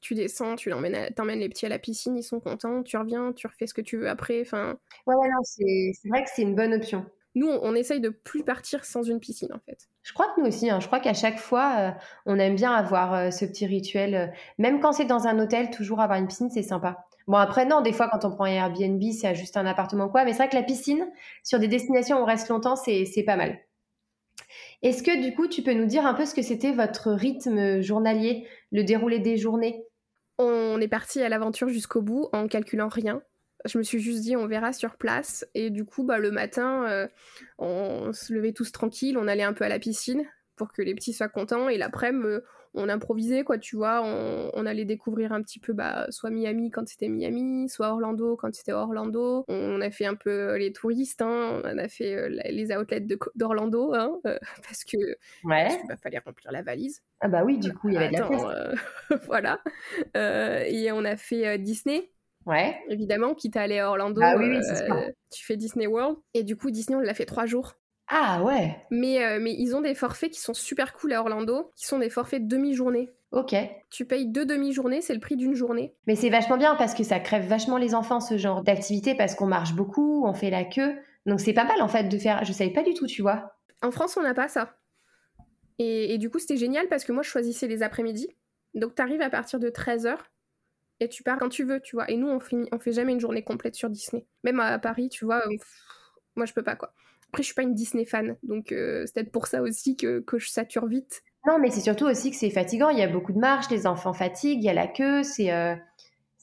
Tu 0.00 0.14
descends, 0.14 0.54
tu 0.54 0.70
l'emmènes, 0.70 1.12
t'emmènes 1.14 1.40
les 1.40 1.48
petits 1.48 1.66
à 1.66 1.70
la 1.70 1.80
piscine, 1.80 2.16
ils 2.16 2.22
sont 2.22 2.38
contents, 2.38 2.84
tu 2.84 2.96
reviens, 2.98 3.32
tu 3.32 3.48
refais 3.48 3.66
ce 3.66 3.74
que 3.74 3.82
tu 3.82 3.96
veux 3.96 4.08
après. 4.08 4.42
Enfin. 4.42 4.78
Ouais, 5.08 5.16
ouais, 5.16 5.28
non, 5.28 5.42
c'est 5.42 6.08
vrai 6.08 6.22
que 6.22 6.30
c'est 6.32 6.42
une 6.42 6.54
bonne 6.54 6.72
option. 6.72 7.04
Nous, 7.34 7.48
on, 7.48 7.74
essaye 7.74 8.00
de 8.00 8.08
plus 8.08 8.44
partir 8.44 8.84
sans 8.84 9.02
une 9.02 9.18
piscine, 9.18 9.52
en 9.52 9.60
fait. 9.60 9.88
Je 10.02 10.12
crois 10.14 10.26
que 10.34 10.40
nous 10.40 10.46
aussi, 10.46 10.70
hein. 10.70 10.80
je 10.80 10.86
crois 10.86 11.00
qu'à 11.00 11.12
chaque 11.12 11.38
fois, 11.38 11.74
euh, 11.78 11.90
on 12.26 12.38
aime 12.38 12.54
bien 12.54 12.72
avoir 12.72 13.14
euh, 13.14 13.30
ce 13.30 13.44
petit 13.44 13.66
rituel. 13.66 14.14
Euh, 14.14 14.26
même 14.58 14.80
quand 14.80 14.92
c'est 14.92 15.04
dans 15.04 15.26
un 15.26 15.38
hôtel, 15.38 15.70
toujours 15.70 16.00
avoir 16.00 16.18
une 16.18 16.26
piscine, 16.26 16.50
c'est 16.50 16.62
sympa. 16.62 17.06
Bon, 17.26 17.36
après, 17.36 17.66
non, 17.66 17.82
des 17.82 17.92
fois, 17.92 18.08
quand 18.08 18.24
on 18.24 18.30
prend 18.30 18.46
Airbnb, 18.46 19.02
c'est 19.12 19.34
juste 19.34 19.56
un 19.56 19.66
appartement 19.66 20.08
quoi. 20.08 20.24
Mais 20.24 20.32
c'est 20.32 20.38
vrai 20.38 20.48
que 20.48 20.56
la 20.56 20.62
piscine, 20.62 21.06
sur 21.44 21.58
des 21.58 21.68
destinations 21.68 22.18
où 22.18 22.22
on 22.22 22.24
reste 22.24 22.48
longtemps, 22.48 22.76
c'est 22.76 23.22
pas 23.26 23.36
mal. 23.36 23.58
Est-ce 24.82 25.02
que, 25.02 25.22
du 25.22 25.34
coup, 25.34 25.46
tu 25.46 25.62
peux 25.62 25.74
nous 25.74 25.84
dire 25.84 26.06
un 26.06 26.14
peu 26.14 26.24
ce 26.24 26.34
que 26.34 26.42
c'était 26.42 26.72
votre 26.72 27.12
rythme 27.12 27.82
journalier, 27.82 28.48
le 28.72 28.82
déroulé 28.82 29.18
des 29.18 29.36
journées? 29.36 29.84
On 30.38 30.80
est 30.80 30.88
parti 30.88 31.22
à 31.22 31.28
l'aventure 31.28 31.68
jusqu'au 31.68 32.00
bout 32.00 32.30
en 32.32 32.48
calculant 32.48 32.88
rien 32.88 33.22
je 33.64 33.78
me 33.78 33.82
suis 33.82 34.00
juste 34.00 34.20
dit 34.22 34.36
on 34.36 34.46
verra 34.46 34.72
sur 34.72 34.96
place. 34.96 35.46
Et 35.54 35.70
du 35.70 35.84
coup 35.84 36.04
bah 36.04 36.18
le 36.18 36.30
matin 36.30 36.84
euh, 36.88 37.08
on 37.58 38.12
se 38.12 38.32
levait 38.32 38.52
tous 38.52 38.72
tranquilles 38.72 39.18
on 39.18 39.28
allait 39.28 39.42
un 39.42 39.52
peu 39.52 39.64
à 39.64 39.68
la 39.68 39.78
piscine 39.78 40.24
pour 40.56 40.72
que 40.72 40.82
les 40.82 40.94
petits 40.94 41.12
soient 41.12 41.28
contents. 41.28 41.68
Et 41.68 41.78
l'après-midi 41.78 42.26
euh, 42.26 42.40
on 42.72 42.88
improvisait 42.88 43.42
quoi 43.42 43.58
tu 43.58 43.74
vois. 43.74 44.02
On, 44.04 44.64
allait 44.64 44.84
découvrir 44.84 45.32
un 45.32 45.42
petit 45.42 45.58
peu 45.58 45.72
bah 45.72 46.06
soit 46.10 46.30
Miami 46.30 46.70
quand 46.70 46.86
c'était 46.86 47.08
Miami 47.08 47.68
soit 47.68 47.88
Orlando 47.88 48.36
quand 48.36 48.54
c'était 48.54 48.72
Orlando. 48.72 49.44
On 49.48 49.80
a 49.80 49.90
fait 49.90 50.06
un 50.06 50.14
peu 50.14 50.56
les 50.56 50.72
touristes 50.72 51.20
hein. 51.20 51.60
on 51.64 51.78
a 51.78 51.88
fait 51.88 52.14
euh, 52.14 52.28
les 52.28 52.72
outlets 52.72 53.04
d'Orlando 53.34 53.92
hein, 53.94 54.20
parce 54.24 54.84
que 54.84 54.96
ouais. 55.42 55.80
bah, 55.88 55.96
fallait 55.96 56.20
remplir 56.24 56.52
la 56.52 56.62
valise. 56.62 57.02
Ah 57.20 57.26
bah 57.26 57.42
oui 57.44 57.58
du 57.58 57.74
coup 57.74 57.88
il 57.88 57.94
y 57.94 57.96
avait 57.96 58.10
de 58.10 58.20
la 58.20 58.26
place 58.28 58.42
voilà. 59.26 59.60
Et 60.14 60.92
on 60.92 61.04
a 61.04 61.16
fait 61.16 61.58
Disney 61.58 62.12
Ouais. 62.46 62.78
Évidemment, 62.88 63.34
quitte 63.34 63.56
à 63.56 63.62
aller 63.62 63.78
à 63.78 63.88
Orlando, 63.88 64.20
ah, 64.24 64.36
oui, 64.36 64.48
oui, 64.48 64.56
euh, 64.56 65.10
tu 65.30 65.44
fais 65.44 65.56
Disney 65.56 65.86
World. 65.86 66.16
Et 66.34 66.42
du 66.42 66.56
coup, 66.56 66.70
Disney, 66.70 66.96
on 66.96 67.00
l'a 67.00 67.14
fait 67.14 67.26
trois 67.26 67.46
jours. 67.46 67.74
Ah 68.08 68.42
ouais. 68.42 68.76
Mais, 68.90 69.24
euh, 69.24 69.38
mais 69.40 69.54
ils 69.54 69.76
ont 69.76 69.80
des 69.80 69.94
forfaits 69.94 70.32
qui 70.32 70.40
sont 70.40 70.54
super 70.54 70.94
cool 70.94 71.12
à 71.12 71.20
Orlando, 71.20 71.70
qui 71.76 71.86
sont 71.86 71.98
des 71.98 72.10
forfaits 72.10 72.42
de 72.42 72.48
demi-journée. 72.48 73.10
Ok. 73.30 73.54
Tu 73.90 74.04
payes 74.04 74.26
deux 74.26 74.44
demi-journées, 74.44 75.00
c'est 75.00 75.14
le 75.14 75.20
prix 75.20 75.36
d'une 75.36 75.54
journée. 75.54 75.94
Mais 76.08 76.16
c'est 76.16 76.30
vachement 76.30 76.56
bien 76.56 76.74
parce 76.74 76.94
que 76.94 77.04
ça 77.04 77.20
crève 77.20 77.46
vachement 77.46 77.76
les 77.76 77.94
enfants 77.94 78.18
ce 78.18 78.36
genre 78.36 78.64
d'activité 78.64 79.14
parce 79.14 79.36
qu'on 79.36 79.46
marche 79.46 79.74
beaucoup, 79.74 80.26
on 80.26 80.34
fait 80.34 80.50
la 80.50 80.64
queue. 80.64 80.96
Donc 81.26 81.40
c'est 81.40 81.52
pas 81.52 81.64
mal 81.64 81.80
en 81.82 81.88
fait 81.88 82.04
de 82.04 82.18
faire. 82.18 82.44
Je 82.44 82.52
savais 82.52 82.72
pas 82.72 82.82
du 82.82 82.94
tout, 82.94 83.06
tu 83.06 83.22
vois. 83.22 83.52
En 83.82 83.92
France, 83.92 84.16
on 84.16 84.22
n'a 84.22 84.34
pas 84.34 84.48
ça. 84.48 84.74
Et, 85.78 86.12
et, 86.12 86.18
du 86.18 86.28
coup, 86.28 86.38
c'était 86.38 86.58
génial 86.58 86.88
parce 86.88 87.04
que 87.04 87.12
moi, 87.12 87.22
je 87.22 87.30
choisissais 87.30 87.66
les 87.66 87.82
après-midi. 87.82 88.28
Donc 88.74 88.94
t'arrives 88.94 89.22
à 89.22 89.30
partir 89.30 89.58
de 89.58 89.70
13h 89.70 90.16
et 91.00 91.08
tu 91.08 91.22
pars 91.22 91.38
quand 91.38 91.48
tu 91.48 91.64
veux, 91.64 91.80
tu 91.80 91.96
vois. 91.96 92.10
Et 92.10 92.16
nous, 92.16 92.28
on, 92.28 92.40
finit, 92.40 92.68
on 92.72 92.78
fait 92.78 92.92
jamais 92.92 93.12
une 93.12 93.20
journée 93.20 93.42
complète 93.42 93.74
sur 93.74 93.90
Disney. 93.90 94.26
Même 94.44 94.60
à 94.60 94.78
Paris, 94.78 95.08
tu 95.08 95.24
vois, 95.24 95.42
moi, 96.36 96.46
je 96.46 96.52
peux 96.52 96.62
pas, 96.62 96.76
quoi. 96.76 96.92
Après, 97.28 97.42
je 97.42 97.46
suis 97.46 97.54
pas 97.54 97.62
une 97.62 97.74
Disney 97.74 98.04
fan, 98.04 98.36
donc 98.42 98.72
euh, 98.72 99.04
c'est 99.06 99.14
peut-être 99.14 99.30
pour 99.30 99.46
ça 99.46 99.62
aussi 99.62 99.96
que, 99.96 100.18
que 100.18 100.38
je 100.38 100.50
sature 100.50 100.86
vite. 100.86 101.22
Non, 101.46 101.58
mais 101.60 101.70
c'est 101.70 101.80
surtout 101.80 102.06
aussi 102.06 102.30
que 102.30 102.36
c'est 102.36 102.50
fatigant. 102.50 102.88
Il 102.88 102.98
y 102.98 103.02
a 103.02 103.08
beaucoup 103.08 103.32
de 103.32 103.38
marches, 103.38 103.70
les 103.70 103.86
enfants 103.86 104.12
fatiguent, 104.12 104.58
il 104.58 104.64
y 104.64 104.68
a 104.68 104.74
la 104.74 104.88
queue, 104.88 105.22
c'est 105.22 105.52
euh, 105.52 105.76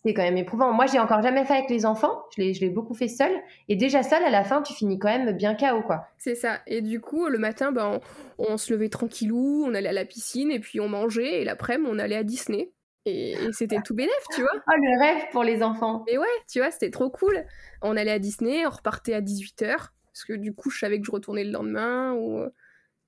c'est 0.08 0.14
quand 0.14 0.22
même 0.22 0.38
éprouvant. 0.38 0.72
Moi, 0.72 0.86
j'ai 0.86 1.00
encore 1.00 1.22
jamais 1.22 1.44
fait 1.44 1.56
avec 1.56 1.70
les 1.70 1.86
enfants. 1.86 2.24
Je 2.38 2.42
l'ai 2.42 2.70
beaucoup 2.70 2.94
fait 2.94 3.10
seul. 3.10 3.32
Et 3.68 3.76
déjà 3.76 4.04
seul, 4.04 4.24
à 4.24 4.30
la 4.30 4.46
fin, 4.46 4.62
tu 4.62 4.74
finis 4.74 4.98
quand 4.98 5.10
même 5.10 5.36
bien 5.36 5.56
KO, 5.56 5.82
quoi. 5.82 6.08
C'est 6.18 6.36
ça. 6.36 6.60
Et 6.68 6.82
du 6.82 7.02
coup, 7.02 7.28
le 7.28 7.38
matin, 7.38 7.74
ben, 7.74 8.00
on, 8.38 8.54
on, 8.54 8.58
se 8.58 8.72
levait 8.72 8.90
tranquillou, 8.90 9.66
on 9.68 9.74
allait 9.74 9.90
à 9.90 9.94
la 9.94 10.06
piscine 10.06 10.52
et 10.52 10.60
puis 10.60 10.80
on 10.80 10.88
mangeait. 10.88 11.42
Et 11.42 11.44
l'après-midi, 11.44 11.90
on 11.92 12.00
allait 12.00 12.16
à 12.16 12.24
Disney. 12.24 12.72
Et, 13.08 13.38
c'était 13.54 13.82
tout 13.82 13.96
bénef, 13.96 14.12
tu 14.36 14.42
vois. 14.42 14.52
Oh, 14.54 14.72
le 14.76 15.00
rêve 15.00 15.24
pour 15.32 15.44
les 15.44 15.64
enfants. 15.64 16.04
Mais 16.08 16.18
ouais, 16.18 16.26
tu 16.52 16.60
vois, 16.60 16.72
c'était 16.72 16.92
trop 16.92 17.10
cool. 17.10 17.46
On 17.82 17.96
allait 17.96 18.12
à 18.12 18.20
Disney, 18.20 18.66
on 18.66 18.70
repartait 18.70 19.14
à 19.14 19.22
18h, 19.22 19.76
parce 19.76 20.26
que 20.28 20.34
du 20.34 20.54
coup, 20.54 20.70
je 20.70 20.80
savais 20.80 21.00
que 21.00 21.06
je 21.06 21.12
retournais 21.12 21.46
le 21.46 21.52
lendemain. 21.52 22.14
Ou... 22.14 22.44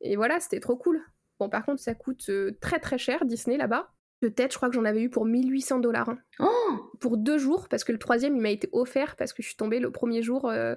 Et 0.02 0.16
voilà, 0.16 0.40
c'était 0.40 0.62
trop 0.62 0.78
cool. 0.78 1.02
Bon, 1.40 1.50
par 1.50 1.66
contre, 1.66 1.82
ça 1.82 1.96
coûte 1.96 2.30
euh, 2.30 2.58
très 2.62 2.80
très 2.80 2.98
cher, 2.98 3.26
Disney, 3.26 3.58
là-bas. 3.58 3.92
Peut-être, 4.22 4.54
je 4.54 4.58
crois 4.58 4.70
que 4.70 4.76
j'en 4.76 4.86
avais 4.86 5.02
eu 5.02 5.10
pour 5.10 5.26
1800 5.26 5.80
dollars. 5.80 6.10
Hein. 6.10 6.20
Oh 6.40 6.96
pour 7.00 7.18
deux 7.18 7.38
jours, 7.38 7.68
parce 7.70 7.84
que 7.84 7.92
le 7.92 8.00
troisième, 8.00 8.36
il 8.36 8.42
m'a 8.42 8.52
été 8.52 8.70
offert, 8.72 9.16
parce 9.16 9.34
que 9.34 9.42
je 9.42 9.48
suis 9.48 9.58
tombée 9.58 9.80
le 9.80 9.92
premier 9.92 10.22
jour... 10.22 10.50
Euh, 10.50 10.76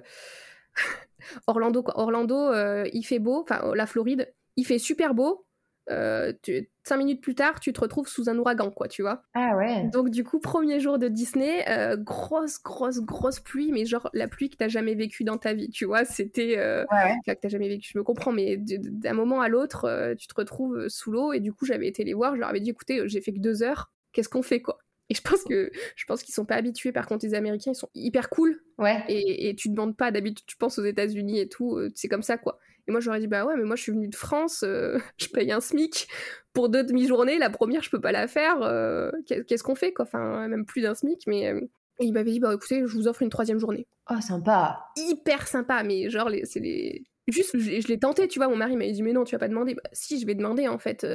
Orlando, 1.47 1.83
quoi. 1.83 1.97
Orlando, 1.99 2.35
euh, 2.35 2.85
il 2.93 3.03
fait 3.03 3.19
beau, 3.19 3.41
enfin, 3.41 3.73
la 3.75 3.85
Floride, 3.85 4.33
il 4.55 4.65
fait 4.65 4.79
super 4.79 5.13
beau, 5.13 5.45
cinq 5.87 6.97
minutes 6.97 7.21
plus 7.21 7.35
tard, 7.35 7.59
tu 7.59 7.73
te 7.73 7.81
retrouves 7.81 8.07
sous 8.07 8.29
un 8.29 8.37
ouragan, 8.37 8.71
quoi, 8.71 8.87
tu 8.87 9.01
vois. 9.01 9.23
Ah 9.33 9.55
ouais. 9.57 9.89
Donc 9.91 10.09
du 10.09 10.23
coup, 10.23 10.39
premier 10.39 10.79
jour 10.79 10.99
de 10.99 11.07
Disney, 11.07 11.65
grosse, 11.97 12.61
grosse, 12.61 12.99
grosse 12.99 13.39
pluie, 13.39 13.71
mais 13.71 13.85
genre 13.85 14.09
la 14.13 14.27
pluie 14.27 14.49
que 14.49 14.57
t'as 14.57 14.67
jamais 14.67 14.95
vécue 14.95 15.23
dans 15.23 15.37
ta 15.37 15.53
vie, 15.53 15.69
tu 15.69 15.85
vois. 15.85 16.05
C'était, 16.05 16.57
ouais, 16.57 16.85
ouais. 16.91 17.15
que 17.25 17.39
t'as 17.39 17.49
jamais 17.49 17.69
vécu, 17.69 17.91
je 17.93 17.97
me 17.97 18.03
comprends, 18.03 18.31
mais 18.31 18.57
d'un 18.57 19.13
moment 19.13 19.41
à 19.41 19.49
l'autre, 19.49 20.15
tu 20.17 20.27
te 20.27 20.35
retrouves 20.35 20.87
sous 20.87 21.11
l'eau, 21.11 21.33
et 21.33 21.39
du 21.39 21.53
coup, 21.53 21.65
j'avais 21.65 21.87
été 21.87 22.03
les 22.03 22.13
voir, 22.13 22.35
je 22.35 22.39
leur 22.39 22.49
avais 22.49 22.59
dit, 22.59 22.69
écoutez, 22.69 23.07
j'ai 23.07 23.21
fait 23.21 23.33
que 23.33 23.39
deux 23.39 23.63
heures, 23.63 23.91
qu'est-ce 24.11 24.29
qu'on 24.29 24.43
fait, 24.43 24.61
quoi? 24.61 24.79
Et 25.09 25.15
je 25.15 25.21
pense 25.21 25.43
que 25.43 25.69
je 25.97 26.05
pense 26.05 26.23
qu'ils 26.23 26.33
sont 26.33 26.45
pas 26.45 26.55
habitués. 26.55 26.93
Par 26.93 27.07
contre, 27.07 27.25
les 27.25 27.33
Américains, 27.33 27.71
ils 27.73 27.75
sont 27.75 27.89
hyper 27.93 28.29
cool. 28.29 28.63
Ouais. 28.77 29.03
Et, 29.09 29.49
et 29.49 29.55
tu 29.55 29.67
demandes 29.67 29.97
pas 29.97 30.11
d'habitude. 30.11 30.45
Tu 30.47 30.55
penses 30.55 30.79
aux 30.79 30.85
États-Unis 30.85 31.39
et 31.39 31.49
tout, 31.49 31.75
euh, 31.75 31.91
c'est 31.93 32.07
comme 32.07 32.23
ça 32.23 32.37
quoi. 32.37 32.57
Et 32.87 32.91
moi, 32.91 32.99
j'aurais 32.99 33.19
dit 33.19 33.27
bah 33.27 33.45
ouais, 33.45 33.55
mais 33.55 33.63
moi, 33.63 33.75
je 33.75 33.83
suis 33.83 33.91
venue 33.91 34.07
de 34.07 34.15
France, 34.15 34.63
euh, 34.63 34.97
je 35.17 35.27
paye 35.27 35.51
un 35.51 35.61
SMIC 35.61 36.07
pour 36.53 36.69
deux 36.69 36.83
demi-journées. 36.83 37.37
La 37.37 37.49
première, 37.49 37.83
je 37.83 37.89
peux 37.89 38.01
pas 38.01 38.11
la 38.11 38.27
faire. 38.27 38.61
Euh, 38.61 39.11
qu'est-ce 39.27 39.63
qu'on 39.63 39.75
fait 39.75 39.93
quoi? 39.93 40.05
Enfin, 40.05 40.47
même 40.47 40.65
plus 40.65 40.81
d'un 40.81 40.95
SMIC, 40.95 41.23
mais. 41.27 41.53
Et 41.99 42.05
il 42.05 42.13
m'avait 42.13 42.31
dit 42.31 42.39
bah 42.39 42.51
écoutez, 42.53 42.79
je 42.79 42.93
vous 42.93 43.07
offre 43.07 43.21
une 43.21 43.29
troisième 43.29 43.59
journée. 43.59 43.87
Oh 44.09 44.19
sympa. 44.19 44.87
Hyper 44.97 45.47
sympa, 45.47 45.83
mais 45.83 46.09
genre 46.09 46.29
c'est 46.43 46.59
les. 46.59 47.03
Juste, 47.27 47.57
je, 47.57 47.87
l'ai 47.87 47.99
tenté, 47.99 48.27
tu 48.27 48.39
vois. 48.39 48.47
Mon 48.47 48.55
mari 48.55 48.75
m'a 48.75 48.89
dit 48.89 49.03
mais 49.03 49.13
non, 49.13 49.23
tu 49.23 49.35
vas 49.35 49.39
pas 49.39 49.47
demander. 49.47 49.75
Bah, 49.75 49.83
si, 49.93 50.19
je 50.19 50.25
vais 50.25 50.35
demander 50.35 50.67
en 50.67 50.79
fait. 50.79 51.05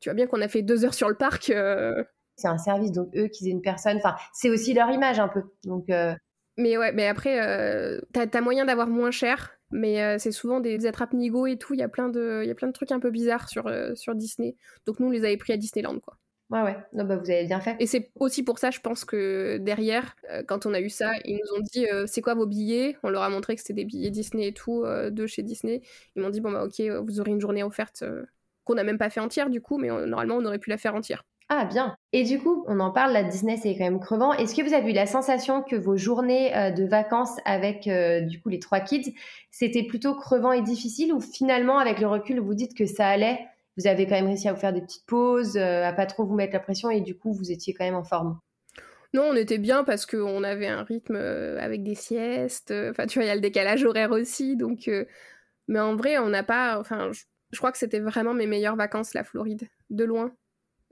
tu 0.00 0.08
vois 0.08 0.14
bien 0.14 0.26
qu'on 0.26 0.42
a 0.42 0.48
fait 0.48 0.62
deux 0.62 0.84
heures 0.84 0.94
sur 0.94 1.08
le 1.08 1.16
parc 1.16 1.50
c'est 2.36 2.48
un 2.48 2.58
service, 2.58 2.92
donc 2.92 3.08
eux 3.16 3.28
qu'ils 3.28 3.48
aient 3.48 3.52
une 3.52 3.62
personne, 3.62 3.96
enfin, 3.96 4.16
c'est 4.32 4.50
aussi 4.50 4.74
leur 4.74 4.90
image 4.90 5.20
un 5.20 5.28
peu. 5.28 5.42
Donc, 5.64 5.88
euh, 5.90 6.14
Mais 6.58 6.76
ouais, 6.76 6.92
mais 6.92 7.06
après, 7.06 7.40
euh, 7.40 8.00
t'as 8.12 8.26
as 8.32 8.40
moyen 8.40 8.64
d'avoir 8.64 8.86
moins 8.86 9.10
cher, 9.10 9.56
mais 9.70 10.02
euh, 10.02 10.18
c'est 10.18 10.32
souvent 10.32 10.60
des, 10.60 10.86
attrapes 10.86 11.14
nigo 11.14 11.46
et 11.46 11.56
tout. 11.56 11.74
Il 11.74 11.80
y 11.80 11.82
a 11.82 11.88
plein 11.88 12.08
de, 12.08 12.40
il 12.42 12.48
y 12.48 12.50
a 12.50 12.54
plein 12.54 12.68
de 12.68 12.72
trucs 12.72 12.92
un 12.92 13.00
peu 13.00 13.10
bizarres 13.10 13.48
sur 13.48 13.70
sur 13.94 14.14
Disney. 14.14 14.56
Donc 14.86 15.00
nous, 15.00 15.06
on 15.06 15.10
les 15.10 15.24
avait 15.24 15.36
pris 15.36 15.52
à 15.52 15.56
Disneyland, 15.56 15.98
quoi. 16.00 16.18
Ouais, 16.50 16.60
ouais. 16.60 16.76
Non, 16.92 17.04
bah, 17.04 17.16
vous 17.16 17.30
avez 17.30 17.46
bien 17.46 17.60
fait. 17.60 17.76
Et 17.80 17.86
c'est 17.86 18.10
aussi 18.16 18.42
pour 18.42 18.58
ça, 18.58 18.70
je 18.70 18.80
pense 18.80 19.06
que 19.06 19.56
derrière, 19.56 20.14
quand 20.46 20.66
on 20.66 20.74
a 20.74 20.80
eu 20.80 20.90
ça, 20.90 21.12
ils 21.24 21.36
nous 21.36 21.58
ont 21.58 21.62
dit 21.72 21.86
c'est 22.06 22.20
quoi 22.20 22.34
vos 22.34 22.46
billets? 22.46 22.98
On 23.02 23.08
leur 23.08 23.22
a 23.22 23.30
montré 23.30 23.54
que 23.54 23.62
c'était 23.62 23.72
des 23.72 23.86
billets 23.86 24.10
Disney 24.10 24.48
et 24.48 24.52
tout, 24.52 24.84
de 24.84 25.26
chez 25.26 25.42
Disney. 25.42 25.80
Ils 26.14 26.22
m'ont 26.22 26.30
dit 26.30 26.42
bon, 26.42 26.52
bah, 26.52 26.64
ok, 26.64 26.80
vous 27.06 27.20
aurez 27.20 27.30
une 27.30 27.40
journée 27.40 27.62
offerte 27.62 28.04
qu'on 28.64 28.74
n'a 28.74 28.84
même 28.84 28.98
pas 28.98 29.08
fait 29.08 29.20
entière 29.20 29.48
du 29.48 29.62
coup, 29.62 29.78
mais 29.78 29.88
normalement, 29.88 30.36
on 30.36 30.44
aurait 30.44 30.58
pu 30.58 30.68
la 30.68 30.76
faire 30.76 30.94
entière. 30.94 31.24
Ah 31.54 31.66
bien. 31.66 31.94
Et 32.14 32.24
du 32.24 32.38
coup, 32.38 32.64
on 32.66 32.80
en 32.80 32.90
parle, 32.90 33.12
la 33.12 33.24
Disney 33.24 33.58
c'est 33.58 33.76
quand 33.76 33.84
même 33.84 34.00
crevant. 34.00 34.32
Est-ce 34.32 34.54
que 34.54 34.62
vous 34.62 34.72
avez 34.72 34.90
eu 34.90 34.94
la 34.94 35.04
sensation 35.04 35.62
que 35.62 35.76
vos 35.76 35.98
journées 35.98 36.56
euh, 36.56 36.70
de 36.70 36.84
vacances 36.84 37.36
avec 37.44 37.86
euh, 37.88 38.22
du 38.22 38.40
coup 38.40 38.48
les 38.48 38.58
trois 38.58 38.80
kids, 38.80 39.14
c'était 39.50 39.82
plutôt 39.82 40.14
crevant 40.14 40.52
et 40.52 40.62
difficile 40.62 41.12
ou 41.12 41.20
finalement 41.20 41.78
avec 41.78 42.00
le 42.00 42.06
recul 42.06 42.40
vous 42.40 42.54
dites 42.54 42.74
que 42.74 42.86
ça 42.86 43.06
allait 43.06 43.38
Vous 43.76 43.86
avez 43.86 44.06
quand 44.06 44.14
même 44.14 44.28
réussi 44.28 44.48
à 44.48 44.54
vous 44.54 44.60
faire 44.60 44.72
des 44.72 44.80
petites 44.80 45.04
pauses, 45.04 45.58
euh, 45.58 45.84
à 45.84 45.92
pas 45.92 46.06
trop 46.06 46.24
vous 46.24 46.34
mettre 46.34 46.54
la 46.54 46.60
pression 46.60 46.88
et 46.88 47.02
du 47.02 47.18
coup 47.18 47.34
vous 47.34 47.52
étiez 47.52 47.74
quand 47.74 47.84
même 47.84 47.96
en 47.96 48.04
forme? 48.04 48.38
Non, 49.12 49.24
on 49.24 49.36
était 49.36 49.58
bien 49.58 49.84
parce 49.84 50.06
qu'on 50.06 50.44
avait 50.44 50.68
un 50.68 50.84
rythme 50.84 51.16
avec 51.16 51.82
des 51.82 51.94
siestes. 51.94 52.72
Enfin, 52.72 53.04
tu 53.04 53.18
vois, 53.18 53.26
il 53.26 53.28
y 53.28 53.30
a 53.30 53.34
le 53.34 53.42
décalage 53.42 53.84
horaire 53.84 54.12
aussi. 54.12 54.56
Donc, 54.56 54.90
mais 55.68 55.80
en 55.80 55.96
vrai, 55.96 56.16
on 56.16 56.30
n'a 56.30 56.42
pas. 56.42 56.80
Enfin, 56.80 57.10
je 57.50 57.58
crois 57.58 57.72
que 57.72 57.76
c'était 57.76 58.00
vraiment 58.00 58.32
mes 58.32 58.46
meilleures 58.46 58.76
vacances, 58.76 59.12
la 59.12 59.22
Floride, 59.22 59.68
de 59.90 60.04
loin 60.04 60.32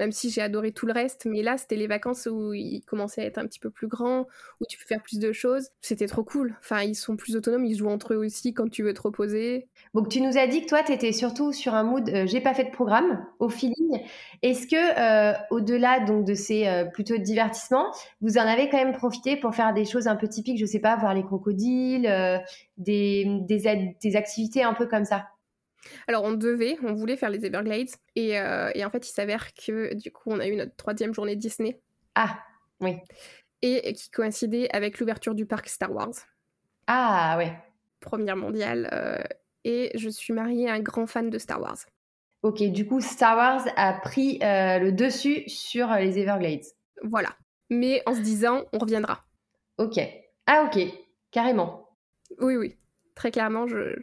même 0.01 0.13
si 0.13 0.31
j'ai 0.31 0.41
adoré 0.41 0.73
tout 0.73 0.87
le 0.87 0.93
reste. 0.93 1.27
Mais 1.27 1.43
là, 1.43 1.59
c'était 1.59 1.77
les 1.77 1.87
vacances 1.87 2.27
où 2.27 2.55
ils 2.55 2.83
commençaient 2.83 3.21
à 3.23 3.27
être 3.27 3.39
un 3.39 3.47
petit 3.47 3.61
peu 3.61 3.71
plus 3.71 3.87
grands, 3.87 4.27
où 4.61 4.65
tu 4.69 4.79
peux 4.79 4.87
faire 4.87 5.03
plus 5.03 5.19
de 5.19 5.31
choses. 5.31 5.69
C'était 5.83 6.07
trop 6.07 6.25
cool. 6.25 6.57
Enfin, 6.61 6.83
ils 6.83 6.95
sont 6.95 7.17
plus 7.17 7.37
autonomes, 7.37 7.65
ils 7.65 7.77
jouent 7.77 7.91
entre 7.91 8.15
eux 8.15 8.17
aussi 8.17 8.55
quand 8.55 8.69
tu 8.69 8.83
veux 8.83 8.95
te 8.95 9.03
reposer. 9.03 9.69
Donc, 9.95 10.09
tu 10.09 10.21
nous 10.23 10.39
as 10.39 10.47
dit 10.47 10.63
que 10.63 10.69
toi, 10.69 10.83
tu 10.83 10.93
étais 10.93 11.13
surtout 11.13 11.53
sur 11.53 11.75
un 11.75 11.83
mood 11.83 12.09
euh, 12.09 12.27
j'ai 12.27 12.41
pas 12.41 12.55
fait 12.55 12.65
de 12.65 12.71
programme, 12.71 13.25
au 13.39 13.49
feeling. 13.49 14.01
Est-ce 14.43 14.67
que, 14.67 14.77
euh, 14.77 15.37
au-delà 15.51 16.01
donc 16.01 16.25
de 16.25 16.35
ces 16.35 16.67
euh, 16.67 16.85
plutôt 16.87 17.19
divertissements, 17.19 17.93
vous 18.23 18.39
en 18.39 18.47
avez 18.47 18.71
quand 18.71 18.79
même 18.79 18.97
profité 18.97 19.37
pour 19.37 19.55
faire 19.55 19.75
des 19.75 19.85
choses 19.85 20.09
un 20.09 20.17
peu 20.17 20.29
typiques, 20.29 20.59
je 20.59 20.67
sais 20.67 20.81
pas, 20.81 20.97
voir 20.97 21.13
les 21.13 21.23
crocodiles, 21.23 22.11
des, 22.79 23.27
des, 23.43 23.97
des 24.01 24.17
activités 24.17 24.63
un 24.63 24.73
peu 24.73 24.87
comme 24.87 25.05
ça? 25.05 25.27
Alors 26.07 26.25
on 26.25 26.33
devait, 26.33 26.77
on 26.83 26.95
voulait 26.95 27.17
faire 27.17 27.31
les 27.31 27.45
Everglades 27.45 27.89
euh, 28.19 28.71
et, 28.75 28.85
en 28.85 28.91
fait 28.91 29.09
il 29.09 29.13
s'avère 29.13 29.55
que 29.55 29.95
du 29.95 30.11
coup 30.11 30.31
on 30.31 30.41
a 30.41 30.47
eu 30.47 30.57
notre 30.57 30.75
troisième 30.77 31.15
journée 31.15 31.37
Disney. 31.37 31.81
Ah 32.15 32.39
oui. 32.81 32.97
Et 33.63 33.93
qui 33.93 34.11
coïncidait 34.11 34.69
avec 34.75 35.01
l'ouverture 35.01 35.35
du 35.35 35.47
parc 35.47 35.69
Star 35.69 35.93
Wars. 35.93 36.15
Ah 36.87 37.35
ouais. 37.37 37.53
Première 38.01 38.37
mondiale. 38.37 38.89
Euh, 38.93 39.23
et 39.65 39.91
je 39.95 40.09
suis 40.09 40.33
mariée 40.33 40.69
à 40.69 40.75
un 40.75 40.81
grand 40.81 41.07
fan 41.07 41.29
de 41.29 41.39
Star 41.39 41.61
Wars. 41.61 41.79
Ok, 42.43 42.63
du 42.63 42.87
coup 42.87 43.01
Star 43.01 43.37
Wars 43.37 43.67
a 43.77 43.93
pris 43.93 44.39
euh, 44.43 44.79
le 44.79 44.93
dessus 44.93 45.49
sur 45.49 45.89
les 45.93 46.19
Everglades. 46.19 46.65
Voilà. 47.03 47.37
Mais 47.69 48.03
en 48.07 48.15
se 48.15 48.21
disant 48.21 48.65
on 48.73 48.79
reviendra. 48.79 49.25
Ok. 49.79 50.01
Ah 50.47 50.65
ok, 50.67 50.83
carrément. 51.31 51.89
Oui 52.39 52.57
oui. 52.57 52.77
Très 53.15 53.31
clairement, 53.31 53.67
je 53.67 54.01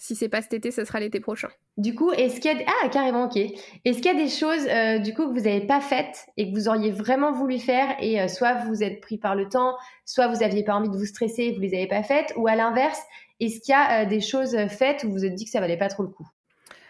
si 0.00 0.16
c'est 0.16 0.30
pas 0.30 0.40
cet 0.40 0.54
été, 0.54 0.70
ce 0.70 0.86
sera 0.86 0.98
l'été 0.98 1.20
prochain. 1.20 1.50
Du 1.76 1.94
coup, 1.94 2.10
est-ce 2.10 2.40
qu'il 2.40 2.50
y 2.50 2.62
a 2.62 2.64
ah 2.66 2.88
carrément 2.88 3.26
ok. 3.26 3.36
Est-ce 3.36 3.98
qu'il 3.98 4.06
y 4.06 4.08
a 4.08 4.14
des 4.14 4.30
choses 4.30 4.66
euh, 4.66 4.98
du 4.98 5.12
coup 5.12 5.26
que 5.28 5.38
vous 5.38 5.44
n'avez 5.44 5.66
pas 5.66 5.82
faites 5.82 6.26
et 6.38 6.50
que 6.50 6.56
vous 6.56 6.68
auriez 6.68 6.90
vraiment 6.90 7.32
voulu 7.32 7.58
faire 7.58 7.96
et 8.00 8.18
euh, 8.18 8.26
soit 8.26 8.54
vous 8.64 8.82
êtes 8.82 9.02
pris 9.02 9.18
par 9.18 9.34
le 9.34 9.50
temps, 9.50 9.76
soit 10.06 10.28
vous 10.28 10.42
aviez 10.42 10.64
pas 10.64 10.72
envie 10.72 10.88
de 10.88 10.96
vous 10.96 11.04
stresser 11.04 11.42
et 11.42 11.52
vous 11.52 11.60
les 11.60 11.74
avez 11.74 11.86
pas 11.86 12.02
faites, 12.02 12.32
ou 12.36 12.48
à 12.48 12.56
l'inverse, 12.56 12.98
est-ce 13.40 13.60
qu'il 13.60 13.72
y 13.72 13.74
a 13.74 14.04
euh, 14.04 14.06
des 14.06 14.22
choses 14.22 14.56
faites 14.70 15.04
où 15.04 15.08
vous 15.08 15.16
vous 15.16 15.24
êtes 15.26 15.34
dit 15.34 15.44
que 15.44 15.50
ça 15.50 15.60
valait 15.60 15.76
pas 15.76 15.88
trop 15.88 16.02
le 16.02 16.08
coup? 16.08 16.26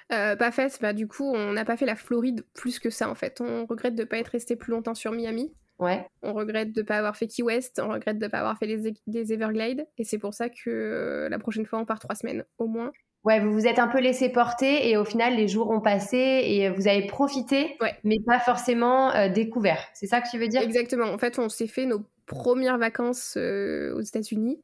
Pas 0.09 0.51
faites, 0.53 0.79
bah 0.81 0.93
du 0.93 1.07
coup 1.07 1.25
on 1.25 1.53
n'a 1.53 1.65
pas 1.65 1.77
fait 1.77 1.87
la 1.87 1.95
Floride 1.97 2.45
plus 2.55 2.79
que 2.79 2.91
ça 2.91 3.11
en 3.11 3.17
fait. 3.17 3.41
On 3.41 3.67
regrette 3.67 3.97
de 3.97 4.03
ne 4.03 4.07
pas 4.07 4.19
être 4.19 4.29
resté 4.29 4.55
plus 4.55 4.71
longtemps 4.71 4.95
sur 4.95 5.11
Miami. 5.11 5.53
Ouais. 5.81 6.07
On 6.23 6.35
regrette 6.35 6.73
de 6.73 6.83
ne 6.83 6.87
pas 6.87 6.99
avoir 6.99 7.17
fait 7.17 7.27
Key 7.27 7.43
West, 7.43 7.81
on 7.83 7.89
regrette 7.89 8.19
de 8.19 8.27
ne 8.27 8.31
pas 8.31 8.39
avoir 8.39 8.59
fait 8.59 8.67
les, 8.67 9.33
Everglades, 9.33 9.87
et 9.97 10.05
c'est 10.05 10.19
pour 10.19 10.35
ça 10.35 10.51
que 10.51 10.69
euh, 10.69 11.29
la 11.31 11.39
prochaine 11.39 11.65
fois 11.65 11.79
on 11.79 11.87
part 11.87 11.99
trois 11.99 12.15
semaines 12.15 12.45
au 12.59 12.67
moins. 12.67 12.93
Ouais, 13.25 13.41
vous 13.41 13.53
vous 13.53 13.67
êtes 13.67 13.79
un 13.79 13.89
peu 13.89 13.99
laissé 13.99 14.31
porter 14.31 14.89
et 14.89 14.97
au 14.97 15.05
final 15.05 15.37
les 15.37 15.49
jours 15.49 15.71
ont 15.71 15.81
passé 15.81 16.17
et 16.17 16.71
vous 16.71 16.87
avez 16.87 17.07
profité, 17.07 17.79
mais 18.05 18.19
pas 18.27 18.39
forcément 18.39 19.15
euh, 19.15 19.29
découvert. 19.29 19.83
C'est 19.95 20.07
ça 20.07 20.21
que 20.21 20.31
tu 20.31 20.39
veux 20.39 20.49
dire? 20.49 20.63
Exactement. 20.63 21.07
En 21.07 21.19
fait, 21.19 21.39
on 21.39 21.49
s'est 21.49 21.67
fait 21.67 21.87
nos 21.87 22.03
premières 22.27 22.79
vacances 22.79 23.35
euh, 23.37 23.95
aux 23.95 24.01
États-Unis 24.01 24.63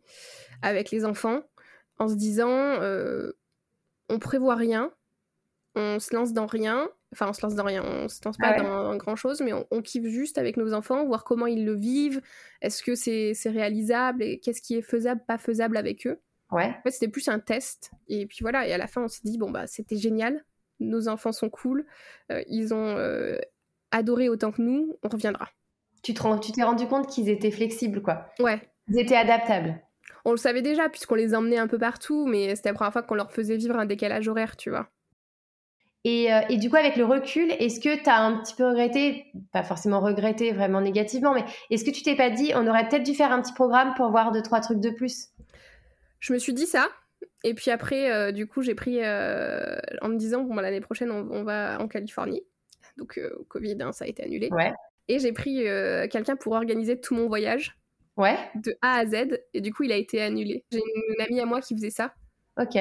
avec 0.62 0.90
les 0.90 1.04
enfants 1.04 1.40
en 1.98 2.08
se 2.08 2.14
disant 2.14 2.78
on 4.08 4.18
prévoit 4.18 4.54
rien, 4.54 4.92
on 5.74 5.98
se 5.98 6.14
lance 6.14 6.32
dans 6.32 6.46
rien 6.46 6.88
Enfin, 7.16 7.30
on 7.30 7.32
se 7.32 7.40
lance 7.40 7.54
dans 7.54 7.64
rien, 7.64 7.82
on 7.82 8.08
se 8.08 8.20
lance 8.22 8.36
pas 8.36 8.60
dans, 8.60 8.94
grand 8.96 9.16
chose, 9.16 9.40
mais 9.40 9.52
on, 9.70 9.80
kiffe 9.80 10.04
juste 10.04 10.36
avec 10.36 10.58
nos 10.58 10.74
enfants, 10.74 11.06
voir 11.06 11.24
comment 11.24 11.46
ils 11.46 11.64
le 11.64 11.74
vivent, 11.74 12.20
est-ce 12.60 12.82
que 12.82 12.94
c'est 12.94 13.32
réalisable 13.46 14.22
et 14.22 14.38
qu'est-ce 14.38 14.60
qui 14.60 14.74
est 14.74 14.82
faisable, 14.82 15.22
pas 15.26 15.38
faisable 15.38 15.78
avec 15.78 16.06
eux. 16.06 16.20
Ouais. 16.52 16.74
En 16.78 16.82
fait, 16.82 16.90
c'était 16.90 17.08
plus 17.08 17.28
un 17.28 17.38
test. 17.38 17.90
Et 18.08 18.26
puis 18.26 18.38
voilà, 18.42 18.68
et 18.68 18.72
à 18.74 18.78
la 18.78 18.86
fin, 18.86 19.02
on 19.02 19.08
s'est 19.08 19.22
dit, 19.24 19.38
bon, 19.38 19.50
bah, 19.50 19.66
c'était 19.66 19.96
génial, 19.96 20.44
nos 20.78 21.08
enfants 21.08 21.32
sont 21.32 21.48
cool, 21.48 21.86
euh, 22.30 22.42
ils 22.48 22.74
ont 22.74 22.96
euh, 22.98 23.38
adoré 23.92 24.28
autant 24.28 24.52
que 24.52 24.60
nous, 24.60 24.98
on 25.02 25.08
reviendra. 25.08 25.48
Tu 26.02 26.12
t'es 26.12 26.62
rendu 26.62 26.86
compte 26.86 27.08
qu'ils 27.08 27.30
étaient 27.30 27.50
flexibles, 27.50 28.02
quoi. 28.02 28.28
Ouais. 28.40 28.60
Ils 28.88 28.98
étaient 29.00 29.16
adaptables. 29.16 29.80
On 30.26 30.32
le 30.32 30.36
savait 30.36 30.62
déjà, 30.62 30.88
puisqu'on 30.88 31.14
les 31.14 31.34
emmenait 31.34 31.56
un 31.56 31.66
peu 31.66 31.78
partout, 31.78 32.26
mais 32.26 32.54
c'était 32.54 32.68
la 32.68 32.74
première 32.74 32.92
fois 32.92 33.02
qu'on 33.02 33.14
leur 33.14 33.32
faisait 33.32 33.56
vivre 33.56 33.76
un 33.78 33.86
décalage 33.86 34.28
horaire, 34.28 34.56
tu 34.56 34.70
vois. 34.70 34.90
Euh, 36.06 36.40
et, 36.48 36.56
du 36.56 36.70
coup, 36.70 36.76
avec 36.76 36.96
le 36.96 37.04
recul, 37.04 37.50
est-ce 37.58 37.80
que 37.80 38.00
tu 38.00 38.08
as 38.08 38.22
un 38.22 38.38
petit 38.38 38.54
peu 38.54 38.68
regretté, 38.68 39.26
pas 39.52 39.64
forcément 39.64 40.00
regretté 40.00 40.52
vraiment 40.52 40.80
négativement, 40.80 41.34
mais 41.34 41.44
est-ce 41.70 41.84
que 41.84 41.90
tu 41.90 42.02
t'es 42.02 42.14
pas 42.14 42.30
dit, 42.30 42.52
on 42.54 42.66
aurait 42.68 42.88
peut-être 42.88 43.02
dû 43.02 43.14
faire 43.14 43.32
un 43.32 43.42
petit 43.42 43.52
programme 43.52 43.94
pour 43.94 44.10
voir 44.10 44.30
deux, 44.30 44.42
trois 44.42 44.60
trucs 44.60 44.80
de 44.80 44.90
plus? 44.90 45.30
Je 46.20 46.32
me 46.32 46.38
suis 46.38 46.54
dit 46.54 46.66
ça. 46.66 46.88
Et 47.42 47.54
puis 47.54 47.70
après, 47.70 48.12
euh, 48.12 48.30
du 48.30 48.46
coup, 48.46 48.62
j'ai 48.62 48.74
pris 48.74 48.98
euh, 49.02 49.78
en 50.00 50.08
me 50.08 50.16
disant, 50.16 50.42
bon, 50.42 50.54
bah, 50.54 50.62
l'année 50.62 50.80
prochaine, 50.80 51.10
on, 51.10 51.42
va 51.42 51.78
en 51.80 51.88
Californie. 51.88 52.42
Donc, 52.96 53.20
Covid, 53.48 53.76
hein, 53.80 53.92
ça 53.92 54.04
a 54.04 54.08
été 54.08 54.22
annulé. 54.22 54.48
Ouais. 54.52 54.72
Et 55.08 55.18
j'ai 55.18 55.32
pris 55.32 55.64
quelqu'un 56.10 56.36
pour 56.36 56.52
organiser 56.52 57.00
tout 57.00 57.14
mon 57.14 57.26
voyage. 57.26 57.76
Ouais. 58.16 58.38
De 58.54 58.76
A 58.80 58.98
à 58.98 59.06
Z. 59.06 59.38
Et 59.54 59.60
du 59.60 59.72
coup, 59.72 59.82
il 59.82 59.92
a 59.92 59.96
été 59.96 60.22
annulé. 60.22 60.64
J'ai 60.70 60.78
une 60.78 61.20
amie 61.20 61.40
à 61.40 61.46
moi 61.46 61.60
qui 61.60 61.74
faisait 61.74 61.90
ça. 61.90 62.14
Ok 62.58 62.78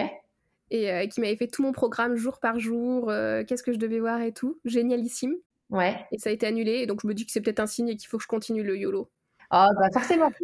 et 0.72 0.92
euh, 0.92 1.08
qui 1.08 1.22
m'avait 1.22 1.36
fait 1.36 1.48
tout 1.48 1.62
mon 1.62 1.72
programme 1.72 2.16
jour 2.16 2.40
par 2.40 2.60
jour, 2.60 3.10
euh, 3.10 3.44
qu'est-ce 3.44 3.64
que 3.64 3.74
je 3.74 3.78
devais 3.78 4.00
voir 4.00 4.22
et 4.22 4.32
tout. 4.32 4.60
Génialissime. 4.66 5.36
Ouais. 5.70 6.06
Et 6.12 6.20
ça 6.20 6.30
a 6.30 6.34
été 6.34 6.46
annulé, 6.46 6.74
et 6.74 6.86
donc 6.86 7.02
je 7.02 7.08
me 7.08 7.14
dis 7.14 7.26
que 7.26 7.32
c'est 7.32 7.42
peut-être 7.42 7.60
un 7.60 7.68
signe 7.68 7.90
et 7.90 7.96
qu'il 7.96 8.08
faut 8.08 8.18
que 8.18 8.24
je 8.24 8.28
continue 8.28 8.64
le 8.64 8.78
YOLO. 8.78 9.10
Oh, 9.52 9.68
bah 9.78 9.90
forcément. 9.94 10.32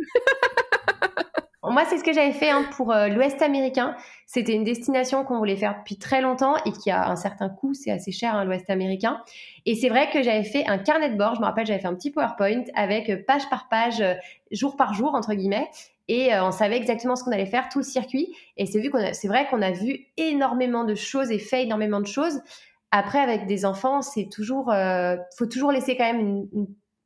Moi, 1.63 1.86
c'est 1.88 1.99
ce 1.99 2.03
que 2.03 2.11
j'avais 2.11 2.34
fait 2.34 2.49
hein, 2.49 2.65
pour 2.76 2.91
euh, 2.91 3.07
l'Ouest 3.07 3.41
américain. 3.41 3.95
C'était 4.26 4.53
une 4.53 4.63
destination 4.63 5.24
qu'on 5.24 5.38
voulait 5.38 5.55
faire 5.55 5.78
depuis 5.78 5.97
très 5.97 6.19
longtemps 6.19 6.55
et 6.65 6.72
qui 6.72 6.89
a 6.89 7.07
un 7.07 7.15
certain 7.15 7.49
coût. 7.49 7.74
C'est 7.74 7.91
assez 7.91 8.11
cher, 8.11 8.36
hein, 8.36 8.45
l'Ouest 8.45 8.69
américain. 8.69 9.22
Et 9.65 9.76
c'est 9.76 9.88
vrai 9.88 10.09
que 10.09 10.24
j'avais 10.24 10.43
fait 10.43 10.65
un 10.67 10.80
carnet 10.80 11.09
de 11.11 11.17
bord. 11.17 11.36
Je 11.36 11.39
me 11.39 11.45
rappelle, 11.45 11.67
j'avais 11.67 11.80
fait 11.80 11.88
un 11.88 11.93
petit 11.93 12.11
PowerPoint 12.11 12.63
avec 12.74 13.26
page 13.28 13.47
par 13.49 13.69
page, 13.69 14.03
jour 14.51 14.76
par 14.76 14.93
jour, 14.95 15.13
entre 15.13 15.34
guillemets 15.34 15.69
et 16.12 16.34
euh, 16.34 16.43
on 16.43 16.51
savait 16.51 16.76
exactement 16.76 17.16
ce 17.16 17.24
qu'on 17.24 17.32
allait 17.32 17.45
faire, 17.45 17.70
tout 17.70 17.80
le 17.80 17.86
circuit. 17.86 18.36
Et 18.57 18.66
c'est 18.66 18.82
vu 18.82 18.89
qu'on 18.89 19.14
c'est 19.14 19.30
vrai 19.30 19.47
qu'on 19.47 19.62
a 19.62 19.72
vu 19.72 20.07
énormément 20.18 20.84
de 20.84 20.93
choses 20.93 21.32
et 21.32 21.39
fait 21.39 21.64
énormément 21.64 22.01
de 22.01 22.05
choses. 22.05 22.41
Après, 22.91 23.20
avec 23.20 23.45
des 23.45 23.64
enfants, 23.64 24.01
c'est 24.01 24.28
toujours, 24.30 24.74
euh, 24.74 25.16
faut 25.38 25.45
toujours 25.45 25.72
laisser 25.72 25.95
quand 25.95 26.12
même 26.12 26.49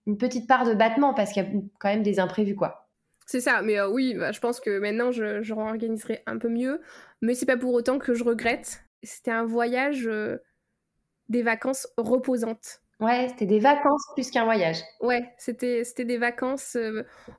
une, 0.07 0.17
petite 0.17 0.47
part 0.47 0.65
de 0.65 0.73
battement 0.73 1.13
parce 1.13 1.33
qu'il 1.33 1.43
y 1.43 1.45
a 1.45 1.49
quand 1.79 1.89
même 1.89 2.01
des 2.01 2.19
imprévus, 2.19 2.55
quoi. 2.55 2.89
C'est 3.27 3.41
ça, 3.41 3.61
mais 3.61 3.77
euh, 3.77 3.89
oui, 3.89 4.15
bah, 4.15 4.31
je 4.31 4.39
pense 4.39 4.59
que 4.59 4.79
maintenant 4.79 5.11
je, 5.11 5.43
je 5.43 5.53
réorganiserai 5.53 6.23
un 6.25 6.39
peu 6.39 6.49
mieux, 6.49 6.81
mais 7.21 7.35
c'est 7.35 7.45
pas 7.45 7.57
pour 7.57 7.73
autant 7.73 7.99
que 7.99 8.15
je 8.15 8.23
regrette. 8.23 8.85
C'était 9.03 9.31
un 9.31 9.45
voyage, 9.45 10.09
des 11.29 11.43
vacances 11.43 11.87
reposantes. 11.97 12.81
Ouais, 13.01 13.27
c'était 13.29 13.45
des 13.45 13.59
vacances 13.59 14.05
plus 14.13 14.31
qu'un 14.31 14.45
voyage. 14.45 14.77
Ouais, 15.01 15.33
c'était 15.37 15.83
des 15.97 16.17
vacances 16.17 16.77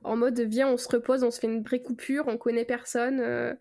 en 0.03 0.15
mode 0.15 0.39
viens, 0.39 0.69
on 0.69 0.77
se 0.77 0.87
repose, 0.87 1.23
on 1.23 1.31
se 1.31 1.39
fait 1.39 1.47
une 1.47 1.63
vraie 1.63 1.81
coupure, 1.81 2.25
on 2.27 2.37
connaît 2.37 2.65
personne 2.65 3.57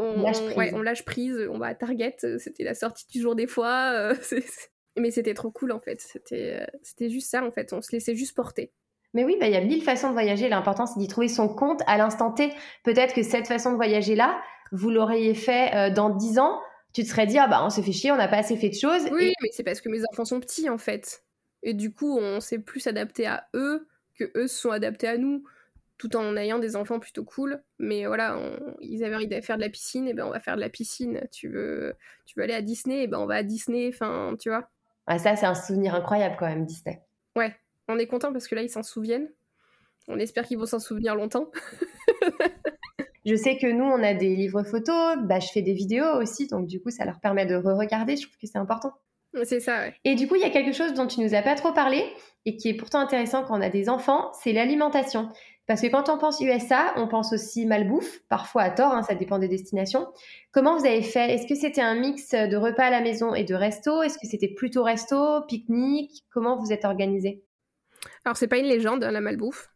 on 0.00 0.22
lâche 0.22 0.40
prise, 0.40 0.74
on, 0.74 0.82
lâche 0.82 1.04
prise, 1.04 1.48
on 1.50 1.58
va 1.58 1.66
à 1.66 1.74
Target, 1.74 2.16
euh, 2.24 2.38
c'était 2.38 2.64
la 2.64 2.74
sortie 2.74 3.06
du 3.08 3.20
jour 3.20 3.34
des 3.34 3.46
fois. 3.46 3.92
Euh, 3.94 4.14
mais 4.96 5.10
c'était 5.10 5.34
trop 5.34 5.50
cool 5.50 5.72
en 5.72 5.80
fait, 5.80 6.00
c'était, 6.00 6.60
euh, 6.60 6.78
c'était 6.82 7.10
juste 7.10 7.30
ça 7.30 7.44
en 7.44 7.50
fait, 7.50 7.72
on 7.72 7.82
se 7.82 7.92
laissait 7.92 8.14
juste 8.14 8.34
porter. 8.34 8.72
Mais 9.12 9.24
oui, 9.24 9.36
bah, 9.40 9.48
il 9.48 9.52
y 9.52 9.56
a 9.56 9.60
mille 9.60 9.82
façons 9.82 10.08
de 10.08 10.12
voyager. 10.12 10.48
L'important, 10.48 10.86
c'est 10.86 11.00
d'y 11.00 11.08
trouver 11.08 11.26
son 11.26 11.48
compte 11.48 11.82
à 11.88 11.98
l'instant 11.98 12.30
T. 12.30 12.52
Peut-être 12.84 13.12
que 13.12 13.24
cette 13.24 13.48
façon 13.48 13.72
de 13.72 13.76
voyager-là, 13.76 14.40
vous 14.70 14.88
l'auriez 14.88 15.34
fait 15.34 15.90
dans 15.90 16.10
dix 16.10 16.38
ans. 16.38 16.60
Tu 16.92 17.04
te 17.04 17.08
serais 17.08 17.26
dit, 17.26 17.38
ah 17.38 17.46
bah, 17.46 17.64
on 17.64 17.70
s'est 17.70 17.82
fait 17.82 17.92
chier, 17.92 18.10
on 18.10 18.16
n'a 18.16 18.28
pas 18.28 18.38
assez 18.38 18.56
fait 18.56 18.68
de 18.68 18.74
choses. 18.74 19.08
Oui, 19.12 19.32
mais 19.42 19.48
c'est 19.52 19.62
parce 19.62 19.80
que 19.80 19.88
mes 19.88 20.02
enfants 20.10 20.24
sont 20.24 20.40
petits, 20.40 20.68
en 20.68 20.78
fait. 20.78 21.24
Et 21.62 21.74
du 21.74 21.92
coup, 21.92 22.18
on 22.18 22.40
s'est 22.40 22.58
plus 22.58 22.86
adapté 22.86 23.26
à 23.26 23.46
eux 23.54 23.88
que 24.18 24.30
eux 24.36 24.48
se 24.48 24.58
sont 24.58 24.70
adaptés 24.70 25.08
à 25.08 25.16
nous 25.16 25.44
tout 26.00 26.16
en 26.16 26.34
ayant 26.36 26.58
des 26.58 26.76
enfants 26.76 26.98
plutôt 26.98 27.24
cool. 27.24 27.62
Mais 27.78 28.06
voilà, 28.06 28.38
ils 28.80 29.04
avaient 29.04 29.16
envie 29.16 29.28
de 29.28 29.40
faire 29.42 29.56
de 29.56 29.62
la 29.62 29.68
piscine, 29.68 30.08
et 30.08 30.14
ben 30.14 30.24
on 30.24 30.30
va 30.30 30.40
faire 30.40 30.56
de 30.56 30.60
la 30.60 30.70
piscine. 30.70 31.28
Tu 31.30 31.48
veux, 31.48 31.94
tu 32.24 32.34
veux 32.36 32.44
aller 32.44 32.54
à 32.54 32.62
Disney, 32.62 33.02
et 33.02 33.06
ben 33.06 33.18
on 33.18 33.26
va 33.26 33.36
à 33.36 33.42
Disney. 33.42 33.90
Enfin, 33.92 34.34
tu 34.40 34.48
vois. 34.48 34.70
Ah, 35.06 35.18
ça, 35.18 35.36
c'est 35.36 35.46
un 35.46 35.54
souvenir 35.54 35.94
incroyable 35.94 36.36
quand 36.38 36.46
même, 36.46 36.64
Disney. 36.64 37.02
Ouais, 37.36 37.54
on 37.88 37.98
est 37.98 38.06
content 38.06 38.32
parce 38.32 38.48
que 38.48 38.54
là, 38.54 38.62
ils 38.62 38.70
s'en 38.70 38.82
souviennent. 38.82 39.30
On 40.08 40.18
espère 40.18 40.46
qu'ils 40.46 40.58
vont 40.58 40.66
s'en 40.66 40.78
souvenir 40.78 41.14
longtemps. 41.14 41.50
je 43.26 43.34
sais 43.34 43.56
que 43.58 43.66
nous, 43.66 43.84
on 43.84 44.02
a 44.02 44.14
des 44.14 44.34
livres 44.34 44.62
photos, 44.62 45.16
bah, 45.22 45.40
je 45.40 45.48
fais 45.48 45.62
des 45.62 45.74
vidéos 45.74 46.20
aussi, 46.20 46.46
donc 46.46 46.66
du 46.66 46.80
coup, 46.80 46.90
ça 46.90 47.04
leur 47.04 47.20
permet 47.20 47.46
de 47.46 47.56
re-regarder. 47.56 48.16
Je 48.16 48.22
trouve 48.22 48.36
que 48.38 48.46
c'est 48.46 48.58
important. 48.58 48.92
C'est 49.44 49.60
ça, 49.60 49.78
ouais. 49.80 49.94
Et 50.04 50.16
du 50.16 50.26
coup, 50.26 50.34
il 50.34 50.42
y 50.42 50.44
a 50.44 50.50
quelque 50.50 50.72
chose 50.72 50.92
dont 50.94 51.06
tu 51.06 51.20
nous 51.20 51.34
as 51.34 51.42
pas 51.42 51.54
trop 51.54 51.72
parlé 51.72 52.04
et 52.46 52.56
qui 52.56 52.68
est 52.68 52.74
pourtant 52.74 52.98
intéressant 52.98 53.44
quand 53.44 53.58
on 53.58 53.60
a 53.60 53.68
des 53.68 53.88
enfants, 53.88 54.32
c'est 54.42 54.52
l'alimentation. 54.52 55.30
Parce 55.66 55.82
que 55.82 55.86
quand 55.86 56.08
on 56.08 56.18
pense 56.18 56.40
USA, 56.40 56.92
on 56.96 57.06
pense 57.06 57.32
aussi 57.32 57.64
malbouffe, 57.64 58.22
parfois 58.28 58.62
à 58.62 58.70
tort, 58.70 58.92
hein, 58.92 59.04
ça 59.04 59.14
dépend 59.14 59.38
des 59.38 59.46
destinations. 59.46 60.08
Comment 60.50 60.76
vous 60.76 60.84
avez 60.84 61.02
fait? 61.02 61.32
Est-ce 61.32 61.46
que 61.46 61.54
c'était 61.54 61.80
un 61.80 61.94
mix 61.94 62.32
de 62.32 62.56
repas 62.56 62.86
à 62.86 62.90
la 62.90 63.00
maison 63.00 63.36
et 63.36 63.44
de 63.44 63.54
resto? 63.54 64.02
Est-ce 64.02 64.18
que 64.18 64.26
c'était 64.26 64.48
plutôt 64.48 64.82
resto, 64.82 65.42
pique-nique? 65.46 66.24
Comment 66.30 66.58
vous 66.58 66.72
êtes 66.72 66.84
organisé? 66.84 67.44
Alors, 68.24 68.36
c'est 68.36 68.48
pas 68.48 68.58
une 68.58 68.66
légende, 68.66 69.04
hein, 69.04 69.12
la 69.12 69.20
malbouffe. 69.20 69.68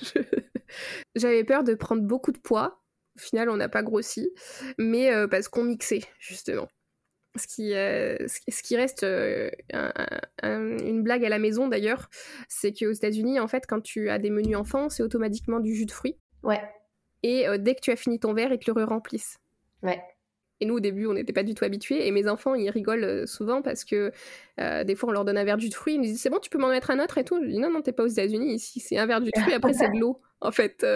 J'avais 1.14 1.44
peur 1.44 1.62
de 1.62 1.74
prendre 1.74 2.02
beaucoup 2.02 2.32
de 2.32 2.38
poids. 2.38 2.83
Au 3.16 3.20
final, 3.20 3.48
on 3.48 3.56
n'a 3.56 3.68
pas 3.68 3.82
grossi, 3.82 4.30
mais 4.78 5.12
euh, 5.12 5.28
parce 5.28 5.48
qu'on 5.48 5.64
mixait, 5.64 6.02
justement 6.18 6.68
ce 7.36 7.46
qui, 7.46 7.74
euh, 7.74 8.16
ce 8.28 8.62
qui 8.62 8.76
reste 8.76 9.02
euh, 9.02 9.50
une 10.42 11.02
blague 11.02 11.24
à 11.24 11.28
la 11.28 11.38
maison 11.38 11.68
d'ailleurs, 11.68 12.08
c'est 12.48 12.72
qu'aux 12.72 12.92
États-Unis, 12.92 13.40
en 13.40 13.48
fait, 13.48 13.64
quand 13.66 13.80
tu 13.80 14.08
as 14.08 14.18
des 14.18 14.30
menus 14.30 14.56
enfants, 14.56 14.88
c'est 14.88 15.02
automatiquement 15.02 15.60
du 15.60 15.74
jus 15.74 15.86
de 15.86 15.90
fruits. 15.90 16.16
Ouais. 16.42 16.62
Et 17.22 17.48
euh, 17.48 17.58
dès 17.58 17.74
que 17.74 17.80
tu 17.80 17.90
as 17.90 17.96
fini 17.96 18.20
ton 18.20 18.34
verre, 18.34 18.52
ils 18.52 18.58
te 18.58 18.70
le 18.70 18.84
remplissent. 18.84 19.38
Ouais. 19.82 20.00
Et 20.60 20.66
nous, 20.66 20.76
au 20.76 20.80
début, 20.80 21.06
on 21.06 21.14
n'était 21.14 21.32
pas 21.32 21.42
du 21.42 21.54
tout 21.54 21.64
habitués. 21.64 22.06
Et 22.06 22.10
mes 22.12 22.28
enfants, 22.28 22.54
ils 22.54 22.70
rigolent 22.70 23.26
souvent 23.26 23.60
parce 23.60 23.84
que 23.84 24.12
des 24.56 24.94
fois, 24.94 25.08
on 25.08 25.12
leur 25.12 25.24
donne 25.24 25.36
un 25.36 25.42
verre 25.42 25.56
de 25.56 25.62
jus 25.62 25.68
de 25.68 25.74
fruits. 25.74 25.94
Ils 25.94 25.98
nous 25.98 26.04
disent 26.04 26.20
C'est 26.20 26.30
bon, 26.30 26.38
tu 26.38 26.48
peux 26.48 26.58
m'en 26.58 26.68
mettre 26.68 26.92
un 26.92 27.02
autre 27.02 27.18
et 27.18 27.24
tout. 27.24 27.42
Je 27.42 27.48
dis 27.48 27.58
Non, 27.58 27.70
non, 27.70 27.82
t'es 27.82 27.92
pas 27.92 28.04
aux 28.04 28.08
États-Unis. 28.08 28.54
Ici, 28.54 28.78
c'est 28.78 28.96
un 28.96 29.04
verre 29.04 29.20
de 29.20 29.26
jus 29.26 29.32
de 29.34 29.40
fruits. 29.40 29.52
Après, 29.52 29.72
c'est 29.72 29.90
de 29.90 29.98
l'eau. 29.98 30.20
En 30.40 30.52
fait, 30.52 30.86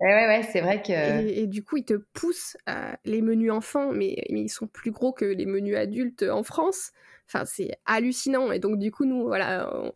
Ouais, 0.00 0.26
ouais, 0.26 0.42
c'est 0.52 0.60
vrai 0.60 0.80
que. 0.80 1.26
Et, 1.26 1.46
du 1.46 1.64
coup, 1.64 1.76
ils 1.76 1.84
te 1.84 1.94
poussent 2.12 2.56
les 3.04 3.22
menus 3.22 3.50
enfants, 3.50 3.92
mais, 3.92 4.24
mais, 4.30 4.42
ils 4.42 4.48
sont 4.48 4.66
plus 4.66 4.90
gros 4.90 5.12
que 5.12 5.24
les 5.24 5.46
menus 5.46 5.76
adultes 5.76 6.22
en 6.22 6.42
France. 6.42 6.92
Enfin, 7.26 7.44
c'est 7.44 7.72
hallucinant. 7.84 8.52
Et 8.52 8.58
donc, 8.58 8.78
du 8.78 8.90
coup, 8.90 9.04
nous, 9.04 9.24
voilà, 9.24 9.92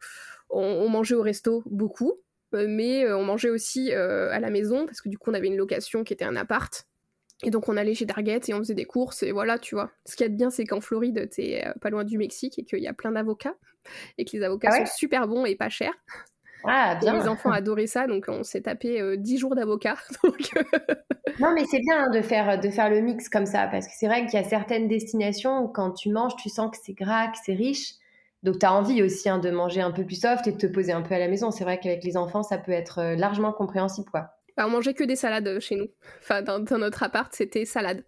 on, 0.53 0.89
mangeait 0.89 1.15
au 1.15 1.23
resto 1.23 1.63
beaucoup, 1.67 2.15
euh, 2.55 2.67
mais 2.69 3.05
euh, 3.05 3.17
on 3.17 3.25
mangeait 3.25 3.51
aussi 3.51 3.93
euh, 3.93 4.31
à 4.31 4.39
la 4.39 4.51
maison 4.51 4.87
parce 4.87 5.01
que 5.01 5.09
du 5.09 5.19
coup, 5.19 5.31
on 5.31 5.35
avait 5.35 5.49
une 5.49 5.57
location 5.57 6.05
qui 6.05 6.13
était 6.13 6.25
un 6.25 6.37
appart. 6.37 6.87
Et 7.45 7.51
donc, 7.51 7.69
on 7.69 7.77
allait 7.77 7.95
chez 7.95 8.07
Target 8.07 8.41
et 8.47 8.55
on 8.55 8.59
faisait 8.59 8.75
des 8.75 8.85
courses, 8.85 9.25
et 9.25 9.33
voilà, 9.33 9.59
tu 9.59 9.75
vois. 9.75 9.91
Ce 10.07 10.15
qui 10.15 10.23
est 10.23 10.29
bien, 10.29 10.51
c'est 10.51 10.65
qu'en 10.65 10.81
Floride, 10.81 11.29
t'es 11.29 11.65
pas 11.81 11.91
loin 11.91 12.05
du 12.05 12.17
Mexique 12.17 12.57
et 12.61 12.65
qu'il 12.65 12.79
y 12.79 12.87
a 12.87 12.93
plein 12.93 13.11
d'avocats, 13.11 13.57
et 14.17 14.25
que 14.25 14.37
les 14.37 14.45
avocats 14.45 14.69
ah 14.71 14.87
sont 14.87 14.95
super 14.95 15.27
bons 15.27 15.45
et 15.45 15.57
pas 15.57 15.69
chers. 15.69 15.95
Ah, 16.65 16.97
bien. 17.01 17.19
Les 17.19 17.29
enfants 17.29 17.51
adoraient 17.51 17.87
ça, 17.87 18.07
donc 18.07 18.27
on 18.29 18.43
s'est 18.43 18.63
tapé 18.63 19.01
euh, 19.01 19.17
dix 19.17 19.35
10 19.35 19.39
jours 19.39 19.55
d'avocat. 19.55 19.97
Euh, 20.55 21.35
non, 21.41 21.53
mais 21.55 21.65
c'est 21.65 21.79
bien 21.79 22.05
hein, 22.05 22.11
de, 22.11 22.21
faire, 22.21 22.61
de 22.61 22.69
faire 22.69 22.91
le 22.91 23.01
mix 23.01 23.29
comme 23.29 23.47
ça, 23.47 23.67
parce 23.69 23.87
que 23.87 23.93
c'est 23.97 24.07
vrai 24.07 24.27
qu'il 24.27 24.39
y 24.39 24.43
a 24.43 24.45
certaines 24.45 24.87
destinations 24.87 25.61
où 25.61 25.69
quand 25.69 25.93
tu 25.93 26.11
manges, 26.11 26.37
tu 26.37 26.51
sens 26.51 26.71
que 26.71 26.77
c'est 26.83 26.93
gras, 26.93 27.29
que 27.29 27.39
c'est 27.43 27.55
riche. 27.55 27.95
Donc 28.43 28.59
tu 28.59 28.67
as 28.67 28.73
envie 28.73 29.03
aussi 29.03 29.29
hein, 29.29 29.39
de 29.39 29.51
manger 29.51 29.81
un 29.81 29.93
peu 29.93 30.05
plus 30.05 30.21
soft 30.21 30.47
et 30.47 30.53
de 30.53 30.59
te 30.59 30.67
poser 30.67 30.93
un 30.93 31.01
peu 31.01 31.15
à 31.15 31.19
la 31.19 31.29
maison. 31.29 31.51
C'est 31.51 31.65
vrai 31.65 31.81
qu'avec 31.81 32.05
les 32.05 32.17
enfants, 32.17 32.43
ça 32.43 32.59
peut 32.59 32.73
être 32.73 32.99
euh, 32.99 33.17
largement 33.17 33.53
compréhensible. 33.53 34.11
Quoi. 34.11 34.29
Bah, 34.57 34.67
on 34.67 34.71
mangeait 34.71 34.95
que 34.95 35.05
des 35.05 35.17
salades 35.17 35.59
chez 35.61 35.77
nous. 35.77 35.89
Enfin, 36.21 36.43
dans, 36.43 36.79
notre 36.79 37.03
appart, 37.03 37.33
c'était 37.35 37.65
salade. 37.65 38.05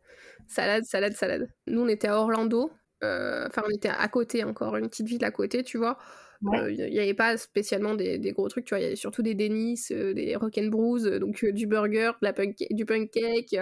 Salade, 0.47 0.85
salade, 0.85 1.15
salade. 1.15 1.49
Nous, 1.67 1.81
on 1.81 1.89
était 1.89 2.09
à 2.09 2.19
Orlando. 2.19 2.71
Enfin, 3.03 3.63
on 3.67 3.71
était 3.71 3.91
à 3.91 4.09
côté 4.09 4.45
encore, 4.45 4.77
une 4.77 4.89
petite 4.89 5.07
ville 5.07 5.25
à 5.27 5.31
côté, 5.31 5.63
tu 5.63 5.77
vois. 5.77 5.99
Il 6.53 6.81
euh, 6.81 6.91
n'y 6.91 6.99
avait 6.99 7.15
pas 7.15 7.37
spécialement 7.37 7.95
des, 7.95 8.19
gros 8.33 8.49
trucs, 8.49 8.67
tu 8.67 8.75
vois, 8.75 8.81
il 8.81 8.83
y 8.83 8.87
avait 8.87 8.97
surtout 8.97 9.23
des 9.23 9.35
Dennis, 9.35 9.89
euh, 9.91 10.13
des 10.13 10.37
Rock'n'Brews, 10.37 11.07
euh, 11.07 11.19
donc 11.19 11.45
du 11.45 11.67
burger, 11.67 12.13
de 12.21 12.27
la 12.27 12.33
punk 12.33 12.57
du 12.71 12.85
pancake, 12.85 13.57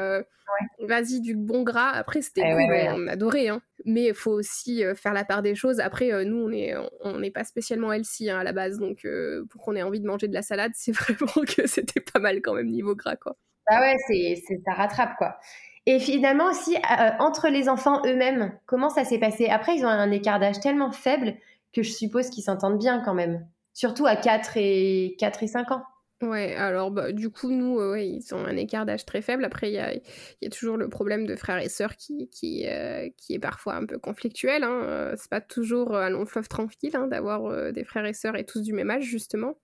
vas-y, 0.81 1.21
du 1.21 1.37
bon 1.37 1.63
gras. 1.63 1.91
Après, 1.91 2.23
c'était 2.23 2.43
eh 2.45 2.89
on 2.91 3.07
adorait, 3.07 3.49
hein. 3.49 3.63
mais 3.85 4.07
il 4.07 4.15
faut 4.15 4.33
aussi 4.33 4.83
faire 4.97 5.13
la 5.13 5.25
part 5.25 5.43
des 5.43 5.55
choses. 5.55 5.81
Après, 5.81 6.25
nous, 6.25 6.45
on 6.45 6.49
n'est 6.49 6.75
on 7.01 7.31
pas 7.33 7.45
spécialement 7.45 7.93
healthy 7.93 8.31
hein, 8.31 8.39
à 8.39 8.45
la 8.45 8.53
base, 8.53 8.79
donc 8.79 9.07
pour 9.51 9.63
qu'on 9.63 9.77
ait 9.77 9.83
envie 9.83 10.01
de 10.01 10.07
manger 10.07 10.29
de 10.29 10.35
la 10.35 10.43
salade, 10.43 10.73
c'est 10.75 10.93
vraiment 10.97 11.47
que 11.47 11.67
c'était 11.67 12.01
pas 12.01 12.19
mal 12.19 12.41
quand 12.43 12.55
même 12.55 12.69
niveau 12.69 12.95
gras, 12.95 13.17
quoi. 13.17 13.37
Ah 13.69 13.81
ouais, 13.81 13.97
c'est, 14.09 14.61
ça 14.65 14.73
rattrape, 14.73 15.17
quoi. 15.17 15.39
Et 15.87 15.99
finalement 15.99 16.49
aussi, 16.51 16.77
entre 17.19 17.49
les 17.49 17.69
enfants 17.69 18.03
eux-mêmes, 18.07 18.53
comment 18.67 18.89
ça 18.89 19.05
s'est 19.05 19.19
passé? 19.19 19.49
Après, 19.49 19.75
ils 19.77 19.85
ont 19.85 19.89
un 19.89 20.11
écart 20.13 20.39
d'âge 20.39 20.61
tellement 20.61 20.93
faible 20.93 21.35
que 21.73 21.83
je 21.83 21.91
suppose 21.91 22.31
qu'ils 22.31 22.45
s'entendent 22.45 22.79
bien 22.79 23.01
quand 23.01 23.15
même. 23.15 23.47
Surtout 23.75 24.07
à 24.07 24.17
4 24.17 24.57
et, 24.57 25.17
4 25.19 25.43
et 25.43 25.47
5 25.47 25.71
ans. 25.73 25.83
Ouais, 26.23 26.55
alors 26.55 26.93
bah, 26.93 27.11
du 27.11 27.31
coup, 27.31 27.51
nous, 27.51 27.81
euh, 27.81 27.99
ils 27.99 28.33
ont 28.33 28.45
un 28.45 28.57
écart 28.57 28.87
d'âge 28.87 29.05
très 29.05 29.23
faible. 29.23 29.45
Après, 29.45 29.71
il 29.71 29.75
y 29.75 29.79
a, 29.79 29.93
y 29.93 30.47
a, 30.47 30.51
toujours 30.51 30.77
le 30.77 30.89
problème 30.89 31.27
de 31.27 31.35
frères 31.35 31.59
et 31.59 31.69
sœurs 31.69 31.97
qui, 31.97 32.29
qui, 32.31 32.69
euh, 32.69 33.09
qui 33.17 33.35
est 33.35 33.41
parfois 33.41 33.75
un 33.75 33.87
peu 33.87 33.99
conflictuel. 33.99 34.63
Hein. 34.63 34.83
Euh, 34.85 35.15
c'est 35.19 35.31
pas 35.31 35.41
toujours 35.41 35.97
un 35.97 36.11
long 36.11 36.25
fleuve 36.25 36.47
tranquille 36.47 36.95
hein, 36.95 37.09
d'avoir 37.09 37.73
des 37.73 37.85
frères 37.85 38.07
et 38.07 38.15
sœurs 38.15 38.37
et 38.37 38.47
tous 38.47 38.63
du 38.63 38.73
même 38.73 38.91
âge, 38.91 39.03
justement. 39.03 39.59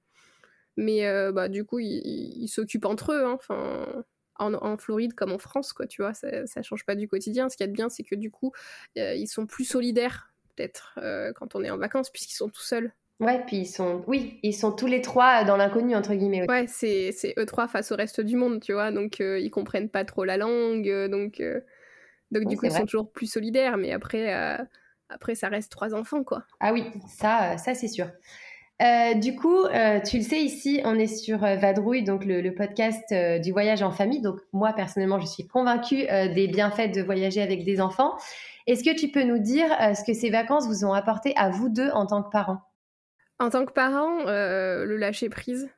Mais 0.76 1.02
bah, 1.32 1.48
du 1.48 1.64
coup, 1.64 1.78
ils 1.80 2.48
s'occupent 2.48 2.86
entre 2.86 3.12
eux. 3.12 3.24
Hein. 3.24 3.38
En, 4.40 4.76
Floride 4.78 5.14
comme 5.14 5.32
en 5.32 5.38
France, 5.38 5.72
quoi, 5.72 5.86
tu 5.86 6.02
vois, 6.02 6.14
ça, 6.14 6.46
ça 6.46 6.62
change 6.62 6.84
pas 6.84 6.94
du 6.94 7.08
quotidien. 7.08 7.48
Ce 7.48 7.56
qui 7.56 7.62
est 7.64 7.68
bien, 7.68 7.88
c'est 7.88 8.04
que 8.04 8.14
du 8.14 8.30
coup, 8.30 8.52
ils 8.96 9.28
sont 9.28 9.46
plus 9.46 9.64
solidaires 9.64 10.27
peut-être 10.58 10.98
euh, 10.98 11.32
quand 11.32 11.54
on 11.54 11.62
est 11.62 11.70
en 11.70 11.78
vacances 11.78 12.10
puisqu'ils 12.10 12.36
sont 12.36 12.48
tout 12.48 12.62
seuls. 12.62 12.92
Ouais, 13.20 13.42
puis 13.46 13.58
ils 13.58 13.66
sont, 13.66 14.04
oui, 14.06 14.38
ils 14.42 14.52
sont 14.52 14.70
tous 14.72 14.86
les 14.86 15.02
trois 15.02 15.44
dans 15.44 15.56
l'inconnu 15.56 15.96
entre 15.96 16.14
guillemets. 16.14 16.48
Ouais, 16.48 16.66
c'est, 16.68 17.12
eux 17.36 17.46
trois 17.46 17.66
face 17.66 17.90
au 17.90 17.96
reste 17.96 18.20
du 18.20 18.36
monde, 18.36 18.60
tu 18.60 18.72
vois, 18.72 18.92
donc 18.92 19.20
euh, 19.20 19.40
ils 19.40 19.50
comprennent 19.50 19.88
pas 19.88 20.04
trop 20.04 20.24
la 20.24 20.36
langue, 20.36 20.88
euh, 20.88 21.08
donc 21.08 21.42
donc 22.30 22.46
du 22.46 22.56
coup 22.56 22.66
ils 22.66 22.72
sont 22.72 22.84
toujours 22.84 23.10
plus 23.10 23.26
solidaires, 23.26 23.76
mais 23.76 23.92
après 23.92 24.32
après 25.08 25.34
ça 25.34 25.48
reste 25.48 25.72
trois 25.72 25.94
enfants 25.94 26.22
quoi. 26.22 26.44
Ah 26.60 26.72
oui, 26.72 26.84
ça 27.08 27.58
ça 27.58 27.74
c'est 27.74 27.88
sûr. 27.88 28.06
Du 28.80 29.34
coup, 29.34 29.64
tu 30.08 30.18
le 30.18 30.22
sais 30.22 30.40
ici, 30.40 30.80
on 30.84 30.98
est 30.98 31.06
sur 31.06 31.38
Vadrouille, 31.38 32.04
donc 32.04 32.24
le, 32.24 32.40
le 32.40 32.54
podcast 32.54 33.12
du 33.42 33.52
voyage 33.52 33.82
en 33.82 33.90
famille. 33.90 34.20
Donc 34.20 34.38
moi 34.52 34.72
personnellement, 34.72 35.18
je 35.18 35.26
suis 35.26 35.46
convaincue 35.46 36.06
des 36.34 36.48
bienfaits 36.48 36.94
de 36.94 37.02
voyager 37.02 37.42
avec 37.42 37.64
des 37.64 37.80
enfants. 37.80 38.14
Est-ce 38.68 38.84
que 38.84 38.94
tu 38.94 39.08
peux 39.08 39.22
nous 39.22 39.38
dire 39.38 39.66
euh, 39.80 39.94
ce 39.94 40.04
que 40.04 40.12
ces 40.12 40.28
vacances 40.28 40.66
vous 40.66 40.84
ont 40.84 40.92
apporté 40.92 41.32
à 41.36 41.48
vous 41.48 41.70
deux 41.70 41.88
en 41.88 42.04
tant 42.04 42.22
que 42.22 42.28
parents? 42.28 42.60
En 43.38 43.48
tant 43.48 43.64
que 43.64 43.72
parent, 43.72 44.26
euh, 44.26 44.84
le 44.84 44.98
lâcher 44.98 45.30
prise. 45.30 45.70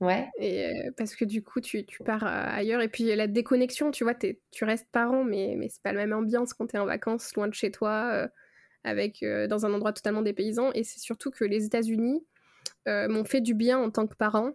Ouais. 0.00 0.28
Et, 0.38 0.64
euh, 0.64 0.90
parce 0.96 1.16
que 1.16 1.24
du 1.24 1.42
coup, 1.42 1.60
tu, 1.60 1.84
pars 2.04 2.24
ailleurs. 2.24 2.82
Et 2.82 2.88
puis 2.88 3.16
la 3.16 3.26
déconnexion, 3.26 3.90
tu 3.90 4.04
vois, 4.04 4.14
tu 4.14 4.64
restes 4.64 4.86
parent, 4.92 5.24
mais, 5.24 5.56
mais 5.58 5.68
c'est 5.68 5.82
pas 5.82 5.92
la 5.92 6.06
même 6.06 6.12
ambiance 6.12 6.54
quand 6.54 6.68
tu 6.68 6.76
es 6.76 6.78
en 6.78 6.86
vacances, 6.86 7.34
loin 7.34 7.48
de 7.48 7.54
chez 7.54 7.72
toi, 7.72 8.28
avec, 8.84 9.24
dans 9.48 9.66
un 9.66 9.74
endroit 9.74 9.92
totalement 9.92 10.22
dépaysant. 10.22 10.70
Et 10.74 10.84
c'est 10.84 11.00
surtout 11.00 11.32
que 11.32 11.44
les 11.44 11.64
États-Unis 11.64 12.24
m'ont 12.86 13.24
fait 13.24 13.40
du 13.40 13.54
bien 13.54 13.78
en 13.78 13.90
tant 13.90 14.06
que 14.06 14.14
parent. 14.14 14.52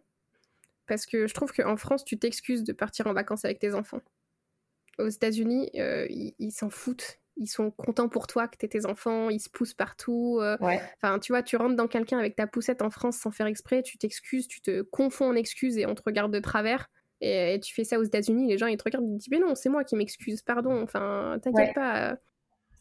Parce 0.88 1.06
que 1.06 1.28
je 1.28 1.34
trouve 1.34 1.52
qu'en 1.54 1.78
France, 1.78 2.04
tu 2.04 2.20
t'excuses 2.20 2.64
de 2.64 2.74
partir 2.74 3.08
en 3.08 3.14
vacances 3.14 3.46
avec 3.46 3.60
tes 3.60 3.74
enfants 3.74 4.02
aux 5.00 5.08
États-Unis, 5.08 5.72
ils 5.74 6.52
s'en 6.52 6.70
foutent 6.70 7.18
ils 7.38 7.48
sont 7.48 7.72
contents 7.72 8.10
pour 8.10 8.28
toi 8.28 8.48
que 8.48 8.58
t'aies 8.58 8.68
tes 8.68 8.86
enfants, 8.86 9.30
ils 9.30 9.40
se 9.40 9.50
poussent 9.50 9.74
partout. 9.74 10.40
euh, 10.42 10.58
Ouais. 10.60 10.80
Enfin, 11.02 11.18
tu 11.18 11.32
vois, 11.32 11.42
tu 11.42 11.56
rentres 11.56 11.76
dans 11.76 11.88
quelqu'un 11.88 12.20
avec 12.20 12.36
ta 12.36 12.46
poussette 12.46 12.82
en 12.82 12.90
France 12.92 13.18
sans 13.18 13.32
faire 13.32 13.48
exprès, 13.48 13.82
tu 13.84 13.98
t'excuses, 13.98 14.48
tu 14.48 14.62
te 14.62 14.82
confonds 14.82 15.30
en 15.30 15.36
excuses 15.36 15.78
et 15.78 15.86
on 15.86 15.96
te 15.96 16.02
regarde 16.06 16.32
de 16.34 16.40
travers. 16.40 16.88
Et, 17.22 17.56
et 17.56 17.60
tu 17.60 17.74
fais 17.74 17.84
ça 17.84 18.00
aux 18.00 18.04
États-Unis, 18.04 18.48
les 18.48 18.58
gens 18.58 18.68
ils 18.68 18.78
te 18.78 18.84
regardent, 18.84 19.06
ils 19.06 19.14
te 19.14 19.18
disent 19.20 19.32
mais 19.32 19.40
non, 19.40 19.56
c'est 19.56 19.70
moi 19.70 19.84
qui 19.84 19.96
m'excuse, 19.96 20.42
pardon. 20.42 20.82
Enfin, 20.84 21.40
t'inquiète 21.42 21.68
Ouais. 21.70 21.74
pas. 21.74 22.18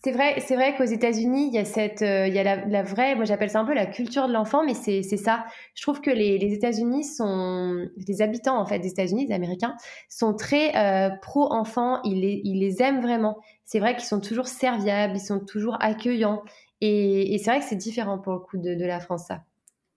C'est 0.03 0.12
vrai, 0.12 0.40
c'est 0.40 0.55
vrai 0.55 0.74
qu'aux 0.76 0.84
États-Unis, 0.84 1.48
il 1.48 1.55
y 1.55 1.59
a 1.59 1.66
cette, 1.66 2.01
euh, 2.01 2.26
il 2.26 2.32
y 2.32 2.38
a 2.38 2.42
la, 2.66 2.82
vraie, 2.82 3.14
moi 3.16 3.26
j'appelle 3.26 3.51
ça 3.51 3.61
un 3.61 3.66
peu 3.66 3.74
la 3.74 3.84
culture 3.84 4.28
de 4.28 4.32
l'enfant, 4.32 4.64
mais 4.64 4.72
c'est 4.72 5.03
ça. 5.03 5.44
Je 5.74 5.82
trouve 5.82 6.01
que 6.01 6.11
les, 6.11 6.38
les 6.38 6.55
États-Unis 6.55 7.05
sont, 7.05 7.86
les 8.09 8.22
habitants 8.22 8.59
en 8.59 8.64
fait 8.64 8.78
des 8.78 8.88
États-Unis, 8.88 9.26
les 9.26 9.34
Américains, 9.34 9.76
sont 10.09 10.32
très 10.32 10.74
euh, 10.74 11.11
pro-enfants. 11.20 12.01
Ils 12.05 12.20
les, 12.22 12.40
ils 12.44 12.61
les 12.61 12.80
aiment 12.80 13.03
vraiment. 13.03 13.36
C'est 13.66 13.78
vrai 13.78 13.94
qu'ils 13.94 14.07
sont 14.07 14.20
toujours 14.20 14.48
serviables, 14.48 15.16
ils 15.16 15.20
sont 15.20 15.40
toujours 15.40 15.76
accueillants. 15.80 16.42
Et, 16.80 17.34
et 17.34 17.38
c'est 17.38 17.51
vrai 17.51 17.61
que 17.61 17.66
c'est 17.66 17.76
différent 17.76 18.18
pour 18.18 18.32
le 18.32 18.38
coup 18.38 18.57
de, 18.57 18.74
de 18.74 18.84
la 18.86 19.01
France, 19.01 19.26
ça. 19.28 19.42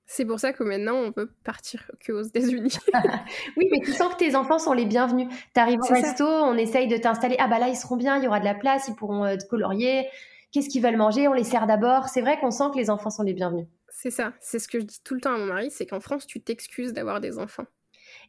C'est 0.05 0.25
pour 0.25 0.39
ça 0.39 0.53
que 0.53 0.63
maintenant 0.63 0.95
on 0.95 1.11
peut 1.11 1.29
partir 1.43 1.89
que 1.99 2.11
aux 2.11 2.21
États-Unis. 2.21 2.77
Oui, 3.57 3.67
mais 3.71 3.79
tu 3.79 3.91
sens 3.93 4.13
que 4.13 4.17
tes 4.19 4.35
enfants 4.35 4.59
sont 4.59 4.73
les 4.73 4.85
bienvenus. 4.85 5.27
T'arrives 5.53 5.79
au 5.79 5.83
C'est 5.83 6.01
ça. 6.01 6.07
resto, 6.07 6.25
on 6.25 6.55
essaye 6.57 6.87
de 6.87 6.97
t'installer. 6.97 7.35
Ah 7.39 7.47
bah 7.47 7.59
là, 7.59 7.67
ils 7.69 7.75
seront 7.75 7.95
bien, 7.95 8.17
il 8.17 8.23
y 8.23 8.27
aura 8.27 8.39
de 8.39 8.45
la 8.45 8.53
place, 8.55 8.87
ils 8.87 8.95
pourront 8.95 9.23
euh, 9.25 9.37
te 9.37 9.45
colorier. 9.45 10.07
Qu'est-ce 10.51 10.69
qu'ils 10.69 10.83
veulent 10.83 10.97
manger? 10.97 11.27
On 11.27 11.33
les 11.33 11.43
sert 11.43 11.65
d'abord. 11.67 12.09
C'est 12.09 12.21
vrai 12.21 12.37
qu'on 12.39 12.51
sent 12.51 12.65
que 12.73 12.77
les 12.77 12.89
enfants 12.89 13.09
sont 13.09 13.23
les 13.23 13.33
bienvenus. 13.33 13.65
c'est 13.89 14.11
ça, 14.11 14.33
c'est 14.39 14.59
ce 14.59 14.67
que 14.67 14.79
je 14.79 14.85
dis 14.85 14.99
tout 15.03 15.15
le 15.15 15.21
temps 15.21 15.33
à 15.33 15.37
mon 15.37 15.45
mari, 15.45 15.71
c'est 15.71 15.85
qu'en 15.85 15.99
France 15.99 16.27
tu 16.27 16.41
t'excuses 16.41 16.93
d'avoir 16.93 17.19
des 17.21 17.39
enfants. 17.39 17.65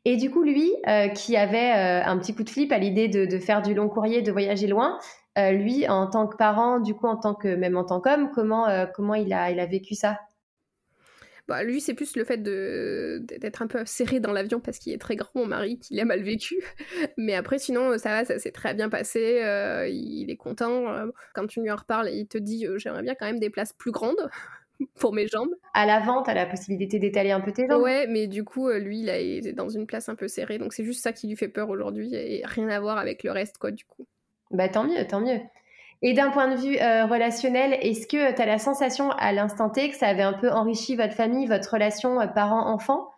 Et 0.07 0.17
du 0.17 0.31
coup, 0.31 0.43
lui, 0.43 0.73
euh, 0.87 1.09
qui 1.09 1.37
avait 1.37 1.73
euh, 2.03 2.05
un 2.07 2.19
petit 2.19 2.35
coup 2.35 2.45
de 2.45 2.51
flip 2.51 2.71
à 2.73 2.79
l'idée 2.79 3.09
de, 3.09 3.27
de 3.27 3.39
faire 3.39 3.61
du 3.63 3.75
long 3.75 3.89
courrier, 3.89 4.23
de 4.23 4.31
voyager 4.33 4.67
loin, 4.69 4.99
lui, 5.37 5.89
en 5.89 6.07
tant 6.07 6.29
que 6.29 6.37
parent, 6.37 6.79
du 6.79 6.95
coup, 6.95 7.09
en 7.09 7.17
tant 7.17 7.35
que 7.35 7.49
même 7.49 7.77
en 7.77 7.85
tant 7.85 8.01
qu'homme, 8.01 8.31
comment 8.33 8.67
comment 8.95 9.15
il 9.15 9.33
a 9.33 9.51
il 9.51 9.59
a 9.59 9.67
vécu 9.67 9.95
ça? 9.97 10.21
Bah, 11.47 11.63
lui, 11.63 11.81
c'est 11.81 11.93
plus 11.93 12.17
le 12.17 12.25
fait 12.25 12.43
d'être 12.43 13.61
un 13.61 13.67
peu 13.67 13.85
serré 13.85 14.19
dans 14.19 14.33
l'avion 14.33 14.61
parce 14.61 14.79
qu'il 14.79 14.93
est 14.95 14.99
très 14.99 15.15
grand, 15.15 15.31
mon 15.35 15.47
mari, 15.47 15.79
qu'il 15.79 16.01
a 16.01 16.05
mal 16.07 16.23
vécu. 16.23 16.57
Mais 17.19 17.35
après, 17.35 17.59
sinon, 17.59 17.99
ça 17.99 18.11
va, 18.11 18.25
ça 18.25 18.39
s'est 18.39 18.51
très 18.51 18.75
bien 18.75 18.89
passé. 18.89 19.41
euh, 19.43 19.87
il 19.87 20.31
est 20.31 20.37
content. 20.37 20.89
euh, 20.89 21.07
quand 21.35 21.47
tu 21.47 21.61
lui 21.61 21.71
en 21.71 21.77
reparles, 21.77 22.09
il 22.11 22.27
te 22.27 22.39
dit 22.39 22.67
euh, 22.67 22.79
J'aimerais 22.79 23.03
bien 23.03 23.15
quand 23.15 23.27
même 23.27 23.39
des 23.39 23.51
places 23.51 23.75
plus 23.75 23.91
grandes 23.91 24.31
pour 24.99 25.13
mes 25.13 25.29
jambes. 25.29 25.55
À 25.75 25.85
l'avant, 25.85 26.23
t'as 26.23 26.35
la 26.35 26.47
possibilité 26.47 26.99
d'étaler 26.99 27.31
un 27.33 27.41
peu 27.41 27.53
tes 27.53 27.67
jambes. 27.69 27.83
Ouais, 27.83 28.07
mais 28.09 28.27
du 28.27 28.43
coup, 28.45 28.71
lui, 28.71 29.01
il 29.01 29.09
été 29.11 29.53
dans 29.53 29.69
une 29.69 29.87
place 29.87 30.09
un 30.09 30.15
peu 30.15 30.29
serrée. 30.29 30.57
Donc, 30.57 30.73
c'est 30.73 30.85
juste 30.85 31.03
ça 31.03 31.13
qui 31.13 31.29
lui 31.29 31.37
fait 31.37 31.49
peur 31.49 31.69
aujourd'hui 31.69 32.15
et 32.15 32.43
rien 32.47 32.69
à 32.71 32.81
voir 32.81 32.97
avec 32.97 33.23
le 33.23 33.33
reste, 33.33 33.59
quoi, 33.59 33.71
du 33.71 33.85
coup. 33.85 34.07
Bah 34.51 34.69
tant 34.69 34.85
mieux, 34.85 35.07
tant 35.07 35.21
mieux. 35.21 35.41
Et 36.03 36.13
d'un 36.15 36.31
point 36.31 36.55
de 36.55 36.61
vue 36.61 36.79
euh, 36.79 37.07
relationnel, 37.07 37.77
est-ce 37.81 38.07
que 38.07 38.33
tu 38.35 38.41
as 38.43 38.47
la 38.47 38.59
sensation 38.59 39.11
à 39.13 39.33
l'instant 39.33 39.71
T 39.71 39.91
que 39.91 39.97
ça 39.97 40.07
avait 40.09 40.23
un 40.23 40.33
peu 40.35 40.51
enrichi 40.51 40.95
votre 40.97 41.15
famille, 41.15 41.47
votre 41.47 41.73
relation 41.73 42.21
euh, 42.21 42.27
parent-enfant? 42.29 43.11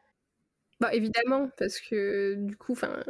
Bah, 0.81 0.93
évidemment, 0.95 1.49
parce 1.59 1.81
que 1.81 2.35
du 2.35 2.57
coup, 2.57 2.73
enfin. 2.73 3.03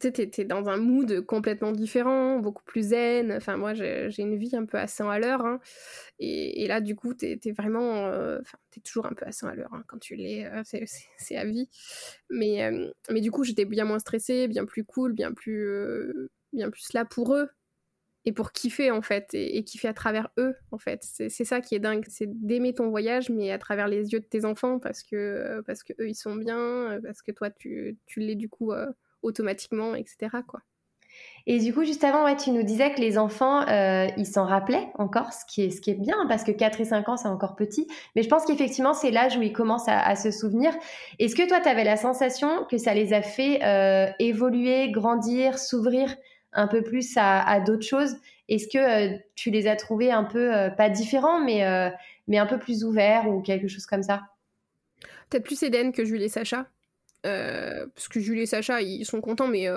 T'es- 0.00 0.44
dans 0.46 0.68
un 0.68 0.78
mood 0.78 1.22
complètement 1.22 1.72
différent, 1.72 2.38
beaucoup 2.40 2.64
plus 2.64 2.90
zen. 2.90 3.32
Enfin, 3.32 3.56
moi, 3.58 3.74
j'ai 3.74 4.10
une 4.18 4.36
vie 4.36 4.56
un 4.56 4.66
peu 4.66 4.78
à 4.78 4.86
100 4.86 5.10
à 5.10 5.18
l'heure. 5.18 5.44
hein. 5.46 5.60
Et, 6.20 6.66
là, 6.68 6.80
du 6.82 6.96
coup, 6.96 7.14
t'es 7.14 7.38
es 7.44 7.52
vraiment. 7.52 8.06
euh, 8.08 8.38
Enfin, 8.42 8.58
toujours 8.84 9.06
un 9.06 9.14
peu 9.14 9.26
à 9.26 9.32
100 9.32 9.48
à 9.48 9.54
l'heure 9.56 9.74
hein, 9.74 9.84
quand 9.88 9.98
tu 9.98 10.16
l'es. 10.16 10.46
euh, 10.46 10.62
c'est- 10.64 11.36
à 11.36 11.44
vie. 11.46 11.68
Mais, 12.30 12.64
euh, 12.64 12.90
mais 13.10 13.20
du 13.22 13.30
coup, 13.30 13.44
j'étais 13.44 13.64
bien 13.66 13.84
moins 13.86 13.98
stressée, 14.00 14.48
bien 14.48 14.64
plus 14.66 14.84
cool, 14.84 15.12
bien 15.14 15.32
plus, 15.32 15.64
euh, 15.68 16.30
bien 16.54 16.70
plus 16.70 16.92
là 16.94 17.04
pour 17.04 17.34
eux. 17.36 17.48
Et 18.26 18.32
pour 18.32 18.52
kiffer, 18.52 18.90
en 18.90 19.02
fait. 19.02 19.28
Et, 19.32 19.64
kiffer 19.64 19.88
à 19.88 19.94
travers 19.94 20.28
eux, 20.38 20.54
en 20.72 20.78
fait. 20.78 21.00
C'est 21.02 21.44
ça 21.44 21.60
qui 21.60 21.74
est 21.74 21.78
dingue. 21.78 22.04
C'est 22.08 22.28
d'aimer 22.28 22.74
ton 22.74 22.90
voyage, 22.90 23.30
mais 23.30 23.50
à 23.50 23.58
travers 23.58 23.88
les 23.88 24.12
yeux 24.12 24.20
de 24.20 24.24
tes 24.24 24.44
enfants, 24.44 24.78
parce 24.78 25.02
que, 25.02 25.16
euh, 25.16 25.62
parce 25.66 25.82
que 25.82 25.94
eux, 26.00 26.08
ils 26.08 26.14
sont 26.14 26.36
bien, 26.36 26.58
euh, 26.58 27.00
parce 27.02 27.22
que 27.22 27.32
toi, 27.32 27.50
tu, 27.50 27.98
tu 28.06 28.20
l'es 28.20 28.34
du 28.34 28.48
coup 28.48 28.72
euh, 28.72 28.86
automatiquement, 29.22 29.94
etc. 29.94 30.28
Quoi. 30.46 30.60
Et 31.46 31.58
du 31.58 31.72
coup, 31.72 31.84
juste 31.84 32.04
avant, 32.04 32.34
tu 32.36 32.50
nous 32.50 32.62
disais 32.62 32.92
que 32.92 33.00
les 33.00 33.18
enfants, 33.18 33.66
ils 34.16 34.26
s'en 34.26 34.44
rappelaient 34.44 34.88
encore, 34.94 35.32
ce 35.32 35.44
qui 35.44 35.62
est, 35.62 35.70
ce 35.70 35.80
qui 35.80 35.90
est 35.90 35.94
bien, 35.94 36.26
parce 36.28 36.44
que 36.44 36.52
4 36.52 36.80
et 36.80 36.84
5 36.84 37.08
ans, 37.08 37.16
c'est 37.16 37.28
encore 37.28 37.56
petit. 37.56 37.88
Mais 38.14 38.22
je 38.22 38.28
pense 38.28 38.44
qu'effectivement, 38.44 38.94
c'est 38.94 39.10
l'âge 39.10 39.36
où 39.36 39.42
ils 39.42 39.52
commencent 39.52 39.88
à, 39.88 40.14
se 40.14 40.30
souvenir. 40.30 40.72
Est-ce 41.18 41.34
que 41.34 41.48
toi, 41.48 41.60
tu 41.60 41.68
avais 41.68 41.82
la 41.82 41.96
sensation 41.96 42.64
que 42.70 42.78
ça 42.78 42.94
les 42.94 43.12
a 43.12 43.22
fait 43.22 43.60
évoluer, 44.20 44.92
grandir, 44.92 45.58
s'ouvrir 45.58 46.14
un 46.52 46.66
peu 46.66 46.82
plus 46.82 47.16
à, 47.16 47.40
à 47.42 47.60
d'autres 47.60 47.86
choses 47.86 48.16
Est-ce 48.48 48.66
que 48.68 48.78
euh, 49.14 49.18
tu 49.34 49.50
les 49.50 49.66
as 49.66 49.76
trouvés 49.76 50.10
un 50.10 50.24
peu, 50.24 50.54
euh, 50.54 50.70
pas 50.70 50.88
différents, 50.90 51.40
mais, 51.40 51.64
euh, 51.64 51.90
mais 52.28 52.38
un 52.38 52.46
peu 52.46 52.58
plus 52.58 52.84
ouverts 52.84 53.28
ou 53.28 53.40
quelque 53.40 53.68
chose 53.68 53.86
comme 53.86 54.02
ça? 54.02 54.22
Peut-être 55.28 55.44
plus 55.44 55.62
Eden 55.62 55.92
que 55.92 56.04
Jules 56.04 56.22
et 56.22 56.28
Sacha. 56.28 56.66
Parce 57.22 58.08
que 58.08 58.18
Jules 58.20 58.40
et 58.40 58.46
Sacha, 58.46 58.80
ils 58.82 59.04
sont 59.04 59.20
contents, 59.20 59.46
mais 59.46 59.68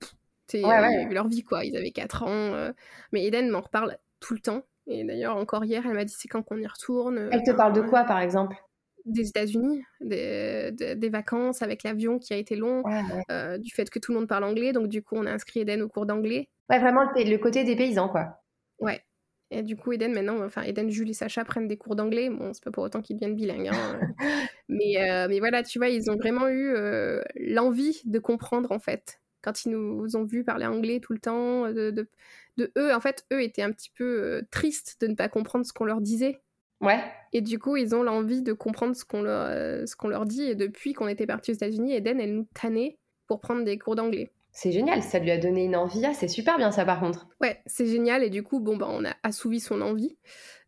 pff, 0.00 0.14
t'sais, 0.46 0.64
Ouais, 0.64 0.78
ouais. 0.80 0.94
ils 1.02 1.06
ont 1.06 1.10
eu 1.10 1.14
leur 1.14 1.28
vie, 1.28 1.42
quoi. 1.42 1.64
Ils 1.64 1.76
avaient 1.76 1.90
4 1.90 2.24
ans. 2.24 2.72
Mais 3.12 3.24
Eden 3.24 3.48
m'en 3.48 3.60
reparle 3.62 3.96
tout 4.20 4.34
le 4.34 4.40
temps. 4.40 4.62
Et 4.86 5.02
d'ailleurs, 5.04 5.36
encore 5.36 5.64
hier, 5.64 5.82
elle 5.86 5.94
m'a 5.94 6.04
dit 6.04 6.14
c'est 6.14 6.28
quand 6.28 6.42
qu'on 6.42 6.58
y 6.58 6.66
retourne. 6.66 7.30
Elle 7.32 7.42
te 7.42 7.52
parle 7.52 7.72
de 7.72 7.80
quoi, 7.80 8.04
par 8.04 8.20
exemple? 8.20 8.56
Des 9.04 9.28
États-Unis, 9.28 9.82
des, 10.00 10.70
des- 10.72 10.94
des 10.96 11.08
vacances 11.10 11.60
avec 11.62 11.82
l'avion 11.82 12.18
qui 12.18 12.32
a 12.32 12.36
été 12.36 12.56
long, 12.56 12.82
ouais, 12.82 13.02
ouais. 13.02 13.22
euh, 13.30 13.58
du 13.58 13.70
fait 13.74 13.90
que 13.90 13.98
tout 13.98 14.12
le 14.12 14.18
monde 14.18 14.28
parle 14.28 14.44
anglais. 14.44 14.72
Donc, 14.72 14.88
du 14.88 15.02
coup, 15.02 15.14
on 15.16 15.26
a 15.26 15.32
inscrit 15.32 15.60
Eden 15.60 15.82
au 15.82 15.88
cours 15.88 16.06
d'anglais. 16.06 16.48
Ouais, 16.70 16.78
vraiment 16.78 17.02
le, 17.14 17.22
le 17.30 17.38
côté 17.38 17.64
des 17.64 17.76
paysans, 17.76 18.08
quoi. 18.08 18.42
Ouais. 18.80 19.02
Et 19.50 19.62
du 19.62 19.76
coup, 19.76 19.92
Eden, 19.92 20.12
maintenant, 20.14 20.42
enfin, 20.42 20.62
Eden, 20.62 20.90
Jules 20.90 21.10
et 21.10 21.14
Sacha 21.14 21.44
prennent 21.44 21.68
des 21.68 21.76
cours 21.76 21.96
d'anglais. 21.96 22.30
Bon, 22.30 22.52
c'est 22.54 22.64
pas 22.64 22.70
pour 22.70 22.82
autant 22.82 23.02
qu'ils 23.02 23.16
deviennent 23.16 23.36
bilingues. 23.36 23.68
hein. 23.68 24.00
mais, 24.68 24.98
euh, 25.10 25.26
mais 25.28 25.38
voilà, 25.38 25.62
tu 25.62 25.78
vois, 25.78 25.88
ils 25.90 26.10
ont 26.10 26.16
vraiment 26.16 26.48
eu 26.48 26.72
euh, 26.74 27.20
l'envie 27.36 28.00
de 28.06 28.18
comprendre, 28.18 28.72
en 28.72 28.78
fait. 28.78 29.20
Quand 29.42 29.66
ils 29.66 29.70
nous 29.72 30.16
ont 30.16 30.24
vus 30.24 30.42
parler 30.44 30.64
anglais 30.64 31.00
tout 31.00 31.12
le 31.12 31.18
temps, 31.18 31.70
de, 31.70 31.90
de, 31.90 32.08
de 32.56 32.72
eux, 32.78 32.94
en 32.94 33.00
fait, 33.00 33.26
eux 33.32 33.42
étaient 33.42 33.60
un 33.62 33.70
petit 33.72 33.90
peu 33.94 34.42
tristes 34.50 34.96
de 35.02 35.06
ne 35.08 35.14
pas 35.14 35.28
comprendre 35.28 35.66
ce 35.66 35.72
qu'on 35.74 35.84
leur 35.84 36.00
disait. 36.00 36.40
Ouais. 36.84 37.00
Et 37.32 37.40
du 37.40 37.58
coup, 37.58 37.76
ils 37.76 37.94
ont 37.94 38.02
l'envie 38.02 38.42
de 38.42 38.52
comprendre 38.52 38.94
ce 38.94 39.04
qu'on 39.04 39.22
leur, 39.22 39.46
euh, 39.48 39.86
ce 39.86 39.96
qu'on 39.96 40.08
leur 40.08 40.24
dit. 40.26 40.42
Et 40.42 40.54
depuis 40.54 40.92
qu'on 40.92 41.08
était 41.08 41.26
partis 41.26 41.50
aux 41.50 41.54
États-Unis, 41.54 41.94
Eden, 41.94 42.20
elle 42.20 42.34
nous 42.34 42.46
tannait 42.54 42.98
pour 43.26 43.40
prendre 43.40 43.64
des 43.64 43.78
cours 43.78 43.96
d'anglais. 43.96 44.30
C'est 44.56 44.70
génial, 44.70 45.02
ça 45.02 45.18
lui 45.18 45.32
a 45.32 45.38
donné 45.38 45.64
une 45.64 45.74
envie. 45.74 46.04
Ah, 46.06 46.14
c'est 46.14 46.28
super 46.28 46.58
bien 46.58 46.70
ça, 46.70 46.84
par 46.84 47.00
contre. 47.00 47.26
Ouais, 47.40 47.60
c'est 47.66 47.86
génial. 47.86 48.22
Et 48.22 48.30
du 48.30 48.44
coup, 48.44 48.60
bon, 48.60 48.76
bah, 48.76 48.86
on 48.88 49.04
a 49.04 49.12
assouvi 49.24 49.58
son 49.58 49.80
envie, 49.80 50.16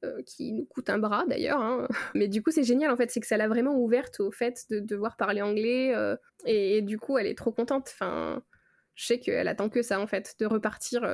euh, 0.05 0.23
qui 0.27 0.53
nous 0.53 0.65
coûte 0.65 0.91
un 0.91 0.99
bras 0.99 1.25
d'ailleurs. 1.29 1.61
hein. 1.61 1.87
Mais 2.17 2.27
du 2.27 2.43
coup, 2.43 2.51
c'est 2.51 2.65
génial 2.65 2.91
en 2.91 2.97
fait, 2.97 3.13
c'est 3.13 3.21
que 3.21 3.29
ça 3.29 3.37
l'a 3.37 3.47
vraiment 3.47 3.77
ouverte 3.77 4.19
au 4.19 4.33
fait 4.33 4.65
de 4.71 4.81
devoir 4.81 5.17
parler 5.17 5.41
anglais. 5.41 5.95
euh, 5.95 6.17
et, 6.47 6.79
et 6.79 6.83
du 6.83 6.99
coup, 6.99 7.17
elle 7.17 7.29
est 7.29 7.39
trop 7.39 7.53
contente. 7.53 7.89
Enfin, 7.93 8.43
je 8.97 9.07
sais 9.07 9.21
qu'elle 9.21 9.47
attend 9.47 9.69
que 9.69 9.83
ça 9.83 10.01
en 10.01 10.09
fait, 10.09 10.35
de 10.41 10.47
repartir 10.47 11.05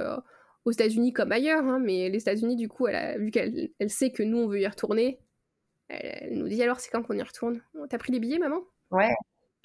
aux 0.65 0.73
États-Unis 0.73 1.13
comme 1.13 1.33
ailleurs. 1.33 1.65
hein. 1.65 1.79
mais 1.81 2.09
les 2.09 2.19
États-Unis, 2.19 2.57
du 2.57 2.69
coup, 2.69 2.87
elle 2.87 2.97
a, 2.97 3.19
vu 3.19 3.31
qu'elle 3.31 3.71
elle 3.79 3.91
sait 3.91 4.11
que 4.13 4.23
nous, 4.23 4.39
on 4.39 4.49
veut 4.49 4.61
y 4.61 4.67
retourner, 4.67 5.21
elle, 5.89 6.19
elle 6.23 6.39
nous 6.39 6.49
dit 6.49 6.63
alors, 6.63 6.81
c'est 6.81 6.91
quand 6.91 7.03
qu'on 7.03 7.15
y 7.15 7.23
retourne? 7.23 7.63
T'as 7.91 7.99
pris 7.99 8.13
les 8.13 8.21
billets, 8.21 8.39
maman? 8.39 8.61
Ouais. 8.91 9.15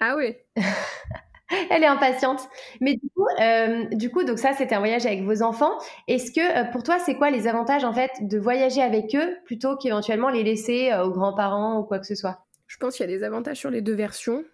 Ah 0.00 0.16
ouais. 0.16 0.46
Elle 1.70 1.82
est 1.82 1.86
impatiente. 1.86 2.42
Mais 2.80 2.94
du 2.94 3.08
coup, 3.14 3.26
euh, 3.40 3.84
du 3.92 4.10
coup 4.10 4.22
donc 4.24 4.38
ça, 4.38 4.52
c'était 4.52 4.74
un 4.74 4.80
voyage 4.80 5.06
avec 5.06 5.22
vos 5.22 5.42
enfants. 5.42 5.72
Est-ce 6.06 6.30
que 6.30 6.40
euh, 6.40 6.64
pour 6.70 6.82
toi, 6.82 6.98
c'est 6.98 7.16
quoi 7.16 7.30
les 7.30 7.46
avantages 7.48 7.84
en 7.84 7.92
fait 7.92 8.10
de 8.20 8.38
voyager 8.38 8.82
avec 8.82 9.14
eux 9.14 9.36
plutôt 9.44 9.76
qu'éventuellement 9.76 10.28
les 10.28 10.42
laisser 10.42 10.92
euh, 10.92 11.04
aux 11.04 11.10
grands-parents 11.10 11.78
ou 11.78 11.84
quoi 11.84 11.98
que 11.98 12.06
ce 12.06 12.14
soit? 12.14 12.44
Je 12.66 12.76
pense 12.76 12.96
qu'il 12.96 13.10
y 13.10 13.12
a 13.12 13.16
des 13.16 13.24
avantages 13.24 13.56
sur 13.56 13.70
les 13.70 13.80
deux 13.80 13.94
versions. 13.94 14.44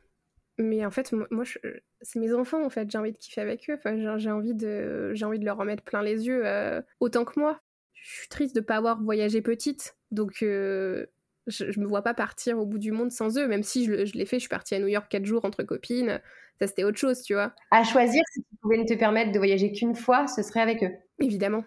Mais 0.58 0.84
en 0.86 0.90
fait, 0.90 1.12
moi, 1.30 1.44
je- 1.44 1.58
c'est 2.02 2.18
mes 2.20 2.32
enfants, 2.32 2.64
en 2.64 2.70
fait. 2.70 2.90
J'ai 2.90 2.98
envie 2.98 3.12
de 3.12 3.16
kiffer 3.18 3.40
avec 3.40 3.68
eux. 3.68 3.74
Enfin, 3.74 4.16
j'ai 4.18 4.30
envie, 4.30 4.54
de, 4.54 5.12
j'ai 5.14 5.24
envie 5.24 5.38
de 5.40 5.44
leur 5.44 5.58
en 5.58 5.64
mettre 5.64 5.82
plein 5.82 6.02
les 6.02 6.26
yeux, 6.26 6.42
euh, 6.46 6.80
autant 7.00 7.24
que 7.24 7.38
moi. 7.40 7.60
Je 7.94 8.18
suis 8.20 8.28
triste 8.28 8.54
de 8.54 8.60
ne 8.60 8.64
pas 8.64 8.76
avoir 8.76 9.02
voyagé 9.02 9.42
petite. 9.42 9.96
Donc, 10.12 10.42
euh, 10.42 11.06
je, 11.46 11.72
je 11.72 11.80
me 11.80 11.86
vois 11.86 12.02
pas 12.02 12.14
partir 12.14 12.58
au 12.58 12.66
bout 12.66 12.78
du 12.78 12.92
monde 12.92 13.10
sans 13.10 13.36
eux. 13.38 13.48
Même 13.48 13.62
si 13.64 13.84
je, 13.84 14.04
je 14.04 14.12
l'ai 14.14 14.26
fait, 14.26 14.36
je 14.36 14.42
suis 14.42 14.48
partie 14.48 14.74
à 14.74 14.78
New 14.78 14.86
York 14.86 15.06
quatre 15.10 15.24
jours 15.24 15.44
entre 15.44 15.62
copines. 15.64 16.20
Ça, 16.60 16.68
c'était 16.68 16.84
autre 16.84 16.98
chose, 16.98 17.22
tu 17.22 17.34
vois. 17.34 17.52
À 17.72 17.82
choisir, 17.82 18.22
si 18.32 18.42
tu 18.44 18.56
pouvais 18.62 18.76
ne 18.78 18.84
te 18.84 18.94
permettre 18.94 19.32
de 19.32 19.38
voyager 19.38 19.72
qu'une 19.72 19.96
fois, 19.96 20.28
ce 20.28 20.42
serait 20.42 20.60
avec 20.60 20.84
eux. 20.84 20.92
Évidemment. 21.18 21.64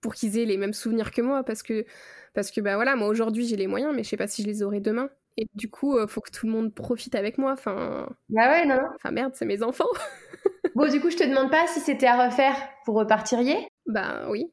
Pour 0.00 0.14
qu'ils 0.14 0.38
aient 0.38 0.46
les 0.46 0.56
mêmes 0.56 0.72
souvenirs 0.72 1.10
que 1.10 1.20
moi. 1.20 1.44
Parce 1.44 1.62
que, 1.62 1.84
parce 2.32 2.50
que 2.50 2.60
bah 2.62 2.76
voilà, 2.76 2.96
moi 2.96 3.08
aujourd'hui, 3.08 3.46
j'ai 3.46 3.56
les 3.56 3.66
moyens, 3.66 3.94
mais 3.94 4.04
je 4.04 4.08
sais 4.08 4.16
pas 4.16 4.26
si 4.26 4.42
je 4.42 4.46
les 4.46 4.62
aurai 4.62 4.80
demain. 4.80 5.10
Et 5.36 5.46
du 5.54 5.70
coup, 5.70 5.96
euh, 5.96 6.06
faut 6.06 6.20
que 6.20 6.30
tout 6.30 6.46
le 6.46 6.52
monde 6.52 6.74
profite 6.74 7.14
avec 7.14 7.38
moi. 7.38 7.52
Enfin, 7.52 8.08
Bah 8.28 8.48
ouais, 8.48 8.66
non, 8.66 8.76
non. 8.76 8.88
enfin 8.96 9.10
merde, 9.10 9.32
c'est 9.34 9.44
mes 9.46 9.62
enfants. 9.62 9.88
Bon, 10.74 10.88
du 10.90 11.00
coup, 11.00 11.10
je 11.10 11.16
te 11.18 11.24
demande 11.24 11.50
pas 11.50 11.66
si 11.66 11.80
c'était 11.80 12.06
à 12.06 12.24
refaire, 12.26 12.54
vous 12.86 12.94
repartiriez 12.94 13.68
Bah 13.86 14.26
oui. 14.30 14.50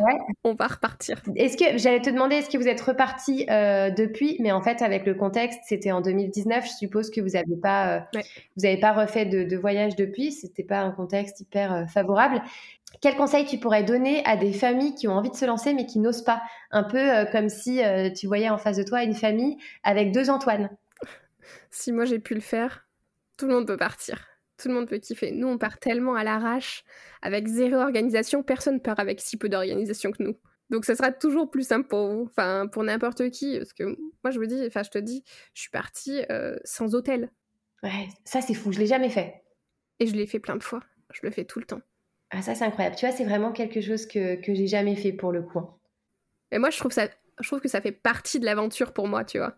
Ouais. 0.00 0.18
On 0.44 0.54
va 0.54 0.66
repartir. 0.66 1.20
Est-ce 1.36 1.56
que 1.56 1.78
j'allais 1.78 2.00
te 2.00 2.10
demander, 2.10 2.36
est-ce 2.36 2.50
que 2.50 2.58
vous 2.58 2.68
êtes 2.68 2.80
reparti 2.80 3.46
euh, 3.50 3.90
depuis? 3.90 4.36
Mais 4.40 4.52
en 4.52 4.62
fait, 4.62 4.82
avec 4.82 5.06
le 5.06 5.14
contexte, 5.14 5.60
c'était 5.64 5.92
en 5.92 6.00
2019. 6.00 6.64
Je 6.66 6.72
suppose 6.72 7.10
que 7.10 7.20
vous 7.20 7.30
n'avez 7.30 7.56
pas, 7.56 7.96
euh, 7.96 8.20
vous 8.56 8.64
avez 8.64 8.78
pas 8.78 8.92
refait 8.92 9.26
de, 9.26 9.56
voyage 9.56 9.96
depuis. 9.96 10.32
C'était 10.32 10.64
pas 10.64 10.80
un 10.80 10.90
contexte 10.90 11.40
hyper 11.40 11.72
euh, 11.72 11.86
favorable. 11.86 12.42
Quel 13.00 13.16
conseil 13.16 13.44
tu 13.44 13.58
pourrais 13.58 13.84
donner 13.84 14.24
à 14.24 14.36
des 14.36 14.52
familles 14.52 14.94
qui 14.94 15.06
ont 15.06 15.12
envie 15.12 15.30
de 15.30 15.36
se 15.36 15.44
lancer 15.44 15.74
mais 15.74 15.86
qui 15.86 16.00
n'osent 16.00 16.24
pas? 16.24 16.42
Un 16.72 16.82
peu 16.82 17.24
comme 17.30 17.48
si 17.48 17.80
tu 18.16 18.26
voyais 18.26 18.50
en 18.50 18.58
face 18.58 18.78
de 18.78 18.82
toi 18.82 19.04
une 19.04 19.14
famille 19.14 19.58
avec 19.84 20.12
deux 20.12 20.28
Antoine. 20.28 20.70
Si 21.72 21.92
moi 21.92 22.04
j'ai 22.04 22.18
pu 22.18 22.34
le 22.34 22.40
faire, 22.40 22.88
tout 23.38 23.46
le 23.46 23.54
monde 23.54 23.66
peut 23.68 23.76
partir. 23.76 24.29
Tout 24.60 24.68
le 24.68 24.74
monde 24.74 24.88
peut 24.88 24.98
kiffer. 24.98 25.32
Nous, 25.32 25.48
on 25.48 25.56
part 25.56 25.78
tellement 25.78 26.14
à 26.14 26.22
l'arrache, 26.22 26.84
avec 27.22 27.46
zéro 27.46 27.76
organisation. 27.76 28.42
Personne 28.42 28.80
part 28.80 29.00
avec 29.00 29.20
si 29.20 29.38
peu 29.38 29.48
d'organisation 29.48 30.12
que 30.12 30.22
nous. 30.22 30.36
Donc, 30.68 30.84
ça 30.84 30.94
sera 30.94 31.10
toujours 31.12 31.50
plus 31.50 31.66
simple 31.66 31.88
pour 31.88 32.08
vous, 32.08 32.28
enfin, 32.30 32.66
pour 32.66 32.84
n'importe 32.84 33.30
qui. 33.30 33.56
Parce 33.56 33.72
que 33.72 33.84
moi, 34.22 34.30
je 34.30 34.38
me 34.38 34.46
dis, 34.46 34.62
enfin, 34.66 34.82
je 34.82 34.90
te 34.90 34.98
dis, 34.98 35.24
je 35.54 35.62
suis 35.62 35.70
partie 35.70 36.22
euh, 36.30 36.56
sans 36.64 36.94
hôtel. 36.94 37.30
Ouais, 37.82 38.08
ça, 38.24 38.42
c'est 38.42 38.54
fou. 38.54 38.70
Je 38.70 38.78
l'ai 38.78 38.86
jamais 38.86 39.08
fait. 39.08 39.42
Et 39.98 40.06
je 40.06 40.14
l'ai 40.14 40.26
fait 40.26 40.40
plein 40.40 40.56
de 40.56 40.62
fois. 40.62 40.80
Je 41.12 41.20
le 41.22 41.30
fais 41.30 41.44
tout 41.44 41.58
le 41.58 41.64
temps. 41.64 41.80
Ah, 42.30 42.42
ça, 42.42 42.54
c'est 42.54 42.64
incroyable. 42.64 42.96
Tu 42.96 43.06
vois, 43.06 43.16
c'est 43.16 43.24
vraiment 43.24 43.52
quelque 43.52 43.80
chose 43.80 44.06
que, 44.06 44.36
que 44.36 44.54
j'ai 44.54 44.66
jamais 44.66 44.94
fait 44.94 45.12
pour 45.12 45.32
le 45.32 45.42
coup. 45.42 45.62
Et 46.52 46.58
moi, 46.58 46.68
je 46.68 46.78
trouve, 46.78 46.92
ça, 46.92 47.08
je 47.40 47.48
trouve 47.48 47.60
que 47.60 47.68
ça 47.68 47.80
fait 47.80 47.92
partie 47.92 48.38
de 48.38 48.44
l'aventure 48.44 48.92
pour 48.92 49.08
moi, 49.08 49.24
tu 49.24 49.38
vois 49.38 49.56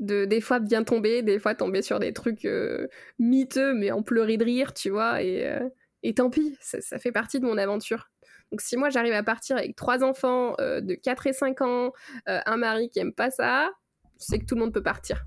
de 0.00 0.24
des 0.24 0.40
fois 0.40 0.58
bien 0.58 0.84
tomber, 0.84 1.22
des 1.22 1.38
fois 1.38 1.54
tomber 1.54 1.82
sur 1.82 1.98
des 1.98 2.12
trucs 2.12 2.44
euh, 2.44 2.88
miteux, 3.18 3.74
mais 3.74 3.90
en 3.90 4.02
pleurer 4.02 4.36
de 4.36 4.44
rire, 4.44 4.74
tu 4.74 4.90
vois, 4.90 5.22
et, 5.22 5.46
euh, 5.46 5.68
et 6.02 6.14
tant 6.14 6.30
pis, 6.30 6.56
ça, 6.60 6.98
fait 6.98 7.12
partie 7.12 7.40
de 7.40 7.46
mon 7.46 7.58
aventure. 7.58 8.10
Donc 8.52 8.60
si 8.60 8.76
moi 8.76 8.90
j'arrive 8.90 9.14
à 9.14 9.22
partir 9.22 9.56
avec 9.56 9.74
trois 9.74 10.04
enfants 10.04 10.54
euh, 10.60 10.80
de 10.80 10.94
4 10.94 11.26
et 11.26 11.32
5 11.32 11.60
ans, 11.62 11.92
un 12.26 12.56
mari 12.56 12.90
qui 12.90 13.00
aime 13.00 13.12
pas 13.12 13.30
ça, 13.30 13.70
c'est 14.18 14.38
que 14.38 14.44
tout 14.44 14.54
le 14.54 14.60
monde 14.60 14.72
peut 14.72 14.82
partir. 14.82 15.24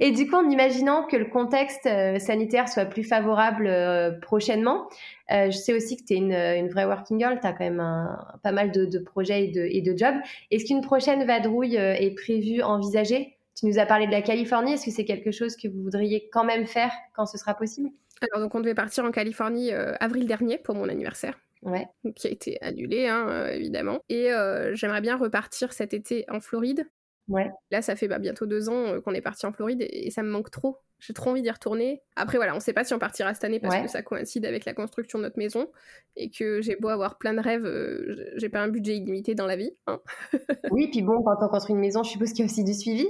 Et 0.00 0.10
du 0.12 0.28
coup, 0.28 0.36
en 0.36 0.48
imaginant 0.48 1.04
que 1.04 1.16
le 1.16 1.26
contexte 1.26 1.88
sanitaire 2.18 2.68
soit 2.68 2.86
plus 2.86 3.04
favorable 3.04 3.70
prochainement, 4.22 4.88
je 5.30 5.50
sais 5.50 5.72
aussi 5.72 5.96
que 5.96 6.04
tu 6.04 6.14
es 6.14 6.16
une, 6.16 6.68
vraie 6.68 6.84
working 6.84 7.18
girl, 7.18 7.38
tu 7.40 7.46
as 7.46 7.52
quand 7.52 7.64
même 7.64 8.08
pas 8.42 8.52
mal 8.52 8.72
de, 8.72 8.98
projets 8.98 9.44
et 9.44 9.48
de, 9.48 9.66
et 9.70 9.82
de 9.82 9.96
jobs. 9.96 10.16
Est-ce 10.50 10.64
qu'une 10.64 10.80
prochaine 10.80 11.24
vadrouille 11.24 11.76
est 11.76 12.14
prévue, 12.16 12.62
envisagée? 12.62 13.38
Tu 13.58 13.66
nous 13.66 13.78
as 13.78 13.86
parlé 13.86 14.06
de 14.06 14.12
la 14.12 14.22
Californie. 14.22 14.74
Est-ce 14.74 14.84
que 14.84 14.92
c'est 14.92 15.04
quelque 15.04 15.32
chose 15.32 15.56
que 15.56 15.66
vous 15.66 15.82
voudriez 15.82 16.28
quand 16.32 16.44
même 16.44 16.66
faire 16.66 16.92
quand 17.16 17.26
ce 17.26 17.38
sera 17.38 17.54
possible? 17.54 17.90
Alors, 18.20 18.44
donc, 18.44 18.54
on 18.54 18.60
devait 18.60 18.74
partir 18.74 19.04
en 19.04 19.10
Californie 19.10 19.72
euh, 19.72 19.94
avril 20.00 20.26
dernier 20.26 20.58
pour 20.58 20.74
mon 20.74 20.88
anniversaire. 20.88 21.38
Ouais. 21.62 21.88
qui 22.14 22.28
a 22.28 22.30
été 22.30 22.56
annulé, 22.62 23.08
hein, 23.08 23.26
euh, 23.28 23.48
évidemment. 23.48 23.98
Et 24.08 24.32
euh, 24.32 24.76
j'aimerais 24.76 25.00
bien 25.00 25.16
repartir 25.16 25.72
cet 25.72 25.92
été 25.92 26.24
en 26.28 26.38
Floride. 26.38 26.88
Ouais. 27.28 27.50
Là, 27.70 27.82
ça 27.82 27.94
fait 27.94 28.08
bah, 28.08 28.18
bientôt 28.18 28.46
deux 28.46 28.68
ans 28.68 29.00
qu'on 29.02 29.12
est 29.12 29.20
parti 29.20 29.46
en 29.46 29.52
Floride 29.52 29.86
et, 29.88 30.10
ça 30.10 30.22
me 30.22 30.30
manque 30.30 30.50
trop. 30.50 30.78
J'ai 30.98 31.12
trop 31.12 31.30
envie 31.30 31.42
d'y 31.42 31.50
retourner. 31.50 32.02
Après, 32.16 32.38
voilà, 32.38 32.56
on 32.56 32.60
sait 32.60 32.72
pas 32.72 32.82
si 32.82 32.92
on 32.94 32.98
partira 32.98 33.32
cette 33.34 33.44
année 33.44 33.60
parce 33.60 33.76
que 33.76 33.88
ça 33.88 34.02
coïncide 34.02 34.44
avec 34.44 34.64
la 34.64 34.74
construction 34.74 35.18
de 35.18 35.24
notre 35.24 35.38
maison 35.38 35.68
et 36.16 36.30
que 36.30 36.60
j'ai 36.60 36.74
beau 36.74 36.88
avoir 36.88 37.18
plein 37.18 37.34
de 37.34 37.40
rêves, 37.40 37.64
j'ai 38.36 38.48
pas 38.48 38.60
un 38.60 38.68
budget 38.68 38.96
illimité 38.96 39.34
dans 39.34 39.46
la 39.46 39.56
vie. 39.56 39.70
Hein. 39.86 40.00
oui, 40.70 40.88
puis 40.90 41.02
bon, 41.02 41.22
quand 41.22 41.36
on 41.40 41.48
construit 41.48 41.74
une 41.74 41.80
maison, 41.80 42.02
je 42.02 42.10
suppose 42.10 42.30
qu'il 42.30 42.40
y 42.40 42.42
a 42.42 42.46
aussi 42.46 42.64
du 42.64 42.74
suivi. 42.74 43.06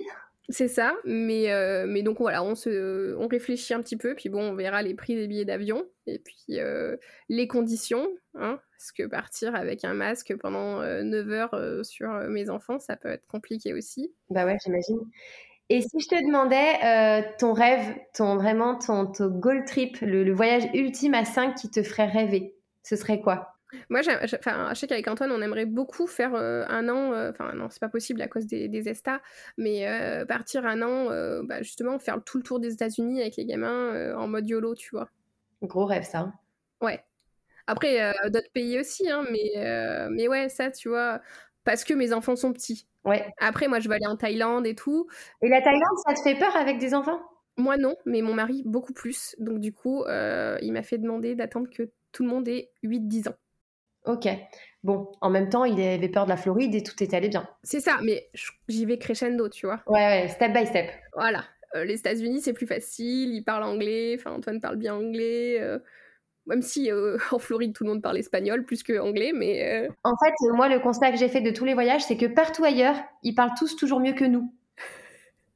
C'est 0.51 0.69
ça, 0.69 0.95
mais, 1.05 1.53
euh, 1.53 1.85
mais 1.87 2.03
donc 2.03 2.19
voilà, 2.21 2.43
on, 2.43 2.55
se, 2.55 3.15
on 3.17 3.29
réfléchit 3.29 3.75
un 3.75 3.83
petit 3.83 3.99
peu, 3.99 4.15
puis 4.15 4.31
bon, 4.31 4.41
on 4.41 4.55
verra 4.55 4.81
les 4.81 4.95
prix 4.95 5.15
des 5.15 5.27
billets 5.29 5.45
d'avion, 5.45 5.85
et 6.07 6.19
puis 6.21 6.59
euh, 6.59 6.97
les 7.29 7.47
conditions, 7.47 8.09
hein, 8.35 8.59
parce 8.71 8.93
que 8.93 9.07
partir 9.07 9.55
avec 9.55 9.85
un 9.85 9.93
masque 9.93 10.35
pendant 10.41 10.81
9 10.81 11.29
euh, 11.29 11.31
heures 11.33 11.85
sur 11.85 12.09
mes 12.31 12.49
enfants, 12.49 12.79
ça 12.79 12.97
peut 12.97 13.11
être 13.11 13.27
compliqué 13.27 13.75
aussi. 13.75 14.15
Bah 14.31 14.47
ouais, 14.47 14.57
j'imagine. 14.65 15.01
Et 15.69 15.83
si 15.83 16.01
je 16.01 16.09
te 16.09 16.27
demandais 16.27 17.27
ton 17.39 17.53
rêve, 17.53 17.95
ton 18.15 18.37
vraiment 18.37 18.79
ton, 18.79 19.05
ton 19.05 19.29
goal 19.29 19.67
trip, 19.67 20.01
le, 20.01 20.25
le 20.25 20.33
voyage 20.33 20.65
ultime 20.73 21.13
à 21.13 21.27
5 21.27 21.57
qui 21.57 21.71
te 21.71 21.83
ferait 21.83 22.07
rêver, 22.07 22.57
ce 22.85 22.97
serait 22.97 23.21
quoi? 23.21 23.58
Moi, 23.91 24.01
je 24.03 24.75
sais 24.75 24.87
qu'avec 24.87 25.09
Antoine, 25.09 25.31
on 25.31 25.43
aimerait 25.43 25.67
beaucoup 25.67 26.07
faire 26.07 26.35
euh, 26.35 26.65
un 26.69 26.89
an, 26.89 27.13
euh, 27.13 27.31
enfin, 27.31 27.53
non, 27.55 27.69
c'est 27.71 27.81
pas 27.81 27.89
possible 27.89 28.23
à 28.23 28.29
cause 28.29 28.47
des, 28.47 28.69
des 28.69 28.89
ESTA, 28.89 29.21
mais 29.57 29.87
euh, 29.89 30.25
partir 30.25 30.67
un 30.67 30.83
an, 30.83 31.09
bah, 31.45 31.63
justement, 31.63 31.99
faire 31.99 32.23
tout 32.25 32.39
le 32.39 32.43
tour 32.43 32.61
des 32.61 32.73
États-Unis 32.73 33.21
avec 33.21 33.37
les 33.37 33.45
gamins 33.45 34.15
en 34.17 34.29
mode 34.29 34.49
YOLO, 34.49 34.75
tu 34.75 34.91
vois. 34.93 35.09
Gros 35.63 35.87
rêve, 35.87 36.05
ça. 36.05 36.33
Ouais. 36.81 37.03
Après, 37.67 38.15
d'autres 38.31 38.51
pays 38.53 38.79
aussi, 38.79 39.11
hein, 39.11 39.25
mais, 39.31 40.09
mais 40.11 40.29
ouais, 40.29 40.49
ça, 40.49 40.71
tu 40.71 40.89
vois, 40.89 41.21
parce 41.65 41.85
que 41.85 41.95
mes 41.95 42.13
enfants 42.13 42.37
sont 42.37 42.53
petits. 42.53 42.87
Ouais. 43.05 43.27
Après, 43.39 43.69
moi, 43.69 43.81
je 43.81 43.89
vais 43.89 43.97
aller 43.97 44.07
en 44.07 44.17
Thaïlande 44.17 44.67
et 44.67 44.75
tout. 44.75 45.07
Et 45.43 45.49
la 45.49 45.61
Thaïlande, 45.61 45.99
ça 46.07 46.15
te 46.15 46.21
fait 46.21 46.39
peur 46.39 46.57
avec 46.57 46.79
des 46.79 46.95
enfants? 46.95 47.21
Moi, 47.57 47.77
non, 47.77 47.97
mais 48.07 48.23
mon 48.23 48.35
mari, 48.35 48.63
beaucoup 48.65 48.93
plus. 48.93 49.35
Donc, 49.39 49.61
du 49.61 49.73
coup, 49.73 50.05
il 50.07 50.73
m'a 50.73 50.83
fait 50.83 50.99
demander 50.99 51.35
d'attendre 51.35 51.69
que 51.69 51.91
tout 52.13 52.23
le 52.23 52.31
monde 52.31 52.49
ait 52.49 52.71
8-10 52.83 53.29
ans. 53.29 53.37
Ok. 54.09 54.27
Bon, 54.83 55.13
en 55.21 55.29
même 55.29 55.51
temps, 55.51 55.65
il 55.65 55.79
avait 55.81 56.09
peur 56.09 56.25
de 56.25 56.31
la 56.31 56.39
Floride 56.39 56.75
et 56.75 56.83
tout 56.83 57.01
est 57.03 57.13
allé 57.13 57.29
bien. 57.29 57.47
C'est 57.63 57.81
ça, 57.81 57.99
mais 58.03 58.31
j'y 58.69 58.87
vais 58.87 58.99
crescendo, 58.99 59.49
tu 59.51 59.67
vois. 59.67 59.83
Ouais, 59.87 59.99
ouais, 59.99 60.29
step 60.29 60.53
by 60.53 60.67
step. 60.67 60.91
Voilà. 61.15 61.45
Euh, 61.75 61.85
les 61.85 61.99
États-Unis, 61.99 62.41
c'est 62.41 62.55
plus 62.55 62.67
facile, 62.67 63.35
ils 63.35 63.45
parlent 63.45 63.65
anglais, 63.65 64.17
enfin, 64.19 64.33
Antoine 64.33 64.61
parle 64.61 64.77
bien 64.77 64.95
anglais. 64.95 65.59
Euh, 65.61 65.79
même 66.47 66.63
si 66.63 66.91
euh, 66.91 67.19
en 67.33 67.39
Floride, 67.39 67.75
tout 67.75 67.85
le 67.85 67.91
monde 67.91 68.03
parle 68.03 68.17
espagnol 68.17 68.65
plus 68.65 68.83
que 68.83 68.99
anglais, 68.99 69.33
mais. 69.35 69.89
En 70.05 70.15
fait, 70.25 70.33
moi, 70.55 70.71
le 70.71 70.81
constat 70.81 71.13
que 71.13 71.19
j'ai 71.19 71.29
fait 71.29 71.43
de 71.43 71.51
tous 71.51 71.67
les 71.67 71.75
voyages, 71.75 72.05
c'est 72.05 72.17
que 72.17 72.27
partout 72.27 72.65
ailleurs, 72.65 72.97
ils 73.23 73.35
parlent 73.35 73.55
tous 73.59 73.77
toujours 73.77 74.01
mieux 74.01 74.15
que 74.15 74.25
nous. 74.25 74.51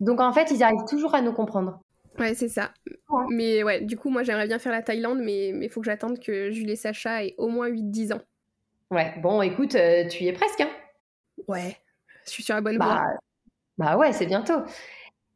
Donc, 0.00 0.20
en 0.20 0.32
fait, 0.32 0.50
ils 0.50 0.62
arrivent 0.62 0.84
toujours 0.86 1.14
à 1.14 1.22
nous 1.22 1.32
comprendre. 1.32 1.80
Ouais, 2.18 2.34
c'est 2.34 2.48
ça. 2.48 2.72
Mais 3.30 3.62
ouais, 3.62 3.80
du 3.80 3.96
coup, 3.96 4.10
moi, 4.10 4.24
j'aimerais 4.24 4.46
bien 4.46 4.58
faire 4.58 4.72
la 4.72 4.82
Thaïlande, 4.82 5.20
mais 5.22 5.48
il 5.48 5.70
faut 5.70 5.80
que 5.80 5.86
j'attende 5.86 6.18
que 6.18 6.50
Julie 6.50 6.72
et 6.72 6.76
Sacha 6.76 7.24
aient 7.24 7.34
au 7.38 7.48
moins 7.48 7.70
8-10 7.70 8.12
ans. 8.12 8.20
Ouais, 8.92 9.14
bon, 9.22 9.40
écoute, 9.40 9.74
euh, 9.74 10.06
tu 10.06 10.24
y 10.24 10.28
es 10.28 10.34
presque. 10.34 10.60
Hein 10.60 10.68
ouais, 11.48 11.78
je 12.26 12.30
suis 12.30 12.42
sur 12.42 12.54
la 12.54 12.60
bonne 12.60 12.76
bah, 12.76 12.84
voie. 12.84 13.04
Bah 13.78 13.96
ouais, 13.96 14.12
c'est 14.12 14.26
bientôt. 14.26 14.60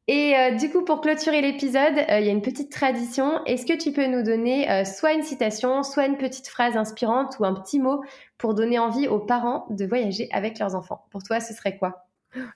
Et 0.08 0.36
euh, 0.36 0.50
du 0.56 0.70
coup, 0.70 0.84
pour 0.84 1.00
clôturer 1.00 1.40
l'épisode, 1.40 1.98
euh, 2.10 2.20
il 2.20 2.26
y 2.26 2.28
a 2.28 2.32
une 2.32 2.42
petite 2.42 2.70
tradition. 2.70 3.42
Est-ce 3.46 3.64
que 3.64 3.72
tu 3.72 3.92
peux 3.92 4.08
nous 4.08 4.22
donner 4.22 4.84
soit 4.84 5.14
une 5.14 5.22
citation, 5.22 5.82
soit 5.82 6.04
une 6.04 6.18
petite 6.18 6.48
phrase 6.48 6.76
inspirante 6.76 7.38
ou 7.40 7.46
un 7.46 7.54
petit 7.54 7.80
mot 7.80 8.04
pour 8.36 8.52
donner 8.52 8.78
envie 8.78 9.08
aux 9.08 9.20
parents 9.20 9.66
de 9.70 9.86
voyager 9.86 10.28
avec 10.32 10.58
leurs 10.58 10.74
enfants? 10.74 11.06
Pour 11.10 11.22
toi, 11.22 11.40
ce 11.40 11.54
serait 11.54 11.78
quoi? 11.78 12.05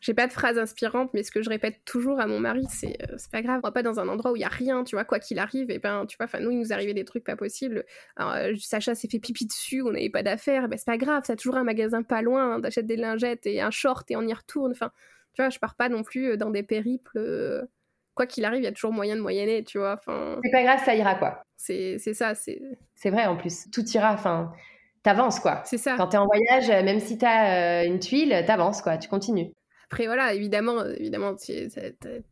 J'ai 0.00 0.14
pas 0.14 0.26
de 0.26 0.32
phrase 0.32 0.58
inspirante, 0.58 1.10
mais 1.14 1.22
ce 1.22 1.30
que 1.30 1.42
je 1.42 1.48
répète 1.48 1.80
toujours 1.84 2.20
à 2.20 2.26
mon 2.26 2.40
mari, 2.40 2.64
c'est 2.68 2.96
euh, 3.02 3.14
c'est 3.16 3.30
pas 3.30 3.42
grave, 3.42 3.60
on 3.62 3.66
va 3.66 3.72
pas 3.72 3.82
dans 3.82 4.00
un 4.00 4.08
endroit 4.08 4.32
où 4.32 4.36
il 4.36 4.40
y 4.40 4.44
a 4.44 4.48
rien, 4.48 4.84
tu 4.84 4.96
vois, 4.96 5.04
quoi 5.04 5.18
qu'il 5.18 5.38
arrive, 5.38 5.70
et 5.70 5.78
ben 5.78 6.06
tu 6.06 6.16
vois, 6.16 6.26
enfin 6.26 6.40
nous 6.40 6.50
il 6.50 6.58
nous 6.58 6.72
arrivait 6.72 6.94
des 6.94 7.04
trucs 7.04 7.24
pas 7.24 7.36
possibles. 7.36 7.84
Alors, 8.16 8.32
euh, 8.34 8.54
Sacha 8.58 8.94
s'est 8.94 9.08
fait 9.08 9.18
pipi 9.18 9.46
dessus, 9.46 9.82
on 9.82 9.90
n'avait 9.90 10.10
pas 10.10 10.22
d'affaires, 10.22 10.68
ben 10.68 10.76
c'est 10.76 10.86
pas 10.86 10.98
grave, 10.98 11.22
a 11.28 11.36
toujours 11.36 11.56
un 11.56 11.64
magasin 11.64 12.02
pas 12.02 12.22
loin, 12.22 12.54
hein, 12.54 12.60
t'achètes 12.60 12.86
des 12.86 12.96
lingettes 12.96 13.46
et 13.46 13.60
un 13.60 13.70
short 13.70 14.10
et 14.10 14.16
on 14.16 14.22
y 14.22 14.32
retourne. 14.32 14.72
Enfin, 14.72 14.90
tu 15.34 15.42
vois, 15.42 15.50
je 15.50 15.58
pars 15.58 15.76
pas 15.76 15.88
non 15.88 16.02
plus 16.02 16.30
euh, 16.30 16.36
dans 16.36 16.50
des 16.50 16.62
périples. 16.62 17.68
Quoi 18.14 18.26
qu'il 18.26 18.44
arrive, 18.44 18.60
il 18.60 18.64
y 18.64 18.68
a 18.68 18.72
toujours 18.72 18.92
moyen 18.92 19.16
de 19.16 19.20
moyenner, 19.20 19.62
tu 19.64 19.78
vois. 19.78 19.94
Enfin, 19.94 20.38
c'est 20.42 20.50
pas 20.50 20.62
grave, 20.62 20.80
ça 20.84 20.94
ira 20.94 21.14
quoi. 21.14 21.42
C'est 21.56 21.98
ça, 21.98 22.34
c'est. 22.34 22.60
C'est 22.94 23.10
vrai 23.10 23.26
en 23.26 23.36
plus, 23.36 23.70
tout 23.70 23.86
ira. 23.90 24.12
Enfin, 24.12 24.52
t'avances 25.02 25.40
quoi. 25.40 25.62
C'est 25.64 25.78
ça. 25.78 25.94
Quand 25.96 26.08
t'es 26.08 26.16
en 26.16 26.26
voyage, 26.26 26.68
même 26.84 27.00
si 27.00 27.16
t'as 27.18 27.84
une 27.86 28.00
tuile, 28.00 28.44
t'avances 28.46 28.82
quoi, 28.82 28.98
tu 28.98 29.08
continues. 29.08 29.52
Après, 29.90 30.06
voilà, 30.06 30.34
évidemment, 30.34 30.78
euh, 30.82 30.94
évidemment 30.98 31.34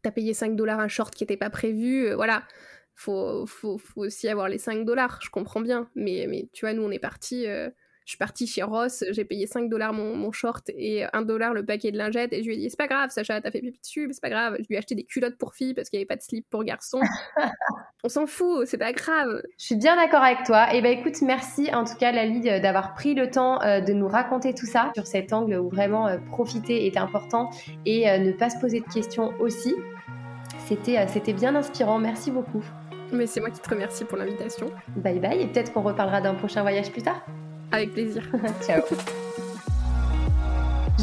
t'as 0.02 0.11
payé 0.12 0.32
5 0.32 0.54
dollars 0.54 0.78
un 0.78 0.86
short 0.86 1.12
qui 1.12 1.24
n'était 1.24 1.36
pas 1.36 1.50
prévu, 1.50 2.06
euh, 2.06 2.14
voilà. 2.14 2.44
Faut, 2.94 3.46
faut, 3.46 3.80
aussi 3.96 4.28
avoir 4.28 4.48
les 4.48 4.59
5 4.59 4.84
dollars, 4.84 5.18
je 5.22 5.30
comprends 5.30 5.61
bien. 5.61 5.90
Mais, 5.96 6.26
mais 6.28 6.48
tu 6.52 6.66
vois, 6.66 6.72
nous, 6.72 6.82
on 6.82 6.90
est 6.92 7.00
parti. 7.00 7.46
Euh, 7.48 7.68
je 8.09 8.12
suis 8.12 8.18
partie 8.18 8.46
chez 8.46 8.62
Ross, 8.62 9.04
j'ai 9.11 9.26
payé 9.26 9.46
5 9.46 9.68
dollars 9.68 9.92
mon, 9.92 10.32
short 10.32 10.70
et 10.70 11.04
1 11.12 11.22
dollar 11.26 11.52
le 11.52 11.62
paquet 11.66 11.92
de 11.92 11.98
lingettes. 11.98 12.32
Et 12.32 12.42
je 12.42 12.48
lui 12.48 12.54
ai 12.54 12.56
dit, 12.56 12.70
c'est 12.70 12.78
pas 12.78 12.86
grave, 12.86 13.11
Sacha, 13.11 13.38
t'as 13.42 13.50
fait 13.50 13.61
pipi 13.61 13.78
dessus, 13.82 14.06
mais 14.06 14.14
c'est 14.14 14.22
pas 14.22 14.30
grave. 14.30 14.56
Je 14.61 14.64
lui 14.66 14.76
ai 14.76 14.78
acheté 14.78 14.94
des 14.94 15.04
culottes 15.04 15.36
pour 15.36 15.52
filles 15.52 15.74
parce 15.74 15.90
qu'il 15.90 15.98
n'y 15.98 16.04
avait 16.04 16.06
pas 16.06 16.16
de 16.16 16.22
slip 16.22 16.48
pour 16.48 16.64
garçons. 16.64 17.02
On 18.04 18.09
s'en 18.09 18.26
fout, 18.26 18.64
c'est 18.64 18.78
pas 18.78 18.94
grave. 18.94 19.42
Je 19.59 19.64
suis 19.66 19.76
bien 19.76 19.94
d'accord 19.94 20.22
avec 20.22 20.44
toi. 20.44 20.72
Et 20.72 20.80
bah 20.80 20.88
écoute, 20.88 21.20
merci 21.20 21.68
en 21.74 21.84
tout 21.84 21.96
cas, 21.96 22.11
Lali, 22.11 22.40
d'avoir 22.40 22.94
pris 22.94 23.12
le 23.12 23.30
temps 23.30 23.61
euh, 23.61 23.82
de 23.82 23.92
nous 23.92 24.09
raconter 24.09 24.54
tout 24.54 24.64
ça 24.64 24.90
sur 24.94 25.06
cet 25.06 25.34
angle 25.34 25.59
où 25.59 25.68
vraiment 25.68 26.09
euh, 26.09 26.16
profiter 26.30 26.86
est 26.86 26.96
important 26.96 27.50
et 27.84 28.09
euh, 28.09 28.16
ne 28.16 28.32
pas 28.32 28.48
se 28.48 28.59
poser 28.59 28.80
de 28.80 28.86
questions 28.86 29.34
aussi. 29.38 29.74
C'était 30.66 31.06
c'était 31.09 31.34
bien 31.34 31.54
inspirant. 31.54 31.98
Merci 31.98 32.30
beaucoup. 32.30 32.64
Mais 33.12 33.26
c'est 33.26 33.40
moi 33.40 33.50
qui 33.50 33.61
te 33.61 33.68
remercie 33.68 34.06
pour 34.06 34.16
l'invitation. 34.16 34.70
Bye 34.96 35.18
bye 35.18 35.42
et 35.42 35.46
peut-être 35.46 35.74
qu'on 35.74 35.82
reparlera 35.82 36.22
d'un 36.22 36.34
prochain 36.34 36.62
voyage 36.62 36.90
plus 36.90 37.02
tard. 37.02 37.22
Avec 37.73 37.93
plaisir. 37.93 38.23
Ciao. 38.62 38.83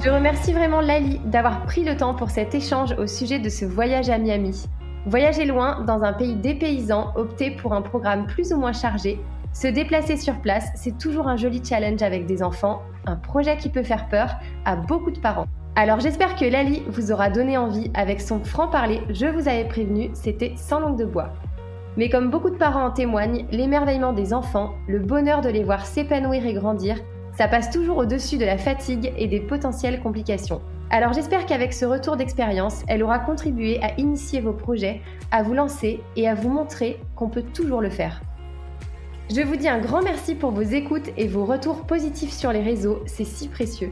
Je 0.03 0.09
remercie 0.09 0.53
vraiment 0.53 0.81
Lali 0.81 1.19
d'avoir 1.25 1.63
pris 1.65 1.83
le 1.83 1.95
temps 1.95 2.13
pour 2.13 2.29
cet 2.29 2.53
échange 2.53 2.93
au 2.97 3.07
sujet 3.07 3.39
de 3.39 3.49
ce 3.49 3.65
voyage 3.65 4.09
à 4.09 4.17
Miami. 4.17 4.65
Voyager 5.05 5.45
loin, 5.45 5.81
dans 5.81 6.03
un 6.03 6.13
pays 6.13 6.35
dépaysant, 6.35 7.11
opter 7.15 7.51
pour 7.51 7.73
un 7.73 7.81
programme 7.81 8.25
plus 8.27 8.51
ou 8.53 8.57
moins 8.57 8.73
chargé, 8.73 9.19
Se 9.53 9.67
déplacer 9.67 10.17
sur 10.17 10.41
place, 10.41 10.67
c'est 10.75 10.97
toujours 10.97 11.29
un 11.29 11.37
joli 11.37 11.63
challenge 11.63 12.01
avec 12.01 12.25
des 12.25 12.43
enfants, 12.43 12.81
un 13.05 13.15
projet 13.15 13.55
qui 13.55 13.69
peut 13.69 13.83
faire 13.83 14.09
peur 14.09 14.35
à 14.65 14.75
beaucoup 14.75 15.11
de 15.11 15.19
parents. 15.19 15.45
Alors 15.77 16.01
j'espère 16.01 16.35
que 16.35 16.43
Lali 16.43 16.83
vous 16.89 17.13
aura 17.13 17.29
donné 17.29 17.57
envie 17.57 17.89
avec 17.93 18.19
son 18.19 18.43
franc-parler, 18.43 19.01
je 19.09 19.27
vous 19.27 19.47
avais 19.47 19.63
prévenu, 19.63 20.09
c'était 20.13 20.53
sans 20.57 20.81
langue 20.81 20.97
de 20.97 21.05
bois. 21.05 21.31
Mais 21.97 22.09
comme 22.09 22.29
beaucoup 22.29 22.49
de 22.49 22.57
parents 22.57 22.85
en 22.85 22.91
témoignent, 22.91 23.45
l'émerveillement 23.51 24.13
des 24.13 24.33
enfants, 24.33 24.75
le 24.87 24.99
bonheur 24.99 25.41
de 25.41 25.49
les 25.49 25.63
voir 25.63 25.85
s'épanouir 25.85 26.45
et 26.45 26.53
grandir, 26.53 26.97
ça 27.37 27.47
passe 27.47 27.71
toujours 27.71 27.97
au-dessus 27.97 28.37
de 28.37 28.45
la 28.45 28.57
fatigue 28.57 29.13
et 29.17 29.27
des 29.27 29.39
potentielles 29.39 30.01
complications. 30.01 30.61
Alors 30.89 31.13
j'espère 31.13 31.45
qu'avec 31.45 31.73
ce 31.73 31.85
retour 31.85 32.15
d'expérience, 32.15 32.83
elle 32.87 33.03
aura 33.03 33.19
contribué 33.19 33.81
à 33.81 33.99
initier 33.99 34.39
vos 34.39 34.53
projets, 34.53 35.01
à 35.31 35.41
vous 35.41 35.53
lancer 35.53 36.01
et 36.15 36.27
à 36.27 36.35
vous 36.35 36.49
montrer 36.49 36.99
qu'on 37.15 37.29
peut 37.29 37.41
toujours 37.41 37.81
le 37.81 37.89
faire. 37.89 38.21
Je 39.33 39.41
vous 39.41 39.55
dis 39.55 39.67
un 39.67 39.79
grand 39.79 40.03
merci 40.03 40.35
pour 40.35 40.51
vos 40.51 40.61
écoutes 40.61 41.09
et 41.17 41.27
vos 41.27 41.45
retours 41.45 41.87
positifs 41.87 42.31
sur 42.31 42.51
les 42.51 42.61
réseaux, 42.61 43.01
c'est 43.07 43.25
si 43.25 43.47
précieux. 43.47 43.91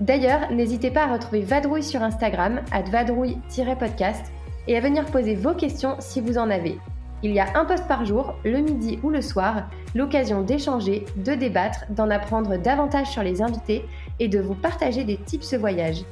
D'ailleurs, 0.00 0.50
n'hésitez 0.50 0.90
pas 0.90 1.04
à 1.04 1.12
retrouver 1.12 1.42
Vadrouille 1.42 1.82
sur 1.82 2.02
Instagram, 2.02 2.60
à 2.72 2.80
vadrouille-podcast, 2.82 4.32
et 4.66 4.76
à 4.76 4.80
venir 4.80 5.04
poser 5.06 5.34
vos 5.34 5.54
questions 5.54 5.96
si 5.98 6.20
vous 6.20 6.38
en 6.38 6.48
avez. 6.48 6.78
Il 7.22 7.32
y 7.32 7.40
a 7.40 7.46
un 7.56 7.64
post 7.64 7.86
par 7.86 8.04
jour, 8.04 8.34
le 8.44 8.58
midi 8.58 8.98
ou 9.02 9.10
le 9.10 9.22
soir, 9.22 9.68
l'occasion 9.94 10.42
d'échanger, 10.42 11.04
de 11.16 11.34
débattre, 11.34 11.84
d'en 11.90 12.10
apprendre 12.10 12.56
davantage 12.56 13.08
sur 13.08 13.22
les 13.22 13.42
invités 13.42 13.84
et 14.18 14.28
de 14.28 14.40
vous 14.40 14.54
partager 14.54 15.04
des 15.04 15.16
tips 15.16 15.54
voyage. 15.54 16.04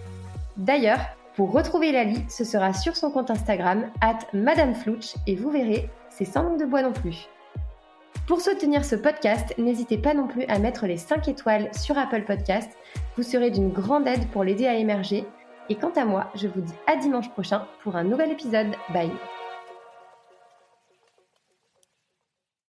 D'ailleurs, 0.57 1.01
pour 1.35 1.53
retrouver 1.53 1.91
Lali, 1.91 2.25
ce 2.29 2.45
sera 2.45 2.73
sur 2.73 2.97
son 2.97 3.11
compte 3.11 3.31
Instagram, 3.31 3.85
at 4.01 4.19
Madame 4.33 4.75
et 5.27 5.37
vous 5.37 5.51
verrez, 5.51 5.89
c'est 6.11 6.25
sans 6.25 6.43
langue 6.43 6.61
de 6.61 6.67
bois 6.67 6.83
non 6.83 6.93
plus. 6.93 7.29
Pour 8.27 8.41
soutenir 8.41 8.85
ce 8.85 8.95
podcast, 8.95 9.55
n'hésitez 9.59 9.99
pas 9.99 10.15
non 10.15 10.29
plus 10.29 10.45
à 10.45 10.59
mettre 10.59 10.87
les 10.87 10.97
5 10.97 11.27
étoiles 11.29 11.71
sur 11.75 11.99
Apple 11.99 12.23
Podcast. 12.25 12.71
Vous 13.17 13.25
serez 13.25 13.51
d'une 13.51 13.71
grande 13.71 14.07
aide 14.07 14.29
pour 14.29 14.45
l'aider 14.45 14.67
à 14.67 14.77
émerger. 14.77 15.25
Et 15.69 15.75
quant 15.75 15.93
à 15.97 16.05
moi, 16.05 16.31
je 16.35 16.47
vous 16.47 16.61
dis 16.61 16.75
à 16.87 16.97
dimanche 16.97 17.31
prochain 17.31 17.67
pour 17.83 17.97
un 17.97 18.05
nouvel 18.05 18.31
épisode. 18.31 18.77
Bye 18.93 19.11